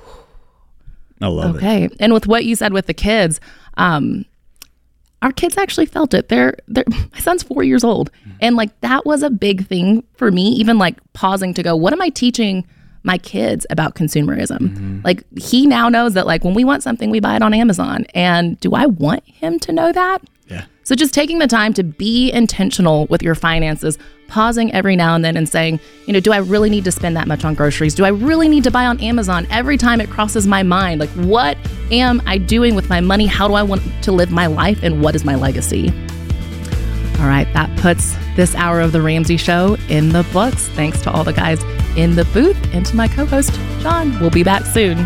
I 1.21 1.27
love 1.27 1.55
it. 1.55 1.57
okay. 1.59 1.89
And 1.99 2.13
with 2.13 2.25
what 2.25 2.45
you 2.45 2.55
said 2.55 2.73
with 2.73 2.87
the 2.87 2.93
kids, 2.93 3.39
um 3.77 4.25
our 5.21 5.31
kids 5.31 5.55
actually 5.55 5.85
felt 5.85 6.15
it. 6.15 6.29
They're, 6.29 6.57
they're 6.67 6.83
my 7.13 7.19
son's 7.19 7.43
4 7.43 7.63
years 7.63 7.83
old 7.83 8.09
and 8.41 8.55
like 8.55 8.79
that 8.81 9.05
was 9.05 9.21
a 9.21 9.29
big 9.29 9.67
thing 9.67 10.03
for 10.15 10.31
me 10.31 10.49
even 10.53 10.77
like 10.77 10.97
pausing 11.13 11.53
to 11.53 11.63
go 11.63 11.75
what 11.75 11.93
am 11.93 12.01
I 12.01 12.09
teaching 12.09 12.65
my 13.03 13.17
kids 13.17 13.65
about 13.69 13.95
consumerism. 13.95 15.03
Like 15.03 15.23
he 15.37 15.65
now 15.67 15.89
knows 15.89 16.13
that 16.13 16.25
like 16.27 16.43
when 16.43 16.53
we 16.53 16.63
want 16.63 16.83
something 16.83 17.09
we 17.09 17.19
buy 17.19 17.35
it 17.35 17.41
on 17.41 17.53
Amazon 17.53 18.05
and 18.13 18.59
do 18.59 18.73
I 18.73 18.85
want 18.87 19.23
him 19.27 19.59
to 19.59 19.71
know 19.71 19.91
that? 19.91 20.21
So 20.83 20.95
just 20.95 21.13
taking 21.13 21.39
the 21.39 21.47
time 21.47 21.73
to 21.73 21.83
be 21.83 22.31
intentional 22.31 23.05
with 23.07 23.21
your 23.21 23.35
finances, 23.35 23.99
pausing 24.27 24.73
every 24.73 24.95
now 24.95 25.13
and 25.13 25.23
then 25.23 25.37
and 25.37 25.47
saying, 25.47 25.79
you 26.07 26.13
know, 26.13 26.19
do 26.19 26.31
I 26.31 26.37
really 26.37 26.69
need 26.69 26.85
to 26.85 26.91
spend 26.91 27.15
that 27.17 27.27
much 27.27 27.45
on 27.45 27.53
groceries? 27.53 27.93
Do 27.93 28.03
I 28.03 28.09
really 28.09 28.47
need 28.47 28.63
to 28.63 28.71
buy 28.71 28.85
on 28.85 28.99
Amazon 28.99 29.45
every 29.51 29.77
time 29.77 30.01
it 30.01 30.09
crosses 30.09 30.47
my 30.47 30.63
mind? 30.63 30.99
Like 30.99 31.09
what 31.09 31.57
am 31.91 32.21
I 32.25 32.37
doing 32.37 32.73
with 32.73 32.89
my 32.89 32.99
money? 32.99 33.27
How 33.27 33.47
do 33.47 33.53
I 33.53 33.63
want 33.63 33.83
to 34.03 34.11
live 34.11 34.31
my 34.31 34.47
life 34.47 34.81
and 34.81 35.03
what 35.03 35.15
is 35.15 35.23
my 35.23 35.35
legacy? 35.35 35.89
All 37.19 37.27
right, 37.27 37.47
that 37.53 37.77
puts 37.77 38.15
this 38.35 38.55
hour 38.55 38.79
of 38.79 38.93
the 38.93 39.01
Ramsey 39.01 39.37
Show 39.37 39.77
in 39.89 40.09
the 40.09 40.27
books. 40.33 40.69
Thanks 40.69 41.01
to 41.03 41.11
all 41.11 41.23
the 41.23 41.33
guys 41.33 41.61
in 41.95 42.15
the 42.15 42.25
booth 42.33 42.57
and 42.73 42.83
to 42.87 42.95
my 42.95 43.07
co 43.07 43.25
host, 43.25 43.53
John. 43.81 44.19
We'll 44.19 44.31
be 44.31 44.43
back 44.43 44.65
soon. 44.65 44.97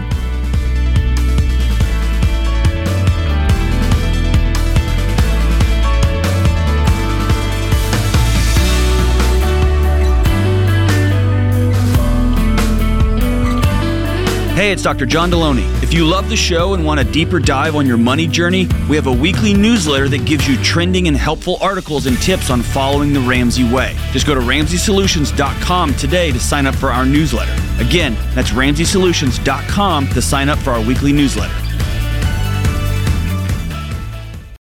Hey, 14.65 14.71
it's 14.71 14.81
Dr. 14.81 15.05
John 15.05 15.29
Delony. 15.29 15.71
If 15.83 15.93
you 15.93 16.05
love 16.05 16.27
the 16.27 16.35
show 16.35 16.73
and 16.73 16.83
want 16.83 16.99
a 16.99 17.03
deeper 17.03 17.39
dive 17.39 17.75
on 17.75 17.85
your 17.85 17.97
money 17.97 18.25
journey, 18.25 18.67
we 18.89 18.95
have 18.95 19.05
a 19.05 19.11
weekly 19.11 19.53
newsletter 19.53 20.09
that 20.09 20.25
gives 20.25 20.47
you 20.47 20.57
trending 20.63 21.07
and 21.07 21.15
helpful 21.15 21.59
articles 21.61 22.07
and 22.07 22.17
tips 22.17 22.49
on 22.49 22.63
following 22.63 23.13
the 23.13 23.19
Ramsey 23.19 23.71
way. 23.71 23.95
Just 24.11 24.25
go 24.25 24.33
to 24.33 24.41
RamseySolutions.com 24.41 25.93
today 25.97 26.31
to 26.31 26.39
sign 26.39 26.65
up 26.65 26.73
for 26.73 26.89
our 26.89 27.05
newsletter. 27.05 27.53
Again, 27.79 28.17
that's 28.33 28.49
RamseySolutions.com 28.49 30.07
to 30.07 30.19
sign 30.19 30.49
up 30.49 30.57
for 30.57 30.71
our 30.71 30.83
weekly 30.83 31.13
newsletter. 31.13 31.53